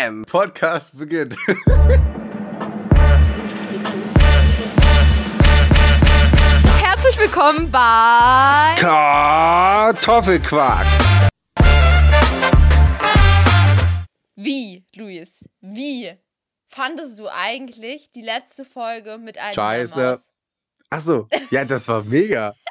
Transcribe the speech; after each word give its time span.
Bam! 0.00 0.24
Podcast 0.24 0.98
beginnt. 0.98 1.36
Herzlich 6.80 7.18
willkommen 7.18 7.70
bei 7.70 8.74
Kartoffelquark. 8.78 10.86
Wie, 14.36 14.86
Luis? 14.96 15.44
Wie 15.60 16.12
fandest 16.68 17.20
du 17.20 17.28
eigentlich 17.28 18.10
die 18.12 18.22
letzte 18.22 18.64
Folge 18.64 19.18
mit 19.18 19.36
einem 19.36 19.52
Scheiße. 19.52 20.18
Achso, 20.88 21.28
ja, 21.50 21.66
das 21.66 21.86
war 21.88 22.04
mega. 22.04 22.54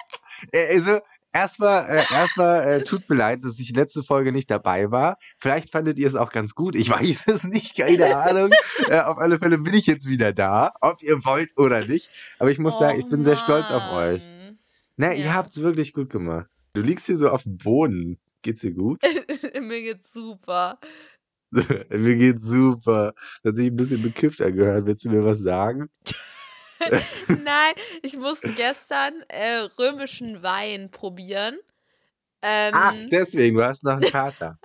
Äh, 0.54 0.78
Also, 0.78 1.02
erstmal, 1.34 1.86
äh, 1.90 2.04
erstmal 2.14 2.64
äh, 2.68 2.84
tut 2.84 3.10
mir 3.10 3.16
leid, 3.16 3.44
dass 3.44 3.60
ich 3.60 3.72
letzte 3.76 4.04
Folge 4.04 4.32
nicht 4.32 4.50
dabei 4.50 4.92
war. 4.92 5.18
Vielleicht 5.38 5.72
fandet 5.72 6.00
ihr 6.00 6.08
es 6.08 6.16
auch 6.16 6.32
ganz 6.32 6.56
gut. 6.56 6.76
Ich 6.76 6.90
weiß 6.90 7.24
es 7.28 7.44
nicht, 7.44 7.78
keine 7.78 8.16
Ahnung. 8.18 8.52
äh, 8.90 9.00
auf 9.02 9.18
alle 9.18 9.38
Fälle 9.40 9.58
bin 9.58 9.74
ich 9.74 9.88
jetzt 9.88 10.08
wieder 10.08 10.34
da, 10.34 10.74
ob 10.82 11.02
ihr 11.02 11.24
wollt 11.26 11.58
oder 11.58 11.86
nicht. 11.86 12.10
Aber 12.40 12.52
ich 12.52 12.60
muss 12.60 12.80
sagen, 12.80 13.00
ich 13.00 13.08
bin 13.08 13.24
sehr 13.24 13.36
stolz 13.38 13.72
auf 13.72 13.92
euch. 13.92 14.24
Na, 14.98 15.14
ihr 15.14 15.26
Ja. 15.26 15.34
habt's 15.36 15.62
wirklich 15.62 15.94
gut 15.94 16.10
gemacht. 16.10 16.50
Du 16.74 16.82
liegst 16.82 17.06
hier 17.06 17.18
so 17.18 17.30
auf 17.30 17.44
dem 17.44 17.58
Boden. 17.58 18.20
Geht's 18.42 18.62
dir 18.62 18.72
gut? 18.74 19.02
Mir 19.62 19.82
geht's 19.82 20.14
super. 20.14 20.80
Mir 21.90 22.16
geht's 22.16 22.46
super. 22.46 23.14
Das 23.44 23.52
hat 23.52 23.56
sich 23.56 23.68
ein 23.68 23.76
bisschen 23.76 24.02
bekifft 24.02 24.42
angehört. 24.42 24.86
Willst 24.86 25.04
du 25.06 25.10
mir 25.10 25.26
was 25.26 25.40
sagen? 25.40 25.90
Nein, 27.28 27.74
ich 28.02 28.18
musste 28.18 28.52
gestern 28.54 29.22
äh, 29.28 29.68
römischen 29.78 30.44
Wein 30.44 30.90
probieren. 30.92 31.58
Ähm, 32.42 32.74
Ach, 32.74 32.94
deswegen, 33.12 33.58
du 33.58 33.64
hast 33.64 33.84
noch 33.84 33.94
einen 33.94 34.12
Kater. 34.12 34.58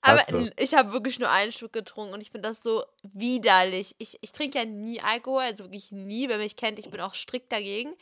aber 0.00 0.22
ich 0.56 0.74
habe 0.74 0.92
wirklich 0.92 1.18
nur 1.18 1.30
einen 1.30 1.52
Schluck 1.52 1.72
getrunken 1.72 2.14
und 2.14 2.20
ich 2.20 2.30
finde 2.30 2.48
das 2.48 2.62
so 2.62 2.84
widerlich. 3.02 3.94
Ich, 3.98 4.18
ich 4.20 4.32
trinke 4.32 4.58
ja 4.58 4.64
nie 4.64 5.00
Alkohol, 5.00 5.42
also 5.42 5.64
wirklich 5.64 5.92
nie. 5.92 6.28
Wer 6.28 6.38
mich 6.38 6.56
kennt, 6.56 6.78
ich 6.78 6.90
bin 6.90 7.00
auch 7.00 7.14
strikt 7.14 7.52
dagegen. 7.52 7.94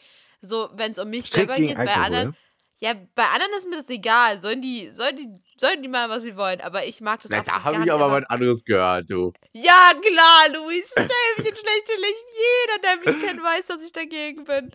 So, 0.42 0.70
wenn 0.74 0.92
es 0.92 0.98
um 0.98 1.10
mich 1.10 1.26
Strikt 1.26 1.48
selber 1.48 1.56
geht, 1.56 1.76
bei 1.76 1.86
Alkohol? 1.86 2.04
anderen. 2.04 2.36
Ja, 2.78 2.92
bei 3.14 3.24
anderen 3.24 3.52
ist 3.56 3.66
mir 3.66 3.76
das 3.76 3.88
egal. 3.88 4.38
Sollen 4.40 4.60
die, 4.60 4.90
sollen 4.90 5.16
die, 5.16 5.28
sollen 5.58 5.82
die 5.82 5.88
mal, 5.88 6.10
was 6.10 6.22
sie 6.22 6.36
wollen. 6.36 6.60
Aber 6.60 6.84
ich 6.84 7.00
mag 7.00 7.22
das 7.22 7.30
Na, 7.30 7.38
absolut 7.38 7.58
da 7.60 7.64
habe 7.64 7.84
ich 7.84 7.90
aber 7.92 8.12
was 8.12 8.24
anderes 8.28 8.64
gehört, 8.66 9.08
du. 9.08 9.32
Ja, 9.52 9.92
klar, 9.98 10.48
Luis, 10.52 10.90
stell 10.90 11.06
mich 11.38 11.46
in 11.46 11.56
schlechte 11.56 11.92
Licht. 11.96 12.26
Jeder, 12.36 12.78
der 12.82 12.96
mich 12.98 13.18
kennt, 13.26 13.42
weiß, 13.42 13.66
dass 13.68 13.82
ich 13.82 13.92
dagegen 13.92 14.44
bin. 14.44 14.70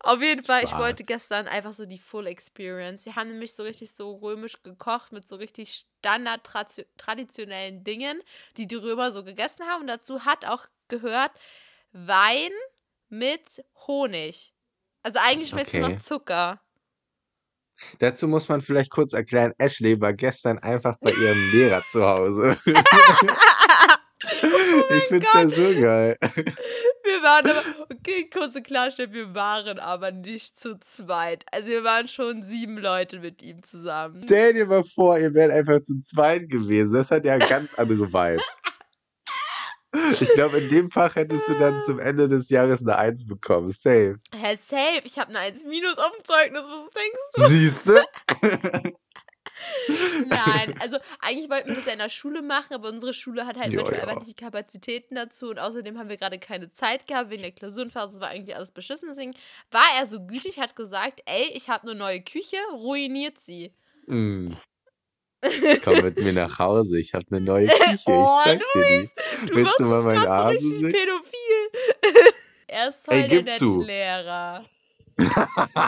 Auf 0.00 0.20
jeden 0.20 0.42
Fall, 0.42 0.64
ich 0.64 0.70
Spaß. 0.70 0.80
wollte 0.80 1.04
gestern 1.04 1.46
einfach 1.46 1.72
so 1.72 1.86
die 1.86 1.98
Full 1.98 2.26
Experience. 2.26 3.06
Wir 3.06 3.14
haben 3.14 3.28
nämlich 3.28 3.54
so 3.54 3.62
richtig 3.62 3.94
so 3.94 4.16
römisch 4.16 4.60
gekocht 4.64 5.12
mit 5.12 5.28
so 5.28 5.36
richtig 5.36 5.84
standard-traditionellen 6.00 7.84
Dingen, 7.84 8.20
die 8.56 8.66
die 8.66 8.74
Römer 8.74 9.12
so 9.12 9.22
gegessen 9.22 9.64
haben. 9.66 9.82
Und 9.82 9.86
dazu 9.86 10.24
hat 10.24 10.46
auch 10.46 10.66
gehört 10.88 11.30
Wein 11.92 12.50
mit 13.08 13.64
Honig. 13.86 14.52
Also 15.04 15.20
eigentlich 15.22 15.50
schmeckt 15.50 15.68
es 15.68 15.74
nur 15.74 15.84
Okay. 15.84 15.94
nach 15.94 16.02
Zucker. 16.02 16.60
Dazu 17.98 18.28
muss 18.28 18.48
man 18.48 18.60
vielleicht 18.60 18.90
kurz 18.90 19.12
erklären, 19.12 19.52
Ashley 19.58 20.00
war 20.00 20.12
gestern 20.12 20.58
einfach 20.58 20.96
bei 21.00 21.12
ihrem 21.12 21.38
Lehrer 21.52 21.82
zu 21.88 22.04
Hause. 22.04 22.58
ich 24.90 25.04
find's 25.08 25.26
ja 25.34 25.48
so 25.48 25.80
geil. 25.80 26.16
Wir 27.06 27.22
waren 27.22 27.50
aber, 27.50 27.62
okay, 27.94 28.28
kurze 28.32 28.62
Klarstellung, 28.62 29.12
wir 29.12 29.34
waren 29.34 29.78
aber 29.78 30.10
nicht 30.10 30.58
zu 30.58 30.78
zweit. 30.80 31.44
Also 31.52 31.68
wir 31.68 31.84
waren 31.84 32.08
schon 32.08 32.42
sieben 32.42 32.78
Leute 32.78 33.20
mit 33.20 33.42
ihm 33.42 33.62
zusammen. 33.62 34.22
Stell 34.24 34.54
dir 34.54 34.66
mal 34.66 34.82
vor, 34.82 35.18
ihr 35.18 35.32
wärt 35.34 35.52
einfach 35.52 35.82
zu 35.82 36.00
zweit 36.00 36.48
gewesen. 36.48 36.94
Das 36.94 37.10
hat 37.10 37.24
ja 37.24 37.38
ganz 37.38 37.74
andere 37.74 38.12
Vibes. 38.12 38.62
Ich 40.20 40.32
glaube, 40.34 40.58
in 40.58 40.68
dem 40.68 40.90
Fach 40.90 41.14
hättest 41.14 41.48
du 41.48 41.54
dann 41.54 41.82
zum 41.82 41.98
Ende 41.98 42.28
des 42.28 42.48
Jahres 42.50 42.82
eine 42.82 42.98
Eins 42.98 43.26
bekommen. 43.26 43.72
Safe. 43.72 44.18
Hä, 44.34 44.56
safe, 44.56 45.02
ich 45.04 45.18
habe 45.18 45.30
eine 45.30 45.40
1 45.40 45.64
Minus 45.64 45.98
auf 45.98 46.12
dem 46.12 46.24
Zeugnis, 46.24 46.66
was 46.66 46.90
denkst 46.90 47.20
du? 47.34 47.48
Siehst 47.48 47.88
du? 47.88 48.96
Nein, 50.26 50.74
also 50.80 50.98
eigentlich 51.20 51.48
wollten 51.50 51.68
wir 51.68 51.76
das 51.76 51.86
ja 51.86 51.92
in 51.92 51.98
der 51.98 52.08
Schule 52.08 52.42
machen, 52.42 52.74
aber 52.74 52.88
unsere 52.88 53.14
Schule 53.14 53.46
hat 53.46 53.56
halt 53.56 53.72
Ja, 53.72 53.76
manchmal 53.76 54.00
ja. 54.00 54.06
einfach 54.06 54.20
nicht 54.20 54.38
die 54.38 54.44
Kapazitäten 54.44 55.14
dazu 55.14 55.50
und 55.50 55.58
außerdem 55.58 55.98
haben 55.98 56.08
wir 56.08 56.16
gerade 56.16 56.38
keine 56.38 56.70
Zeit 56.72 57.06
gehabt 57.06 57.30
wegen 57.30 57.42
der 57.42 57.52
Klausurenphase, 57.52 58.14
es 58.16 58.20
war 58.20 58.34
irgendwie 58.34 58.54
alles 58.54 58.72
beschissen, 58.72 59.08
deswegen 59.08 59.32
war 59.70 59.86
er 59.98 60.06
so 60.06 60.24
gütig, 60.26 60.58
hat 60.58 60.76
gesagt, 60.76 61.20
ey, 61.26 61.50
ich 61.54 61.68
habe 61.68 61.88
eine 61.88 61.98
neue 61.98 62.20
Küche, 62.20 62.56
ruiniert 62.72 63.38
sie. 63.38 63.72
Mm. 64.06 64.52
Komm 65.84 66.00
mit 66.02 66.18
mir 66.18 66.32
nach 66.32 66.58
Hause. 66.58 66.98
Ich 66.98 67.14
habe 67.14 67.24
eine 67.30 67.40
neue 67.40 67.66
Küche. 67.68 67.98
Oh, 68.06 68.38
ich 68.38 68.44
zeig 68.44 68.60
dir 68.74 68.84
die. 68.84 69.10
Du 69.46 69.54
Willst 69.56 69.78
du 69.78 69.84
mal 69.84 70.02
meinen 70.02 70.22
so 70.22 70.30
richtig 70.48 70.68
sehen? 70.70 70.92
pädophil. 70.92 71.70
er 72.68 72.88
ist 72.88 73.04
voll 73.04 73.14
Ey, 73.14 73.20
der 73.22 73.28
gib 73.28 73.44
nette 73.46 73.58
zu. 73.58 73.82
Lehrer. 73.82 74.64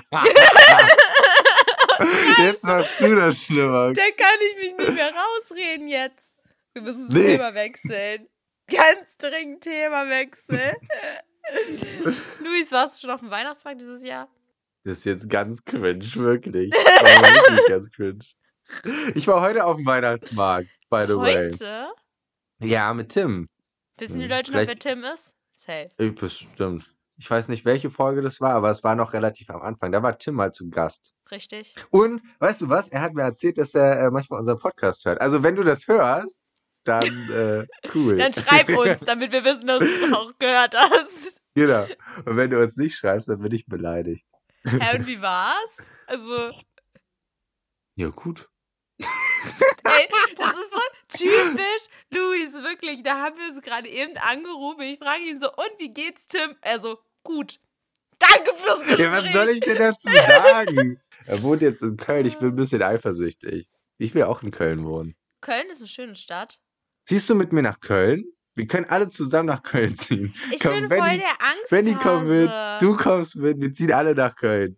Jetzt 2.38 2.64
machst 2.64 3.00
du 3.00 3.14
das 3.16 3.44
schlimmer. 3.44 3.92
Da 3.92 4.02
kann 4.16 4.38
ich 4.50 4.56
mich 4.56 4.76
nicht 4.76 4.94
mehr 4.94 5.12
rausreden 5.12 5.88
jetzt. 5.88 6.34
Wir 6.72 6.82
müssen 6.82 7.08
das 7.08 7.16
Nee. 7.16 7.36
Thema 7.36 7.54
wechseln. 7.54 8.28
Ganz 8.70 9.16
dringend 9.16 9.62
Themawechsel. 9.64 10.76
Luis, 12.40 12.70
warst 12.72 12.98
du 12.98 13.06
schon 13.06 13.10
auf 13.14 13.20
dem 13.20 13.30
Weihnachtsmarkt 13.30 13.80
dieses 13.80 14.04
Jahr? 14.04 14.28
Das 14.84 14.98
ist 14.98 15.04
jetzt 15.06 15.28
ganz 15.28 15.64
cringe, 15.64 16.04
wirklich. 16.14 16.70
Das 16.70 17.02
war 17.02 17.22
wirklich 17.22 17.66
ganz 17.68 17.90
cringe. 17.90 18.18
Ich 19.14 19.26
war 19.26 19.40
heute 19.40 19.64
auf 19.64 19.76
dem 19.76 19.86
Weihnachtsmarkt, 19.86 20.68
by 20.90 21.04
the 21.06 21.16
way. 21.16 21.50
Heute? 21.50 21.88
Ja, 22.60 22.92
mit 22.94 23.10
Tim. 23.10 23.48
Wissen 23.98 24.18
die 24.18 24.24
Hm, 24.24 24.30
Leute 24.30 24.50
noch, 24.50 24.58
wer 24.58 24.64
vielleicht- 24.66 24.82
Tim 24.82 25.02
ist? 25.04 25.34
Safe. 25.54 25.88
Äh, 25.98 26.10
Bestimmt. 26.10 26.94
Ich 27.20 27.28
weiß 27.28 27.48
nicht, 27.48 27.64
welche 27.64 27.90
Folge 27.90 28.20
das 28.22 28.40
war, 28.40 28.52
aber 28.54 28.70
es 28.70 28.84
war 28.84 28.94
noch 28.94 29.12
relativ 29.12 29.50
am 29.50 29.60
Anfang. 29.60 29.90
Da 29.90 30.02
war 30.04 30.16
Tim 30.18 30.34
mal 30.36 30.52
zu 30.52 30.70
Gast. 30.70 31.14
Richtig. 31.32 31.74
Und, 31.90 32.22
weißt 32.38 32.60
du 32.62 32.68
was? 32.68 32.88
Er 32.88 33.00
hat 33.02 33.14
mir 33.14 33.22
erzählt, 33.22 33.58
dass 33.58 33.74
er 33.74 34.00
äh, 34.06 34.10
manchmal 34.12 34.38
unseren 34.38 34.58
Podcast 34.58 35.04
hört. 35.04 35.20
Also, 35.20 35.42
wenn 35.42 35.56
du 35.56 35.64
das 35.64 35.88
hörst, 35.88 36.42
dann 36.84 37.02
äh, 37.30 37.66
cool. 37.94 38.16
Dann 38.16 38.32
schreib 38.32 38.68
uns, 38.68 39.00
damit 39.00 39.32
wir 39.32 39.42
wissen, 39.44 39.66
dass 39.66 39.80
du 39.80 39.84
es 39.84 40.12
auch 40.12 40.30
gehört 40.38 40.76
hast. 40.76 41.40
genau. 41.54 41.86
Und 42.24 42.36
wenn 42.36 42.50
du 42.50 42.62
uns 42.62 42.76
nicht 42.76 42.96
schreibst, 42.96 43.28
dann 43.28 43.40
bin 43.40 43.50
ich 43.52 43.66
beleidigt. 43.66 44.24
Hä, 44.64 44.96
und 44.96 45.06
wie 45.08 45.20
war's? 45.20 45.76
Also, 46.06 46.52
Ja, 47.96 48.10
gut. 48.10 48.48
Ey, 49.84 50.08
das 50.36 50.50
ist 50.50 50.70
so 50.72 50.80
typisch. 51.18 51.86
Luis, 52.14 52.52
wirklich, 52.54 53.02
da 53.02 53.18
haben 53.22 53.36
wir 53.38 53.54
uns 53.54 53.62
gerade 53.62 53.88
eben 53.88 54.16
angerufen. 54.18 54.82
Ich 54.82 54.98
frage 54.98 55.22
ihn 55.22 55.40
so, 55.40 55.48
und 55.48 55.70
wie 55.78 55.92
geht's, 55.92 56.26
Tim? 56.26 56.56
Er 56.60 56.80
so, 56.80 56.98
gut. 57.22 57.58
Danke 58.18 58.52
fürs 58.56 58.80
Gespräch. 58.80 58.98
Ja, 59.00 59.12
was 59.12 59.32
soll 59.32 59.48
ich 59.50 59.60
denn 59.60 59.78
dazu 59.78 60.08
sagen? 60.10 61.00
er 61.26 61.42
wohnt 61.42 61.62
jetzt 61.62 61.82
in 61.82 61.96
Köln. 61.96 62.26
Ich 62.26 62.38
bin 62.38 62.48
ein 62.48 62.56
bisschen 62.56 62.82
eifersüchtig. 62.82 63.68
Ich 63.98 64.14
will 64.14 64.24
auch 64.24 64.42
in 64.42 64.50
Köln 64.50 64.84
wohnen. 64.84 65.14
Köln 65.40 65.68
ist 65.70 65.78
eine 65.78 65.88
schöne 65.88 66.16
Stadt. 66.16 66.58
Ziehst 67.04 67.30
du 67.30 67.34
mit 67.34 67.52
mir 67.52 67.62
nach 67.62 67.80
Köln? 67.80 68.24
Wir 68.54 68.66
können 68.66 68.86
alle 68.86 69.08
zusammen 69.08 69.46
nach 69.46 69.62
Köln 69.62 69.94
ziehen. 69.94 70.34
Ich 70.52 70.60
Komm, 70.60 70.72
bin 70.72 70.88
Benny- 70.88 71.00
voll 71.08 71.18
der 71.18 71.28
Angst. 71.48 71.70
Benny 71.70 71.94
kommt 71.94 72.26
mit, 72.28 72.50
du 72.80 72.96
kommst 72.96 73.36
mit, 73.36 73.60
wir 73.60 73.72
ziehen 73.72 73.92
alle 73.92 74.14
nach 74.16 74.34
Köln. 74.34 74.77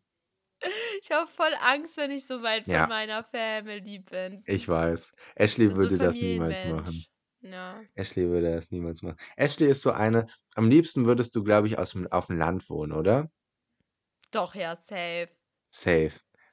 Ich 1.03 1.11
habe 1.11 1.27
voll 1.31 1.53
Angst, 1.63 1.97
wenn 1.97 2.11
ich 2.11 2.27
so 2.27 2.43
weit 2.43 2.65
von 2.65 2.75
Ja. 2.75 2.87
meiner 2.87 3.25
Family 3.25 3.99
bin. 4.01 4.43
Ich 4.47 4.69
weiß. 4.69 5.13
Ashley 5.35 5.67
bin 5.69 5.77
so 5.77 5.83
würde 5.83 5.99
das 5.99 6.17
niemals 6.17 6.61
Familienmensch. 6.61 6.89
machen. 7.43 7.53
Ja. 7.53 7.81
Ashley 7.95 8.29
würde 8.29 8.55
das 8.55 8.71
niemals 8.71 9.01
machen. 9.03 9.17
Ashley 9.37 9.69
ist 9.71 9.81
so 9.83 9.93
eine, 9.93 10.27
am 10.55 10.69
liebsten 10.69 11.07
würdest 11.07 11.35
du, 11.35 11.43
glaube 11.43 11.69
ich, 11.69 11.79
aus 11.79 11.93
dem, 11.93 12.07
auf 12.13 12.27
dem 12.27 12.37
Land 12.39 12.69
wohnen, 12.69 12.93
oder? 12.93 13.31
Doch, 14.31 14.55
ja, 14.55 14.77
safe. 14.77 15.29
Safe. 15.69 16.11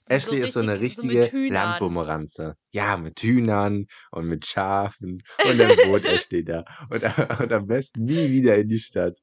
So 0.07 0.13
Ashley 0.13 0.39
ist 0.39 0.53
so 0.53 0.61
eine 0.61 0.79
richtig- 0.79 1.03
richtige 1.11 1.31
Hühnern. 1.31 1.71
Landbumeranze. 1.71 2.55
Ja, 2.71 2.95
mit 2.95 3.19
Hühnern 3.19 3.87
und 4.11 4.27
mit 4.27 4.45
Schafen. 4.47 5.21
Und 5.45 5.57
dann 5.59 5.69
wohnt 5.89 6.05
Ashley 6.05 6.45
da. 6.45 6.63
Und, 6.89 7.03
und 7.41 7.51
am 7.51 7.67
besten 7.67 8.05
nie 8.05 8.29
wieder 8.29 8.55
in 8.55 8.69
die 8.69 8.79
Stadt. 8.79 9.17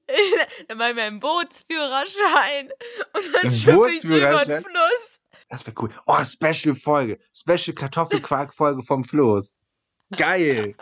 Dann 0.68 0.78
mache 0.78 0.90
ich 0.90 0.94
mir 0.94 1.02
einen 1.02 1.20
Bootsführerschein 1.20 2.70
und 3.14 3.34
dann 3.34 3.54
schippe 3.54 3.90
ich 3.90 4.04
über 4.04 4.44
den? 4.44 4.62
Fluss. 4.62 5.20
Das 5.48 5.66
wäre 5.66 5.76
cool. 5.80 5.90
Oh, 6.06 6.22
Special-Folge. 6.24 7.18
Special 7.34 7.74
Kartoffelquark-Folge 7.74 8.82
vom 8.82 9.04
Floß. 9.04 9.56
Geil. 10.16 10.76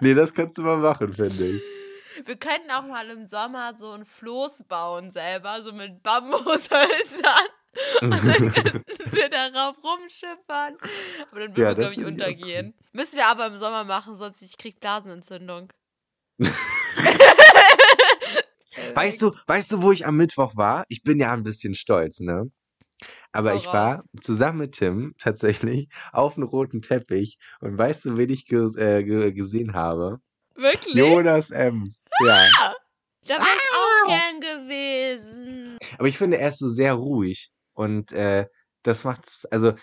nee, 0.00 0.14
das 0.14 0.32
kannst 0.34 0.58
du 0.58 0.62
mal 0.62 0.78
machen, 0.78 1.12
finde 1.12 1.56
ich. 1.56 1.62
Wir 2.24 2.36
könnten 2.36 2.70
auch 2.70 2.86
mal 2.86 3.08
im 3.10 3.24
Sommer 3.24 3.74
so 3.76 3.90
ein 3.92 4.04
Floß 4.04 4.64
bauen 4.68 5.10
selber, 5.10 5.62
so 5.62 5.72
mit 5.72 6.02
Bambushölzern. 6.02 7.48
Und 8.02 8.10
dann 8.10 8.52
könnten 8.52 9.12
wir 9.12 9.28
darauf 9.30 9.76
rumschippern. 9.82 10.76
Aber 11.30 11.40
dann 11.40 11.56
würden 11.56 11.62
Ja, 11.62 11.68
wir, 11.68 11.74
glaube 11.74 11.94
ich, 11.94 12.04
untergehen. 12.04 12.74
Müssen 12.92 13.16
wir 13.16 13.26
aber 13.28 13.46
im 13.46 13.56
Sommer 13.56 13.84
machen, 13.84 14.14
sonst 14.14 14.42
ich 14.42 14.58
krieg 14.58 14.78
Blasenentzündung. 14.80 15.72
Weißt 18.94 19.22
du, 19.22 19.32
weißt 19.46 19.72
du, 19.72 19.82
wo 19.82 19.92
ich 19.92 20.06
am 20.06 20.16
Mittwoch 20.16 20.56
war? 20.56 20.84
Ich 20.88 21.02
bin 21.02 21.18
ja 21.18 21.32
ein 21.32 21.42
bisschen 21.42 21.74
stolz, 21.74 22.20
ne? 22.20 22.50
Aber 23.32 23.54
ich 23.54 23.66
war 23.66 24.02
zusammen 24.20 24.58
mit 24.58 24.72
Tim 24.72 25.14
tatsächlich 25.18 25.88
auf 26.12 26.36
einem 26.36 26.46
roten 26.46 26.82
Teppich 26.82 27.38
und 27.60 27.76
weißt 27.76 28.04
du, 28.04 28.16
wen 28.16 28.30
ich 28.30 28.46
ge 28.46 28.68
äh, 28.76 29.02
ge 29.02 29.32
gesehen 29.32 29.74
habe? 29.74 30.20
Wirklich? 30.54 30.94
Jonas 30.94 31.50
Ems. 31.50 32.04
Ja. 32.24 32.48
Da 33.24 33.34
wäre 33.34 33.44
ich 33.44 33.70
auch 33.76 34.08
gern 34.08 34.40
gewesen. 34.40 35.78
Aber 35.96 36.08
ich 36.08 36.18
finde, 36.18 36.38
er 36.38 36.48
ist 36.48 36.58
so 36.58 36.68
sehr 36.68 36.94
ruhig. 36.94 37.50
Und 37.72 38.12
äh, 38.12 38.46
das 38.82 39.04
macht's, 39.04 39.46
also 39.46 39.74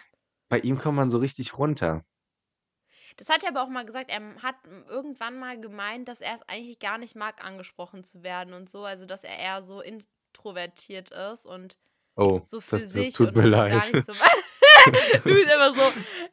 bei 0.50 0.60
ihm 0.60 0.78
kommt 0.78 0.98
man 0.98 1.10
so 1.10 1.20
richtig 1.20 1.58
runter. 1.58 2.04
Das 3.18 3.30
hat 3.30 3.44
er 3.44 3.50
aber 3.50 3.64
auch 3.64 3.70
mal 3.70 3.86
gesagt. 3.86 4.10
Er 4.12 4.22
hat 4.42 4.56
irgendwann 4.88 5.38
mal 5.40 5.60
gemeint, 5.60 6.08
dass 6.08 6.22
er 6.22 6.36
es 6.36 6.42
eigentlich 6.48 6.80
gar 6.80 6.98
nicht 6.98 7.16
mag, 7.16 7.44
angesprochen 7.44 8.04
zu 8.04 8.24
werden 8.24 8.54
und 8.54 8.70
so. 8.70 8.84
Also, 8.86 9.06
dass 9.06 9.24
er 9.24 9.38
eher 9.38 9.64
so 9.64 9.82
introvertiert 9.82 11.12
ist 11.12 11.46
und 11.46 11.78
Oh, 12.16 12.42
so 12.46 12.60
für 12.60 12.76
das, 12.76 12.84
das 12.84 12.94
sich 12.94 13.14
tut 13.14 13.30
und 13.30 13.38
mir 13.38 13.44
so 13.44 13.50
leid. 13.50 13.72
gar 13.72 13.92
nicht 13.92 14.06
so. 14.06 14.14
du 14.86 15.22
bist 15.24 15.46
immer 15.54 15.74
so, 15.74 15.82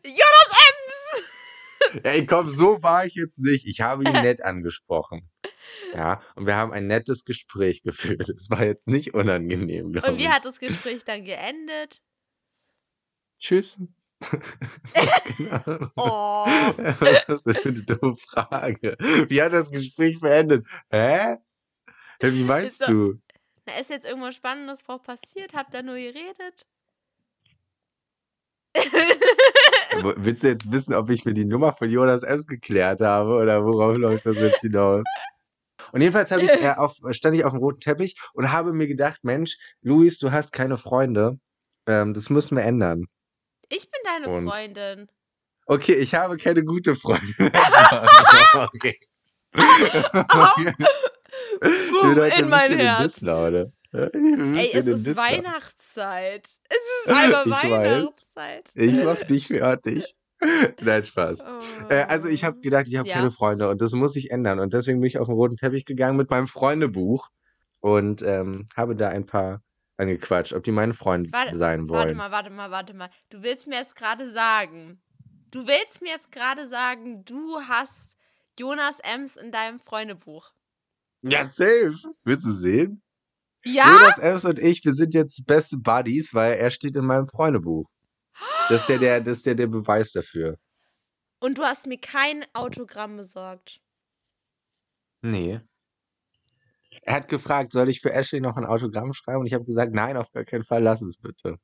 Jonas 0.03 0.61
Ems! 0.69 2.03
Ey, 2.03 2.27
komm, 2.27 2.51
so 2.51 2.83
war 2.83 3.07
ich 3.07 3.15
jetzt 3.15 3.39
nicht. 3.41 3.67
Ich 3.67 3.81
habe 3.81 4.03
ihn 4.05 4.13
nett 4.23 4.43
angesprochen. 4.43 5.31
Ja, 5.95 6.23
und 6.35 6.47
wir 6.47 6.57
haben 6.57 6.73
ein 6.73 6.87
nettes 6.87 7.25
Gespräch 7.25 7.83
geführt. 7.83 8.29
Es 8.29 8.51
war 8.51 8.65
jetzt 8.65 8.89
nicht 8.89 9.15
unangenehm, 9.15 9.87
Und 9.87 10.19
wie 10.19 10.23
ich. 10.25 10.29
hat 10.29 10.45
das 10.45 10.59
Gespräch 10.59 11.05
dann 11.05 11.25
geendet? 11.25 12.01
Tschüss. 13.39 13.79
Ahnung. 14.21 15.91
Oh. 15.97 16.47
Was 17.01 17.29
ist 17.29 17.47
das 17.47 17.59
für 17.59 17.69
eine 17.71 17.83
dumme 17.83 18.15
Frage? 18.17 18.97
Wie 19.29 19.43
hat 19.43 19.53
das 19.53 19.71
Gespräch 19.71 20.21
beendet? 20.21 20.67
Hä? 20.91 21.37
Wie 22.21 22.45
meinst 22.45 22.83
doch- 22.83 22.87
du? 22.89 23.21
Na, 23.67 23.79
ist 23.81 23.91
jetzt 23.91 24.07
irgendwas 24.07 24.37
Spannendes 24.37 24.83
drauf 24.85 25.03
passiert? 25.03 25.55
Habt 25.55 25.75
ihr 25.75 25.83
nur 25.83 25.97
geredet? 25.97 26.67
Willst 30.17 30.45
du 30.45 30.49
jetzt 30.49 30.71
wissen, 30.71 30.95
ob 30.95 31.11
ich 31.11 31.25
mir 31.25 31.35
die 31.35 31.45
Nummer 31.45 31.73
von 31.73 31.91
Jonas 31.91 32.23
Ems 32.23 32.47
geklärt 32.47 33.01
habe 33.01 33.31
oder 33.35 33.65
worauf 33.65 33.97
läuft 33.97 34.27
das 34.27 34.37
jetzt 34.39 34.61
hinaus? 34.61 35.03
Und 35.93 36.01
jedenfalls 36.01 36.31
ich, 36.31 36.63
äh, 36.63 36.75
auf, 36.77 36.95
stand 37.11 37.37
ich 37.37 37.45
auf 37.45 37.53
dem 37.53 37.61
roten 37.61 37.81
Teppich 37.81 38.17
und 38.35 38.53
habe 38.53 38.73
mir 38.73 38.87
gedacht, 38.87 39.21
Mensch, 39.25 39.57
Luis, 39.83 40.19
du 40.19 40.31
hast 40.31 40.53
keine 40.53 40.77
Freunde. 40.77 41.39
Ähm, 41.87 42.13
das 42.13 42.29
müssen 42.31 42.57
wir 42.57 42.65
ändern. 42.65 43.07
Ich 43.69 43.91
bin 43.91 44.01
deine 44.05 44.29
Und? 44.29 44.49
Freundin. 44.49 45.09
Okay, 45.67 45.95
ich 45.95 46.15
habe 46.15 46.37
keine 46.37 46.65
gute 46.65 46.95
Freundin. 46.95 47.35
okay. 48.55 48.99
Boom, 51.91 52.23
in 52.39 52.49
mein 52.49 52.79
Herz. 52.79 53.21
Ey, 53.23 54.71
es 54.75 54.87
ist 54.87 55.17
Weihnachtszeit. 55.17 56.47
Es 56.69 56.77
ist 57.07 57.09
einfach 57.13 57.47
Ich 57.47 57.53
weiß. 57.53 57.63
Weihnachtszeit. 57.71 58.71
Ich 58.75 58.93
mach 58.93 59.23
dich 59.25 59.49
fertig. 59.49 60.17
Nein, 60.83 61.05
Spaß. 61.05 61.45
Oh. 61.45 61.89
Äh, 61.89 62.03
also 62.03 62.29
ich 62.29 62.45
habe 62.45 62.61
gedacht, 62.61 62.87
ich 62.89 62.97
habe 62.97 63.09
Ja. 63.09 63.15
keine 63.17 63.31
Freunde 63.31 63.71
und 63.71 63.81
das 63.81 63.93
muss 63.93 64.13
sich 64.13 64.31
ändern. 64.31 64.61
Und 64.61 64.75
deswegen 64.75 65.01
bin 65.01 65.09
ich 65.09 65.19
auf 65.19 65.29
den 65.29 65.35
roten 65.35 65.57
Teppich 65.57 65.87
gegangen 65.87 66.17
mit 66.19 66.31
meinem 66.31 66.47
Freundebuch 66.47 67.31
und 67.81 68.23
ähm, 68.23 68.67
habe 68.77 68.97
da 68.97 69.09
ein 69.09 69.25
paar 69.25 69.63
angequatscht, 69.99 70.53
ob 70.53 70.65
die 70.65 70.73
meine 70.73 70.95
Freunde 70.95 71.33
Warte- 71.33 71.57
sein 71.57 71.89
Warte 71.89 72.09
wollen. 72.09 72.17
mal, 72.17 72.31
warte 72.31 72.51
mal, 72.51 72.71
warte 72.71 72.95
mal. 72.95 73.11
Du 73.31 73.43
willst 73.43 73.67
mir 73.67 73.77
jetzt 73.77 73.97
gerade 73.97 74.31
sagen, 74.31 75.01
du 75.51 75.67
willst 75.67 76.03
mir 76.03 76.11
jetzt 76.11 76.31
gerade 76.33 76.67
sagen, 76.67 77.25
du 77.25 77.61
hast 77.69 78.17
Jonas 78.59 79.01
Ems 79.01 79.37
in 79.37 79.51
deinem 79.53 79.79
Freundebuch. 79.81 80.53
Ja, 81.23 81.45
safe. 81.47 81.95
Willst 82.25 82.45
du 82.47 82.53
sehen? 82.53 83.03
Ja? 83.65 83.85
Jonas 83.87 84.19
Ems 84.19 84.45
und 84.45 84.59
ich, 84.59 84.85
wir 84.85 84.93
sind 84.93 85.15
jetzt 85.15 85.47
beste 85.47 85.77
Buddies, 85.79 86.33
weil 86.35 86.55
er 86.55 86.71
steht 86.71 86.95
in 86.97 87.05
meinem 87.05 87.27
Freundebuch. 87.27 87.89
Das 88.69 88.83
ist 88.83 88.89
der, 88.89 88.99
der, 88.99 89.21
das 89.21 89.39
ist 89.39 89.47
der, 89.47 89.55
der 89.55 89.67
Beweis 89.67 90.13
dafür. 90.13 90.59
Und 91.41 91.59
du 91.59 91.65
hast 91.65 91.87
mir 91.87 91.99
kein 91.99 92.45
Autogramm 92.55 93.17
besorgt. 93.17 93.81
Nee. 95.23 95.61
Er 97.03 97.15
hat 97.15 97.29
gefragt, 97.29 97.73
soll 97.73 97.89
ich 97.89 98.01
für 98.01 98.13
Ashley 98.13 98.41
noch 98.41 98.57
ein 98.57 98.65
Autogramm 98.65 99.13
schreiben? 99.13 99.41
Und 99.41 99.47
ich 99.47 99.55
habe 99.55 99.65
gesagt, 99.65 99.95
nein, 99.95 100.17
auf 100.17 100.31
gar 100.33 100.45
keinen 100.45 100.65
Fall, 100.65 100.83
lass 100.83 101.03
es 101.03 101.17
bitte. 101.17 101.59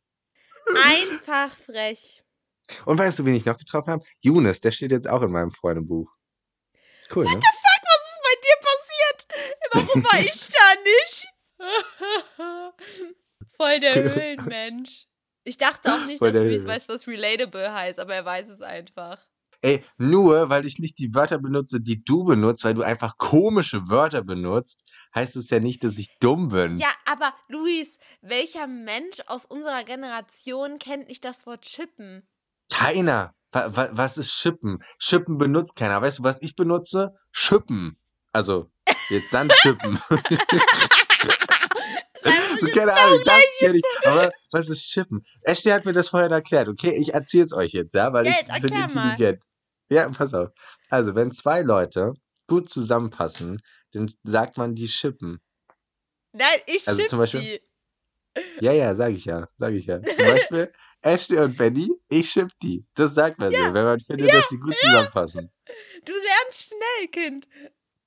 Einfach 0.74 1.54
frech. 1.54 2.24
Und 2.84 2.98
weißt 2.98 3.18
du, 3.18 3.24
wen 3.24 3.34
ich 3.34 3.44
noch 3.44 3.58
getroffen 3.58 3.90
habe? 3.90 4.04
Younes, 4.20 4.60
der 4.60 4.70
steht 4.70 4.92
jetzt 4.92 5.08
auch 5.08 5.22
in 5.22 5.32
meinem 5.32 5.50
Freundebuch. 5.50 6.10
Cool, 7.14 7.24
ne? 7.24 7.30
Was 7.30 7.36
ist 7.36 8.20
bei 8.22 8.36
dir 8.42 8.56
passiert? 8.60 9.26
Warum 9.72 10.04
war 10.04 10.20
ich 10.20 10.48
da 10.52 10.74
nicht? 10.84 11.28
Voll 13.56 13.80
der 13.80 13.94
Höhlenmensch. 13.94 15.06
Ich 15.44 15.58
dachte 15.58 15.92
auch 15.92 16.06
nicht, 16.06 16.18
Voll 16.18 16.32
dass 16.32 16.42
Luis 16.42 16.66
weiß, 16.66 16.88
was 16.88 17.06
relatable 17.06 17.72
heißt, 17.72 17.98
aber 17.98 18.14
er 18.14 18.24
weiß 18.24 18.48
es 18.48 18.62
einfach. 18.62 19.18
Ey, 19.60 19.84
nur 19.96 20.48
weil 20.48 20.66
ich 20.66 20.78
nicht 20.78 20.98
die 20.98 21.14
Wörter 21.14 21.38
benutze, 21.38 21.80
die 21.80 22.02
du 22.02 22.24
benutzt, 22.24 22.64
weil 22.64 22.74
du 22.74 22.82
einfach 22.82 23.16
komische 23.16 23.88
Wörter 23.88 24.22
benutzt, 24.22 24.84
heißt 25.14 25.36
es 25.36 25.50
ja 25.50 25.60
nicht, 25.60 25.84
dass 25.84 25.98
ich 25.98 26.08
dumm 26.20 26.48
bin. 26.48 26.76
Ja, 26.78 26.88
aber 27.10 27.34
Luis, 27.48 27.98
welcher 28.20 28.66
Mensch 28.66 29.20
aus 29.26 29.46
unserer 29.46 29.84
Generation 29.84 30.78
kennt 30.78 31.08
nicht 31.08 31.24
das 31.24 31.46
Wort 31.46 31.62
chippen? 31.62 32.26
Keiner. 32.70 33.34
Wa 33.52 33.76
wa 33.76 33.88
was 33.92 34.16
ist 34.16 34.32
Schippen? 34.32 34.82
Schippen 34.98 35.36
benutzt 35.38 35.76
keiner. 35.76 36.00
Weißt 36.00 36.20
du, 36.20 36.24
was 36.24 36.40
ich 36.40 36.56
benutze? 36.56 37.14
Schippen. 37.30 37.98
Also, 38.32 38.70
jetzt 39.10 39.30
Sandschippen. 39.30 39.98
so, 42.60 42.66
keine 42.68 42.94
Ahnung, 42.94 43.20
das 43.24 43.42
kenne 43.58 43.76
ich. 43.78 43.82
Aber 44.06 44.30
was 44.52 44.68
ist 44.70 44.90
Schippen? 44.90 45.22
Ashley 45.42 45.70
hat 45.72 45.84
mir 45.84 45.92
das 45.92 46.08
vorher 46.08 46.30
erklärt, 46.30 46.68
okay? 46.68 46.96
Ich 46.98 47.12
erzähl's 47.12 47.52
euch 47.52 47.72
jetzt, 47.72 47.94
ja? 47.94 48.12
Weil 48.12 48.26
Ja, 48.26 48.32
ich 48.40 48.46
bin 48.46 48.54
erklär 48.54 48.88
mal. 48.94 49.10
intelligent. 49.10 49.44
Ja, 49.90 50.08
pass 50.08 50.32
auf. 50.32 50.48
Also, 50.88 51.14
wenn 51.14 51.32
zwei 51.32 51.60
Leute 51.60 52.14
gut 52.46 52.70
zusammenpassen, 52.70 53.60
dann 53.92 54.12
sagt 54.24 54.56
man 54.56 54.74
die 54.74 54.88
Schippen. 54.88 55.40
Nein, 56.32 56.60
ich 56.66 56.86
Also 56.88 57.02
zum 57.04 57.18
Beispiel- 57.18 57.40
die. 57.40 57.60
Ja, 58.60 58.72
ja, 58.72 58.94
sag 58.94 59.12
ich 59.12 59.26
ja, 59.26 59.46
sag 59.56 59.74
ich 59.74 59.84
ja. 59.84 60.02
Zum 60.02 60.16
Beispiel 60.26 60.72
Ashley 61.02 61.38
und 61.38 61.56
Benny, 61.58 61.90
ich 62.08 62.30
schipp 62.30 62.48
die. 62.62 62.86
Das 62.94 63.14
sagt 63.14 63.38
man 63.38 63.50
so, 63.52 63.58
wenn 63.58 63.84
man 63.84 64.00
findet, 64.00 64.32
dass 64.32 64.48
sie 64.48 64.58
gut 64.58 64.74
zusammenpassen. 64.76 65.50
Du 66.04 66.12
lernst 66.12 66.68
schnell, 66.68 67.08
Kind. 67.08 67.48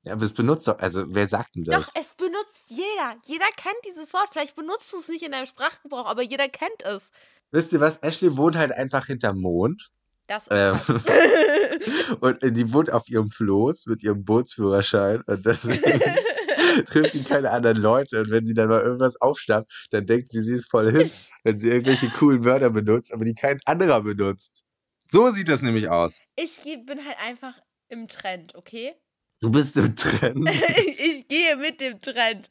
Ja, 0.03 0.13
aber 0.13 0.23
es 0.23 0.33
benutzt 0.33 0.67
doch, 0.67 0.79
also 0.79 1.03
wer 1.07 1.27
sagt 1.27 1.55
denn 1.55 1.63
das? 1.63 1.87
Doch, 1.87 1.99
es 2.01 2.15
benutzt 2.15 2.69
jeder. 2.69 3.17
Jeder 3.25 3.47
kennt 3.57 3.75
dieses 3.85 4.13
Wort. 4.13 4.29
Vielleicht 4.31 4.55
benutzt 4.55 4.91
du 4.93 4.97
es 4.97 5.09
nicht 5.09 5.23
in 5.23 5.31
deinem 5.31 5.45
Sprachgebrauch, 5.47 6.05
aber 6.05 6.21
jeder 6.23 6.47
kennt 6.47 6.83
es. 6.83 7.11
Wisst 7.51 7.73
ihr 7.73 7.79
was? 7.79 7.97
Ashley 7.97 8.35
wohnt 8.37 8.55
halt 8.55 8.71
einfach 8.71 9.05
hinterm 9.07 9.39
Mond. 9.41 9.91
Das 10.27 10.47
ist 10.47 10.51
Ähm, 10.51 10.75
Fakt. 10.75 12.21
und 12.21 12.43
äh, 12.43 12.51
die 12.51 12.73
wohnt 12.73 12.91
auf 12.91 13.07
ihrem 13.07 13.29
Floß 13.29 13.85
mit 13.87 14.03
ihrem 14.03 14.23
Bootsführerschein. 14.23 15.21
Und 15.27 15.45
deswegen 15.45 15.81
trifft 16.85 17.13
sie 17.13 17.23
keine 17.23 17.51
anderen 17.51 17.77
Leute. 17.77 18.21
Und 18.21 18.31
wenn 18.31 18.45
sie 18.45 18.53
dann 18.53 18.69
mal 18.69 18.81
irgendwas 18.81 19.19
aufschnappt, 19.21 19.87
dann 19.91 20.05
denkt 20.05 20.29
sie, 20.29 20.41
sie 20.41 20.55
ist 20.55 20.69
voll 20.69 20.91
hin, 20.91 21.09
wenn 21.43 21.57
sie 21.57 21.69
irgendwelche 21.69 22.09
coolen 22.09 22.43
Wörter 22.43 22.69
benutzt, 22.69 23.13
aber 23.13 23.25
die 23.25 23.33
kein 23.33 23.59
anderer 23.65 24.01
benutzt. 24.01 24.63
So 25.09 25.29
sieht 25.29 25.49
das 25.49 25.61
nämlich 25.61 25.89
aus. 25.89 26.19
ich 26.35 26.63
bin 26.85 27.05
halt 27.05 27.17
einfach 27.19 27.59
im 27.89 28.07
Trend, 28.07 28.55
okay? 28.55 28.95
Du 29.39 29.51
bist 29.51 29.77
im 29.77 29.95
Trend. 29.95 30.49
ich 30.49 31.27
gehe 31.27 31.57
mit 31.57 31.79
dem 31.79 31.99
Trend. 31.99 32.49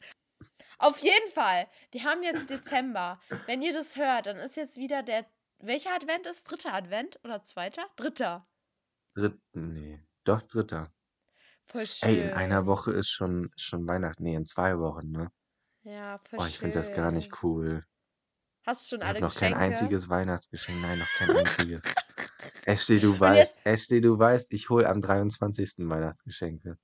Auf 0.77 0.99
jeden 0.99 1.31
Fall. 1.31 1.67
Wir 1.91 2.03
haben 2.03 2.23
jetzt 2.23 2.49
Dezember. 2.49 3.19
Wenn 3.47 3.61
ihr 3.61 3.73
das 3.73 3.95
hört, 3.95 4.27
dann 4.27 4.37
ist 4.37 4.55
jetzt 4.55 4.77
wieder 4.77 5.03
der. 5.03 5.25
Welcher 5.59 5.93
Advent 5.95 6.27
ist? 6.27 6.49
Dritter 6.51 6.73
Advent 6.73 7.19
oder 7.23 7.43
zweiter? 7.43 7.85
Dritter. 7.95 8.47
Dritt, 9.15 9.39
nee, 9.53 9.99
doch 10.23 10.41
dritter. 10.41 10.91
Voll 11.65 11.87
schön. 11.87 12.09
Ey, 12.09 12.21
in 12.21 12.33
einer 12.33 12.65
Woche 12.65 12.91
ist 12.91 13.09
schon, 13.09 13.49
schon 13.55 13.87
Weihnachten. 13.87 14.23
Nee, 14.23 14.35
in 14.35 14.45
zwei 14.45 14.77
Wochen, 14.77 15.09
ne? 15.11 15.31
Ja, 15.83 16.19
voll 16.29 16.39
Oh, 16.41 16.45
ich 16.45 16.59
finde 16.59 16.75
das 16.79 16.93
gar 16.93 17.11
nicht 17.11 17.43
cool. 17.43 17.83
Hast 18.67 18.91
du 18.91 18.95
schon 18.95 19.01
Ich 19.01 19.07
alle 19.07 19.21
noch 19.21 19.33
Geschenke? 19.33 19.57
kein 19.57 19.63
einziges 19.71 20.09
Weihnachtsgeschenk. 20.09 20.81
Nein, 20.81 20.99
noch 20.99 21.07
kein 21.17 21.29
einziges. 21.37 21.83
Ashley, 22.65 22.99
du 22.99 23.19
weißt, 23.19 23.59
Ashley, 23.63 24.01
du 24.01 24.17
weißt, 24.17 24.53
ich 24.53 24.69
hole 24.69 24.87
am 24.87 25.01
23. 25.01 25.73
Weihnachtsgeschenke. 25.89 26.77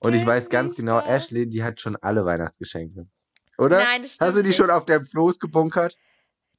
Und 0.00 0.14
ich 0.14 0.26
weiß 0.26 0.50
ganz 0.50 0.74
genau, 0.74 1.00
doch. 1.00 1.08
Ashley, 1.08 1.48
die 1.48 1.64
hat 1.64 1.80
schon 1.80 1.96
alle 1.96 2.24
Weihnachtsgeschenke. 2.24 3.08
Oder? 3.58 3.78
Nein, 3.78 4.02
das 4.02 4.14
stimmt 4.14 4.28
Hast 4.28 4.36
du 4.36 4.42
die 4.42 4.48
nicht. 4.48 4.56
schon 4.56 4.70
auf 4.70 4.84
deinem 4.84 5.04
Floß 5.04 5.38
gebunkert? 5.38 5.96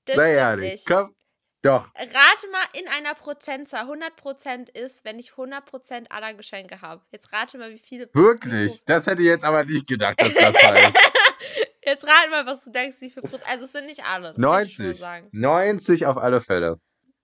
Das 0.08 0.16
Sei 0.16 0.34
ehrlich. 0.34 0.72
nicht. 0.74 0.88
Komm. 0.88 1.14
Doch. 1.62 1.88
Rate 1.96 2.48
mal 2.52 2.64
in 2.74 2.88
einer 2.88 3.14
Prozentzahl. 3.14 3.90
100% 3.90 4.70
ist, 4.78 5.04
wenn 5.04 5.20
ich 5.20 5.32
100% 5.32 6.10
aller 6.10 6.34
Geschenke 6.34 6.82
habe. 6.82 7.04
Jetzt 7.12 7.34
rate 7.34 7.58
mal, 7.58 7.72
wie 7.72 7.80
viele. 7.80 8.10
Wirklich? 8.14 8.82
Das 8.86 9.08
hätte 9.08 9.22
ich 9.22 9.28
jetzt 9.28 9.44
aber 9.44 9.66
nicht 9.66 9.88
gedacht, 9.88 10.22
dass 10.22 10.34
das 10.34 10.56
heißt. 10.56 10.96
Jetzt 11.84 12.06
rate 12.06 12.30
mal, 12.30 12.46
was 12.46 12.66
du 12.66 12.72
denkst, 12.72 12.98
wie 13.00 13.10
viel 13.10 13.24
Prozent. 13.24 13.48
Also, 13.48 13.64
es 13.64 13.72
sind 13.72 13.86
nicht 13.86 14.04
alle. 14.04 14.34
Das 14.34 14.42
kann 14.42 14.66
ich 14.66 14.76
schon 14.76 14.86
90. 14.88 15.00
sagen. 15.00 15.30
90 15.32 16.06
auf 16.06 16.18
alle 16.18 16.42
Fälle. 16.42 16.82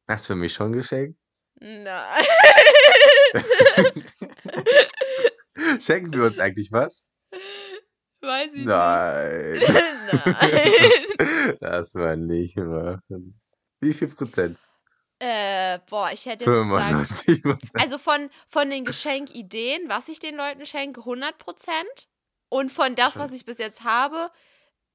Hast 0.07 0.23
du 0.23 0.33
für 0.33 0.39
mich 0.39 0.53
schon 0.53 0.71
geschenkt? 0.71 1.19
Nein. 1.55 2.23
Schenken 5.81 6.13
wir 6.13 6.23
uns 6.23 6.39
eigentlich 6.39 6.71
was? 6.71 7.03
Weiß 8.23 8.53
ich 8.53 8.65
Nein. 8.65 9.59
nicht. 9.59 9.69
Nein. 10.25 11.57
Das 11.59 11.93
war 11.95 12.15
nicht 12.15 12.55
machen. 12.55 13.39
Wie 13.81 13.93
viel 13.93 14.07
Prozent? 14.07 14.57
Äh, 15.19 15.79
boah, 15.89 16.09
ich 16.11 16.25
hätte 16.25 16.45
jetzt 16.45 16.45
gesagt, 16.45 16.69
95 16.69 17.43
Prozent. 17.43 17.83
also 17.83 17.97
von, 17.97 18.29
von 18.47 18.69
den 18.69 18.85
Geschenkideen, 18.85 19.89
was 19.89 20.07
ich 20.07 20.19
den 20.19 20.35
Leuten 20.35 20.65
schenke, 20.65 21.01
100 21.01 21.37
Prozent. 21.37 22.07
Und 22.49 22.71
von 22.71 22.95
das, 22.95 23.17
was 23.17 23.33
ich 23.33 23.45
bis 23.45 23.57
jetzt 23.57 23.83
habe, 23.83 24.31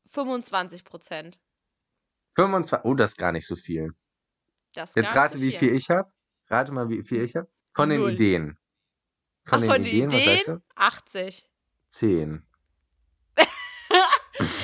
25 0.07 0.85
Prozent. 0.85 1.39
25. 2.35 2.85
Oh, 2.85 2.95
das 2.95 3.11
ist 3.13 3.17
gar 3.19 3.33
nicht 3.33 3.47
so 3.47 3.57
viel. 3.57 3.93
Das 4.75 4.95
Jetzt 4.95 5.15
rate, 5.15 5.39
nicht 5.39 5.43
wie 5.43 5.51
so 5.51 5.59
viel 5.59 5.75
ich 5.75 5.91
habe. 5.91 6.11
Rate 6.49 6.73
mal, 6.73 6.89
wie 6.89 7.03
viel 7.03 7.23
ich 7.23 7.37
habe. 7.37 7.49
Von 7.73 7.91
den 7.91 8.01
Null. 8.01 8.13
Ideen. 8.13 8.59
Ach, 9.51 9.63
von 9.63 9.83
den 9.83 9.87
Ideen, 9.87 10.13
was 10.13 10.25
sagst 10.25 10.49
du? 10.49 10.53
Ideen? 10.53 10.63
80. 10.77 11.51
10. 11.87 12.48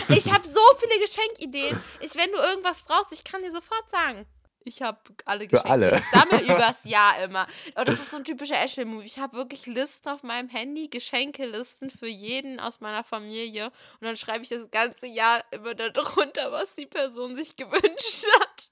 Ich 0.08 0.32
habe 0.32 0.46
so 0.46 0.61
viele 0.78 1.00
Geschenkideen. 1.00 1.80
Ich, 2.00 2.14
wenn 2.14 2.30
du 2.30 2.38
irgendwas 2.38 2.82
brauchst, 2.82 3.12
ich 3.12 3.25
kann 3.25 3.42
dir 3.42 3.50
sofort 3.50 3.88
sagen. 3.88 4.26
Ich 4.66 4.80
habe 4.80 4.99
alle 5.26 5.44
Für 5.44 5.56
Geschenke. 5.56 5.70
alle. 5.70 5.99
Ich 5.99 6.04
sammle 6.11 6.42
übers 6.54 6.84
Jahr 6.84 7.23
immer. 7.23 7.46
Aber 7.75 7.84
das 7.84 8.00
ist 8.00 8.11
so 8.11 8.16
ein 8.16 8.25
typischer 8.25 8.56
Ashley-Move. 8.58 9.04
Ich 9.04 9.18
habe 9.18 9.37
wirklich 9.37 9.66
Listen 9.66 10.08
auf 10.08 10.23
meinem 10.23 10.49
Handy, 10.49 10.88
Geschenkelisten 10.88 11.90
für 11.90 12.06
jeden 12.06 12.58
aus 12.61 12.80
meiner 12.80 13.04
Familie. 13.04 13.66
Und 13.66 14.02
dann 14.06 14.16
schreibe 14.16 14.42
ich 14.42 14.49
das 14.49 14.70
ganze 14.70 15.06
Jahr 15.06 15.44
immer 15.50 15.75
darunter, 15.75 16.50
was 16.50 16.75
die 16.75 16.87
Person 16.87 17.37
sich 17.37 17.56
gewünscht 17.56 18.26
hat. 18.40 18.70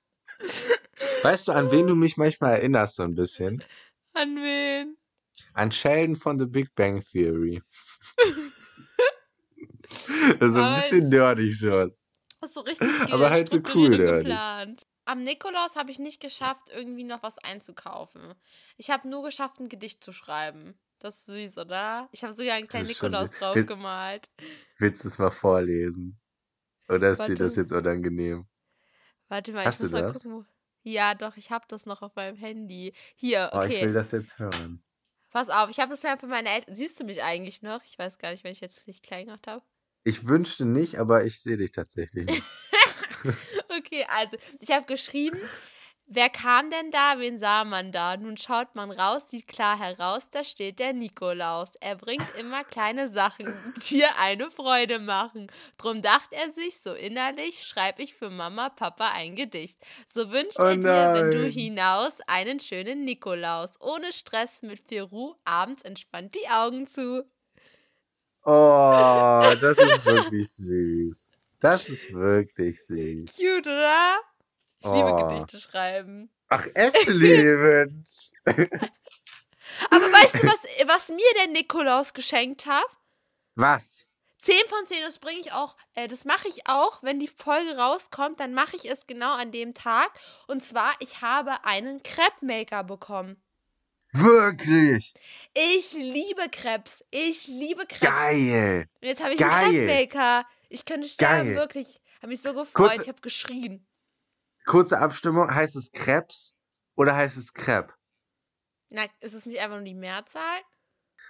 Weißt 1.22 1.48
du, 1.48 1.52
an 1.52 1.70
wen 1.70 1.86
du 1.86 1.94
mich 1.94 2.16
manchmal 2.16 2.54
erinnerst, 2.54 2.96
so 2.96 3.02
ein 3.02 3.14
bisschen? 3.14 3.62
An 4.14 4.36
wen? 4.36 4.96
An 5.52 5.70
Sheldon 5.70 6.16
von 6.16 6.38
The 6.38 6.46
Big 6.46 6.74
Bang 6.74 7.02
Theory. 7.02 7.62
das 10.38 10.48
ist 10.48 10.54
so 10.54 10.60
ein 10.62 10.74
bisschen 10.76 11.08
nerdig 11.08 11.54
schon. 11.56 11.94
Das 12.40 12.50
ist 12.50 12.54
so 12.54 12.60
richtig 12.60 12.88
Aber 13.12 13.30
halt 13.30 13.48
so 13.48 13.60
cool, 13.74 13.96
geplant. 13.96 14.82
Am 15.04 15.20
Nikolaus 15.20 15.76
habe 15.76 15.90
ich 15.90 15.98
nicht 15.98 16.20
geschafft, 16.20 16.68
irgendwie 16.72 17.04
noch 17.04 17.22
was 17.22 17.38
einzukaufen. 17.38 18.34
Ich 18.76 18.90
habe 18.90 19.08
nur 19.08 19.22
geschafft, 19.24 19.58
ein 19.60 19.68
Gedicht 19.68 20.02
zu 20.04 20.12
schreiben. 20.12 20.78
Das 21.00 21.18
ist 21.18 21.26
süß, 21.26 21.58
oder? 21.58 22.08
Ich 22.12 22.22
habe 22.22 22.32
sogar 22.32 22.54
einen 22.54 22.68
kleinen 22.68 22.86
Nikolaus 22.86 23.32
drauf 23.32 23.54
Wir- 23.56 23.64
gemalt. 23.64 24.28
Willst 24.78 25.02
du 25.04 25.08
es 25.08 25.18
mal 25.18 25.30
vorlesen? 25.30 26.20
Oder 26.88 27.10
ist 27.10 27.18
dir 27.18 27.30
Warte. 27.30 27.34
das 27.44 27.56
jetzt 27.56 27.72
unangenehm? 27.72 28.46
Warte 29.28 29.52
mal, 29.52 29.64
Hast 29.64 29.80
ich 29.80 29.84
muss 29.84 29.90
du 29.90 29.96
mal 29.96 30.12
das? 30.12 30.22
gucken. 30.22 30.46
Ja, 30.84 31.14
doch, 31.14 31.36
ich 31.36 31.50
habe 31.50 31.64
das 31.68 31.86
noch 31.86 32.02
auf 32.02 32.14
meinem 32.16 32.36
Handy. 32.36 32.92
Hier, 33.16 33.50
Oh, 33.52 33.62
ich 33.62 33.70
will 33.70 33.76
okay. 33.84 33.92
das 33.92 34.10
jetzt 34.12 34.38
hören. 34.38 34.84
Pass 35.30 35.48
auf, 35.48 35.70
ich 35.70 35.80
habe 35.80 35.90
das 35.90 36.02
ja 36.02 36.16
für 36.16 36.26
meine 36.26 36.48
Eltern. 36.50 36.74
Siehst 36.74 37.00
du 37.00 37.04
mich 37.04 37.22
eigentlich 37.22 37.62
noch? 37.62 37.82
Ich 37.84 37.98
weiß 37.98 38.18
gar 38.18 38.30
nicht, 38.30 38.44
wenn 38.44 38.52
ich 38.52 38.60
jetzt 38.60 38.86
nicht 38.86 39.02
klein 39.02 39.26
gemacht 39.26 39.46
habe. 39.46 39.64
Ich 40.04 40.26
wünschte 40.26 40.64
nicht, 40.64 40.98
aber 40.98 41.24
ich 41.24 41.40
sehe 41.40 41.56
dich 41.56 41.72
tatsächlich 41.72 42.28
nicht. 42.28 42.44
Okay, 43.78 44.04
also 44.08 44.36
ich 44.60 44.70
habe 44.70 44.84
geschrieben, 44.86 45.38
wer 46.06 46.28
kam 46.28 46.70
denn 46.70 46.90
da, 46.90 47.18
wen 47.18 47.38
sah 47.38 47.64
man 47.64 47.92
da? 47.92 48.16
Nun 48.16 48.36
schaut 48.36 48.74
man 48.74 48.90
raus, 48.90 49.30
sieht 49.30 49.46
klar 49.48 49.78
heraus, 49.78 50.28
da 50.30 50.44
steht 50.44 50.78
der 50.78 50.92
Nikolaus. 50.92 51.74
Er 51.76 51.96
bringt 51.96 52.30
immer 52.30 52.64
kleine 52.64 53.08
Sachen, 53.08 53.54
die 53.76 53.96
dir 53.96 54.08
eine 54.18 54.50
Freude 54.50 54.98
machen. 54.98 55.46
Drum 55.78 56.02
dacht 56.02 56.32
er 56.32 56.50
sich, 56.50 56.80
so 56.80 56.94
innerlich 56.94 57.62
schreib 57.64 57.98
ich 57.98 58.14
für 58.14 58.30
Mama, 58.30 58.70
Papa 58.70 59.12
ein 59.12 59.36
Gedicht. 59.36 59.78
So 60.06 60.30
wünscht 60.30 60.58
Oh 60.58 60.64
er 60.64 60.76
dir, 60.76 61.12
wenn 61.12 61.30
du 61.30 61.46
hinaus, 61.46 62.20
einen 62.26 62.60
schönen 62.60 63.04
Nikolaus. 63.04 63.80
Ohne 63.80 64.12
Stress, 64.12 64.62
mit 64.62 64.80
viel 64.88 65.02
Ruhe, 65.02 65.36
abends 65.44 65.82
entspannt 65.82 66.34
die 66.34 66.48
Augen 66.48 66.86
zu. 66.86 67.24
Oh, 68.44 69.54
das 69.60 69.78
ist 69.78 70.04
wirklich 70.04 70.50
süß. 70.50 71.30
Das 71.60 71.88
ist 71.88 72.12
wirklich 72.12 72.84
süß. 72.86 73.36
Cute, 73.36 73.66
oder? 73.66 74.18
Ich 74.80 74.86
liebe 74.90 75.12
Oh. 75.12 75.26
Gedichte 75.28 75.58
schreiben. 75.60 76.28
Ach, 76.48 76.66
Ashley-Evans. 76.74 78.32
Aber 79.90 80.04
weißt 80.12 80.34
du, 80.42 80.46
was, 80.46 80.64
was 80.86 81.08
mir 81.08 81.32
der 81.38 81.48
Nikolaus 81.48 82.12
geschenkt 82.12 82.66
hat? 82.66 82.84
Was? 83.54 84.06
10 84.38 84.56
von 84.68 84.84
10, 84.84 85.02
das 85.02 85.20
bringe 85.20 85.38
ich 85.40 85.52
auch, 85.52 85.76
äh, 85.94 86.08
das 86.08 86.24
mache 86.24 86.48
ich 86.48 86.66
auch, 86.66 87.00
wenn 87.04 87.20
die 87.20 87.28
Folge 87.28 87.76
rauskommt, 87.76 88.40
dann 88.40 88.54
mache 88.54 88.74
ich 88.74 88.90
es 88.90 89.06
genau 89.06 89.32
an 89.34 89.52
dem 89.52 89.72
Tag. 89.72 90.10
Und 90.48 90.64
zwar, 90.64 90.92
ich 90.98 91.22
habe 91.22 91.64
einen 91.64 92.02
Crepe 92.02 92.44
Maker 92.44 92.82
bekommen. 92.82 93.40
Wirklich? 94.12 95.14
Ich 95.54 95.92
liebe 95.94 96.48
Crepes. 96.50 97.04
Ich 97.10 97.46
liebe 97.48 97.86
Crepes. 97.86 98.00
Geil. 98.00 98.88
Und 99.00 99.08
jetzt 99.08 99.22
habe 99.22 99.32
ich 99.34 99.38
Geil. 99.40 99.50
einen 99.52 99.72
Crepe 99.72 99.86
Maker. 99.86 100.46
Ich 100.68 100.84
könnte 100.84 101.08
sterben, 101.08 101.48
Geil. 101.48 101.54
wirklich. 101.56 102.00
Habe 102.18 102.28
mich 102.28 102.40
so 102.42 102.52
gefreut, 102.54 102.90
Kurze- 102.90 103.02
ich 103.02 103.08
habe 103.08 103.20
geschrien. 103.20 103.86
Kurze 104.64 104.98
Abstimmung. 104.98 105.52
Heißt 105.52 105.76
es 105.76 105.90
Krebs 105.90 106.54
oder 106.94 107.16
heißt 107.16 107.36
es 107.36 107.52
Crepe? 107.52 107.92
Na, 108.90 109.06
ist 109.20 109.32
es 109.34 109.46
nicht 109.46 109.58
einfach 109.60 109.76
nur 109.76 109.84
die 109.84 109.94
Mehrzahl? 109.94 110.60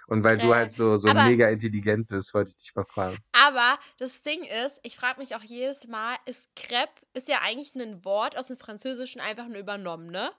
Und 0.07 0.23
weil 0.25 0.37
du 0.37 0.43
Crêpe. 0.47 0.55
halt 0.55 0.73
so, 0.73 0.97
so 0.97 1.07
Aber- 1.07 1.23
mega 1.23 1.47
intelligent 1.49 2.07
bist, 2.07 2.33
wollte 2.33 2.49
ich 2.51 2.57
dich 2.57 2.75
mal 2.75 2.83
fragen. 2.83 3.17
Aber 3.31 3.79
das 3.97 4.21
Ding 4.21 4.43
ist, 4.43 4.79
ich 4.83 4.97
frage 4.97 5.19
mich 5.19 5.33
auch 5.35 5.41
jedes 5.43 5.87
Mal, 5.87 6.17
ist 6.25 6.53
Crepe, 6.57 6.91
ist 7.13 7.29
ja 7.29 7.39
eigentlich 7.41 7.73
ein 7.75 8.03
Wort 8.03 8.37
aus 8.37 8.47
dem 8.47 8.57
Französischen 8.57 9.21
einfach 9.21 9.47
nur 9.47 9.57
übernommen, 9.59 10.07
ne? 10.07 10.31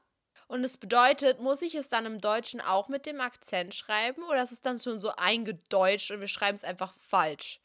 Und 0.49 0.65
es 0.65 0.79
bedeutet, 0.79 1.41
muss 1.41 1.63
ich 1.63 1.75
es 1.75 1.89
dann 1.89 2.07
im 2.07 2.21
Deutschen 2.21 2.61
auch 2.61 2.89
mit 2.89 3.07
dem 3.07 3.21
Akzent 3.21 3.75
schreiben 3.75 4.23
oder 4.25 4.43
ist 4.43 4.53
es 4.53 4.63
dann 4.63 4.79
schon 4.79 5.01
so 5.01 5.11
eingedeutscht 5.17 6.11
und 6.11 6.21
wir 6.21 6.29
schreiben 6.29 6.55
es 6.55 6.65
einfach 6.65 6.95
falsch? 6.95 7.61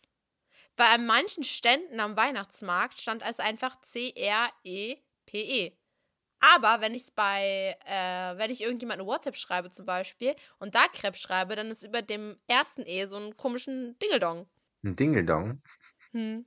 Weil 0.77 0.87
an 0.87 1.05
manchen 1.05 1.43
Ständen 1.43 1.99
am 1.99 2.15
Weihnachtsmarkt 2.15 2.99
stand 2.99 3.21
es 3.23 3.39
einfach 3.39 3.81
C-R-E-P-E. 3.81 5.73
Aber 6.39 6.79
wenn 6.79 6.95
ich 6.95 7.03
es 7.03 7.11
bei, 7.11 7.77
äh, 7.85 8.37
wenn 8.37 8.49
ich 8.49 8.61
irgendjemand 8.61 9.01
eine 9.01 9.07
WhatsApp 9.07 9.35
schreibe 9.35 9.69
zum 9.69 9.85
Beispiel 9.85 10.35
und 10.57 10.75
da 10.75 10.87
Crepe 10.87 11.17
schreibe, 11.17 11.55
dann 11.57 11.69
ist 11.69 11.83
über 11.83 12.01
dem 12.01 12.37
ersten 12.47 12.83
E 12.85 13.05
so 13.05 13.17
einen 13.17 13.35
komischen 13.35 13.99
Dingeldong. 13.99 14.47
Ein 14.83 14.95
Dingeldong. 14.95 15.61
Hm. 16.11 16.45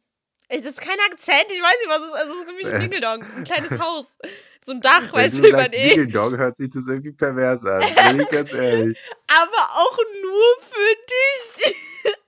Es 0.54 0.66
ist 0.66 0.82
kein 0.82 0.98
Akzent, 1.10 1.46
ich 1.48 1.62
weiß 1.62 1.76
nicht, 1.80 1.88
was 1.88 2.00
es 2.00 2.08
ist. 2.08 2.14
Es 2.22 2.28
ist 2.36 2.44
für 2.50 2.56
mich 2.56 2.66
ein 2.66 2.74
Äh. 2.74 2.80
Dingeldong. 2.80 3.22
Ein 3.22 3.44
kleines 3.44 3.78
Haus. 3.78 4.18
So 4.62 4.72
ein 4.72 4.82
Dach, 4.82 5.10
Wenn 5.14 5.20
weißt 5.20 5.38
du 5.38 5.42
du, 5.42 5.48
über 5.48 5.58
sagst 5.60 5.72
E. 5.74 5.88
Dingeldong, 5.88 6.36
hört 6.36 6.56
sich 6.58 6.68
das 6.68 6.86
irgendwie 6.88 7.12
pervers 7.12 7.64
an. 7.64 7.80
Bin 7.80 8.20
ich 8.20 8.28
ganz 8.28 8.52
ehrlich. 8.52 8.98
Aber 9.28 9.62
auch 9.72 9.98
nur 10.22 10.58
für 10.60 10.94
dich. 11.10 11.74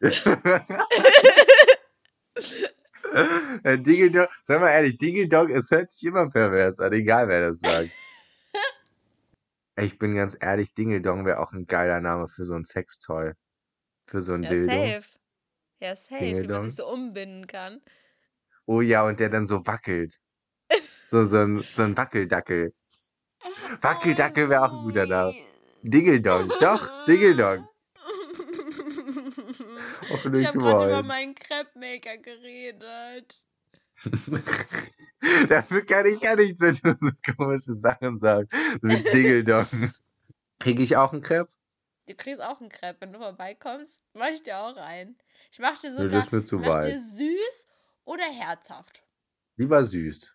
Äh, 3.62 3.78
Dingeldong, 3.78 4.26
sag 4.42 4.60
mal 4.60 4.70
ehrlich, 4.70 4.98
Dingeldong, 4.98 5.48
es 5.50 5.70
hört 5.70 5.92
sich 5.92 6.02
immer 6.08 6.28
pervers 6.28 6.80
an, 6.80 6.92
egal 6.92 7.28
wer 7.28 7.40
das 7.42 7.60
sagt. 7.60 7.90
Ich 9.76 9.98
bin 9.98 10.14
ganz 10.14 10.36
ehrlich, 10.40 10.72
Dingeldong 10.72 11.26
wäre 11.26 11.40
auch 11.40 11.52
ein 11.52 11.66
geiler 11.66 12.00
Name 12.00 12.28
für 12.28 12.44
so 12.44 12.54
ein 12.54 12.64
Sextoy. 12.64 13.32
Für 14.04 14.20
so 14.20 14.34
ein 14.34 14.44
Ja, 14.44 14.50
Dildo. 14.50 14.72
safe. 14.72 15.04
Ja, 15.80 15.96
safe, 15.96 16.42
wie 16.42 16.46
man 16.46 16.62
sich 16.64 16.76
so 16.76 16.86
umbinden 16.88 17.48
kann. 17.48 17.82
Oh 18.66 18.80
ja, 18.80 19.04
und 19.04 19.21
der 19.21 19.28
dann 19.28 19.47
so 19.47 19.66
wackelt. 19.66 20.18
So, 21.09 21.26
so 21.26 21.38
ein, 21.38 21.62
so 21.62 21.83
ein 21.83 21.97
Wackeldackel. 21.97 22.75
Wackeldackel 23.80 24.49
wäre 24.49 24.62
auch 24.62 24.73
ein 24.73 24.85
guter 24.85 25.06
Name. 25.06 25.35
Dingeldong, 25.83 26.50
doch, 26.61 27.04
Dingeldong. 27.04 27.68
Ich 30.35 30.47
habe 30.47 30.59
gerade 30.59 30.87
über 30.87 31.02
meinen 31.02 31.35
Crepe 31.35 31.78
Maker 31.78 32.18
geredet. 32.18 33.42
Dafür 35.49 35.85
kann 35.85 36.06
ich 36.06 36.21
ja 36.21 36.37
nichts, 36.37 36.61
wenn 36.61 36.75
du 36.75 36.97
so 37.00 37.35
komische 37.37 37.75
Sachen 37.75 38.18
sagst. 38.18 38.52
Mit 38.83 39.12
Dingeldong. 39.12 39.66
Kriege 40.59 40.83
ich 40.83 40.97
auch 40.97 41.12
einen 41.12 41.23
Crepe? 41.23 41.50
Du 42.06 42.14
kriegst 42.14 42.42
auch 42.42 42.61
einen 42.61 42.68
Crepe, 42.68 43.00
wenn 43.00 43.12
du 43.12 43.18
vorbeikommst. 43.18 44.02
Mach 44.12 44.28
ich 44.28 44.42
dir 44.42 44.59
auch 44.59 44.76
einen. 44.76 45.16
Ich 45.50 45.59
mach 45.59 45.78
dir 45.80 45.92
sogar 45.92 46.09
das 46.09 46.26
ist 46.26 46.33
mir 46.33 46.44
zu 46.44 46.64
weit. 46.64 46.90
süß 46.90 47.66
oder 48.04 48.25
herzhaft. 48.25 49.04
Lieber 49.56 49.84
süß. 49.84 50.34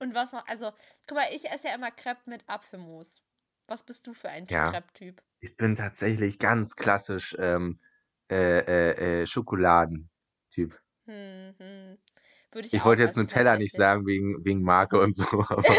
Und 0.00 0.14
was 0.14 0.32
noch, 0.32 0.46
also, 0.48 0.72
guck 1.06 1.16
mal, 1.16 1.28
ich 1.32 1.50
esse 1.50 1.68
ja 1.68 1.74
immer 1.74 1.90
Crepe 1.90 2.22
mit 2.26 2.48
Apfelmus. 2.48 3.22
Was 3.66 3.82
bist 3.82 4.06
du 4.06 4.14
für 4.14 4.28
ein 4.28 4.46
Ja. 4.48 4.70
Crepe-Typ? 4.70 5.22
Ich 5.40 5.56
bin 5.56 5.74
tatsächlich 5.74 6.38
ganz 6.38 6.76
klassisch 6.76 7.34
ähm, 7.38 7.78
äh, 8.30 8.58
äh, 8.60 9.22
äh, 9.22 9.26
Schokoladentyp. 9.26 10.80
Hm, 11.06 11.54
hm. 11.58 11.98
Würde 12.52 12.66
ich, 12.66 12.74
Ich 12.74 12.84
wollte 12.84 13.02
jetzt 13.02 13.16
Nutella 13.16 13.56
nicht 13.56 13.74
sagen 13.74 14.06
wegen, 14.06 14.44
wegen 14.44 14.62
Marke 14.62 14.98
und 14.98 15.14
so, 15.14 15.26
aber 15.48 15.62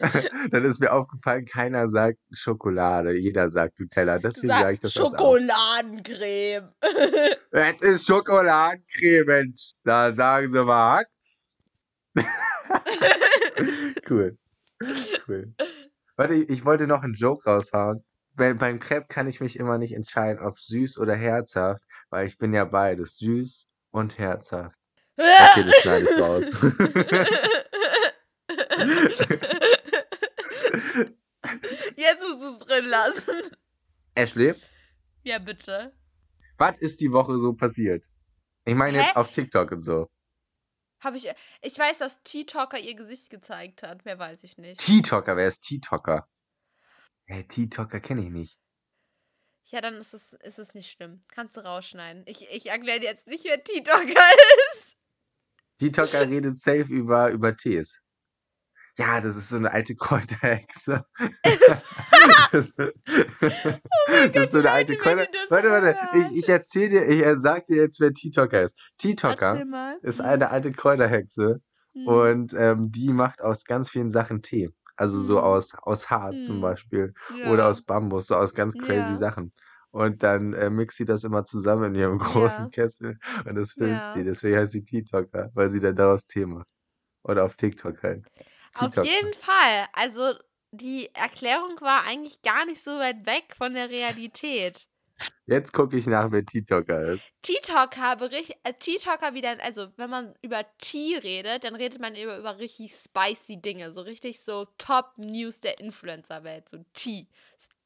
dann 0.50 0.64
ist 0.64 0.80
mir 0.80 0.92
aufgefallen, 0.92 1.44
keiner 1.44 1.88
sagt 1.88 2.18
Schokolade, 2.32 3.16
jeder 3.16 3.50
sagt 3.50 3.78
Nutella. 3.78 4.18
Deswegen 4.18 4.48
sage 4.48 4.74
ich 4.74 4.80
das. 4.80 4.92
Schokoladencreme. 4.92 6.72
Es 7.50 7.82
ist 7.82 8.06
Schokoladencreme, 8.06 9.26
Mensch. 9.26 9.72
Da 9.84 10.12
sagen 10.12 10.50
sie 10.50 10.66
was. 10.66 11.46
cool. 14.10 14.36
Cool. 15.26 15.54
Warte, 16.16 16.34
ich, 16.34 16.48
ich 16.50 16.64
wollte 16.64 16.86
noch 16.86 17.02
einen 17.02 17.14
Joke 17.14 17.48
raushauen. 17.48 18.04
Bei, 18.34 18.54
beim 18.54 18.78
Crepe 18.78 19.06
kann 19.08 19.26
ich 19.26 19.40
mich 19.40 19.58
immer 19.58 19.78
nicht 19.78 19.94
entscheiden, 19.94 20.44
ob 20.44 20.58
süß 20.58 20.98
oder 20.98 21.14
herzhaft, 21.14 21.82
weil 22.10 22.26
ich 22.26 22.38
bin 22.38 22.52
ja 22.52 22.64
beides, 22.64 23.16
süß 23.18 23.66
und 23.90 24.18
herzhaft. 24.18 24.78
Okay, 25.20 25.64
das 25.64 25.74
schneide 25.82 26.04
ich 26.04 26.20
raus. 26.20 26.44
Drin 31.42 32.84
lassen. 32.86 33.56
Ashley, 34.14 34.54
Ja, 35.22 35.38
bitte. 35.38 35.92
was 36.56 36.78
ist 36.78 37.00
die 37.00 37.12
Woche 37.12 37.38
so 37.38 37.52
passiert? 37.54 38.06
Ich 38.64 38.74
meine 38.74 38.98
jetzt 38.98 39.16
auf 39.16 39.32
TikTok 39.32 39.72
und 39.72 39.80
so. 39.82 40.08
Habe 41.00 41.16
ich. 41.16 41.28
Ich 41.62 41.78
weiß, 41.78 41.98
dass 41.98 42.20
T-Talker 42.24 42.78
ihr 42.78 42.94
Gesicht 42.96 43.30
gezeigt 43.30 43.82
hat. 43.84 44.04
Mehr 44.04 44.18
weiß 44.18 44.42
ich 44.42 44.56
nicht. 44.56 44.80
T-Talker, 44.84 45.36
wer 45.36 45.46
ist 45.46 45.60
T-Talker? 45.60 46.28
Hey, 47.26 47.46
T-Talker 47.46 48.00
kenne 48.00 48.24
ich 48.24 48.30
nicht. 48.30 48.58
Ja, 49.66 49.80
dann 49.80 49.94
ist 49.94 50.12
es, 50.14 50.32
ist 50.32 50.58
es 50.58 50.74
nicht 50.74 50.90
schlimm. 50.90 51.20
Kannst 51.30 51.56
du 51.56 51.60
rausschneiden. 51.60 52.24
Ich, 52.26 52.48
ich 52.50 52.66
erkläre 52.70 53.00
dir 53.00 53.06
jetzt 53.10 53.28
nicht, 53.28 53.44
wer 53.44 53.62
T-Talker 53.62 54.22
ist. 54.74 54.96
T-Talker 55.76 56.28
redet 56.28 56.58
safe 56.58 56.92
über, 56.92 57.30
über 57.30 57.56
Tees. 57.56 58.02
Ja, 58.98 59.20
das 59.20 59.36
ist 59.36 59.50
so 59.50 59.56
eine 59.56 59.72
alte 59.72 59.94
Kräuterhexe. 59.94 61.04
das, 62.52 62.72
das 62.76 64.42
ist 64.44 64.52
so 64.52 64.58
eine 64.58 64.70
alte 64.70 64.94
Oh 64.94 64.98
Kräuter. 64.98 65.26
Warte, 65.50 65.70
warte. 65.70 65.96
Ich, 66.32 66.38
ich 66.38 66.48
erzähl 66.48 66.88
dir, 66.88 67.06
ich 67.06 67.24
äh, 67.24 67.38
sag 67.38 67.66
dir 67.66 67.76
jetzt, 67.76 68.00
wer 68.00 68.12
T-Talker 68.12 68.62
ist. 68.64 68.76
Mal. 69.64 69.98
ist 70.02 70.20
eine 70.20 70.50
alte 70.50 70.72
Kräuterhexe 70.72 71.60
Mhm. 71.94 72.06
und 72.06 72.54
ähm, 72.54 72.90
die 72.90 73.12
macht 73.12 73.40
aus 73.42 73.64
ganz 73.64 73.88
vielen 73.90 74.10
Sachen 74.10 74.42
Tee. 74.42 74.68
Also 74.96 75.20
so 75.20 75.38
Mhm. 75.38 75.44
aus, 75.44 75.74
aus 75.82 76.08
zum 76.38 76.56
Mhm. 76.56 76.60
Beispiel. 76.60 77.14
ja. 77.42 77.50
Oder 77.50 77.68
aus 77.68 77.82
Bambus, 77.82 78.26
so 78.26 78.34
aus 78.36 78.52
ganz 78.52 78.76
crazy 78.76 79.12
Ja. 79.12 79.18
Sachen. 79.18 79.52
Und 79.90 80.22
dann 80.22 80.52
äh, 80.54 80.70
mixt 80.70 80.98
sie 80.98 81.04
das 81.06 81.24
immer 81.24 81.44
zusammen 81.44 81.94
in 81.94 81.94
ihrem 81.94 82.18
großen 82.18 82.64
Ja. 82.64 82.70
Kessel 82.70 83.18
und 83.46 83.54
das 83.54 83.72
filmt 83.72 84.02
sie. 84.12 84.24
Deswegen 84.24 84.56
heißt 84.58 84.72
sie 84.72 84.82
TikToker, 84.82 85.50
weil 85.54 85.70
sie 85.70 85.80
dann 85.80 85.94
daraus 85.94 86.24
Tee 86.24 86.46
macht. 86.46 86.66
Oder 87.22 87.44
auf 87.44 87.54
TikTok 87.54 88.02
halt. 88.02 88.26
Auf 88.78 88.94
TikToker. 88.94 89.08
jeden 89.08 89.34
Fall. 89.34 89.86
Also, 89.92 90.34
die 90.70 91.08
Erklärung 91.14 91.80
war 91.80 92.04
eigentlich 92.04 92.42
gar 92.42 92.64
nicht 92.66 92.82
so 92.82 92.98
weit 92.98 93.26
weg 93.26 93.54
von 93.56 93.74
der 93.74 93.88
Realität. 93.88 94.88
Jetzt 95.46 95.72
gucke 95.72 95.96
ich 95.96 96.06
nach, 96.06 96.30
wer 96.30 96.44
TikToker 96.46 97.06
ist. 97.06 97.34
T-Talker, 97.42 98.16
bericht- 98.16 98.56
äh, 98.62 98.72
T-Talker 98.74 99.34
wieder, 99.34 99.56
also 99.60 99.88
wenn 99.96 100.10
man 100.10 100.34
über 100.42 100.64
Tee 100.78 101.16
redet, 101.16 101.64
dann 101.64 101.74
redet 101.74 102.00
man 102.00 102.14
über, 102.14 102.38
über 102.38 102.58
richtig 102.58 102.92
spicy 102.92 103.60
Dinge, 103.60 103.90
so 103.90 104.02
richtig 104.02 104.40
so 104.44 104.66
Top-News 104.78 105.60
der 105.60 105.80
Influencer-Welt, 105.80 106.68
so 106.68 106.84
Tee. 106.92 107.26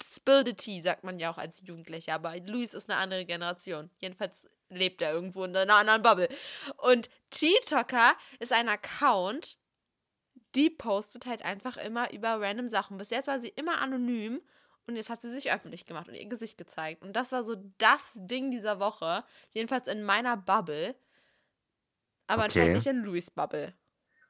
Spill 0.04 0.42
the 0.44 0.52
Tea, 0.52 0.82
sagt 0.82 1.04
man 1.04 1.18
ja 1.18 1.30
auch 1.30 1.38
als 1.38 1.62
Jugendlicher, 1.64 2.14
aber 2.14 2.36
Luis 2.40 2.74
ist 2.74 2.90
eine 2.90 2.98
andere 2.98 3.24
Generation. 3.24 3.88
Jedenfalls 4.00 4.46
lebt 4.68 5.00
er 5.00 5.12
irgendwo 5.12 5.44
in 5.44 5.56
einer 5.56 5.76
anderen 5.76 6.02
Bubble. 6.02 6.28
Und 6.78 7.08
T-Talker 7.30 8.14
ist 8.40 8.52
ein 8.52 8.68
Account, 8.68 9.56
die 10.54 10.70
postet 10.70 11.26
halt 11.26 11.42
einfach 11.44 11.76
immer 11.76 12.12
über 12.12 12.40
random 12.40 12.68
Sachen. 12.68 12.98
Bis 12.98 13.10
jetzt 13.10 13.28
war 13.28 13.38
sie 13.38 13.48
immer 13.48 13.80
anonym 13.80 14.40
und 14.86 14.96
jetzt 14.96 15.10
hat 15.10 15.20
sie 15.20 15.30
sich 15.32 15.52
öffentlich 15.52 15.86
gemacht 15.86 16.08
und 16.08 16.14
ihr 16.14 16.26
Gesicht 16.28 16.58
gezeigt. 16.58 17.02
Und 17.02 17.14
das 17.14 17.32
war 17.32 17.42
so 17.44 17.56
das 17.78 18.12
Ding 18.22 18.50
dieser 18.50 18.80
Woche. 18.80 19.24
Jedenfalls 19.52 19.88
in 19.88 20.02
meiner 20.02 20.36
Bubble. 20.36 20.94
Aber 22.26 22.42
anscheinend 22.44 22.70
Okay. 22.70 22.74
nicht 22.74 22.86
in 22.88 23.04
Louis 23.04 23.30
Bubble. 23.30 23.74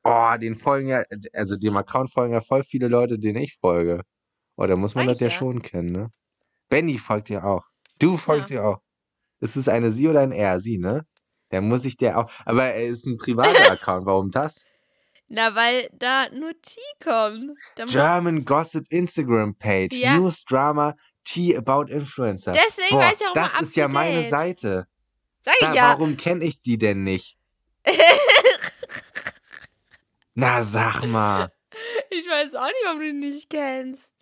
Oh, 0.04 0.34
den 0.40 0.54
folgen 0.54 0.88
ja, 0.88 1.02
also 1.34 1.56
dem 1.56 1.76
Account 1.76 2.10
folgen 2.12 2.32
ja 2.34 2.40
voll 2.40 2.64
viele 2.64 2.88
Leute, 2.88 3.18
denen 3.18 3.38
ich 3.42 3.54
folge. 3.56 4.02
Oh, 4.56 4.66
da 4.66 4.76
muss 4.76 4.94
man 4.94 5.06
Sag 5.06 5.12
das 5.12 5.20
ja 5.20 5.28
ja. 5.28 5.30
schon 5.30 5.62
kennen, 5.62 5.90
ne? 5.92 6.08
Benny 6.70 6.98
folgt 6.98 7.28
dir 7.30 7.44
auch. 7.44 7.64
Du 8.00 8.16
folgst 8.16 8.50
ihr 8.50 8.64
auch. 8.66 8.78
Ist 9.40 9.56
es 9.56 9.68
eine 9.68 9.90
Sie 9.90 10.08
oder 10.08 10.20
ein 10.22 10.32
Er? 10.32 10.60
Sie, 10.60 10.78
ne? 10.78 11.04
Der 11.52 11.62
muss 11.62 11.84
ich 11.86 11.96
dir 11.98 12.18
auch. 12.18 12.30
Aber 12.46 12.64
er 12.66 12.86
ist 12.88 13.06
ein 13.06 13.16
privater 13.18 13.70
Account. 13.72 14.06
Warum 14.06 14.30
das? 14.30 14.66
Na, 15.34 15.54
weil 15.54 15.88
da 15.94 16.28
nur 16.28 16.52
T 16.60 16.78
kommt. 17.02 17.52
Da 17.76 17.86
German 17.86 18.44
Gossip 18.44 18.84
Instagram 18.90 19.54
Page. 19.54 19.94
Ja. 19.94 20.14
News, 20.18 20.44
Drama, 20.44 20.94
Tea 21.24 21.56
about 21.56 21.90
Influencer. 21.90 22.52
deswegen 22.52 22.96
Boah, 22.96 23.04
weiß 23.04 23.20
ich 23.22 23.26
auch 23.26 23.32
das 23.32 23.60
ist 23.62 23.76
ja 23.76 23.88
meine 23.88 24.22
Seite. 24.24 24.86
Sag 25.40 25.54
Da, 25.58 25.70
ich 25.70 25.74
ja. 25.74 25.88
Warum 25.92 26.18
kenne 26.18 26.44
ich 26.44 26.60
die 26.60 26.76
denn 26.76 27.02
nicht? 27.02 27.38
Na, 30.34 30.62
sag 30.62 31.06
mal. 31.06 31.50
ich 32.10 32.28
weiß 32.28 32.54
auch 32.54 32.66
nicht, 32.66 32.84
warum 32.84 32.98
du 32.98 33.06
die 33.06 33.12
nicht 33.14 33.48
kennst. 33.48 34.12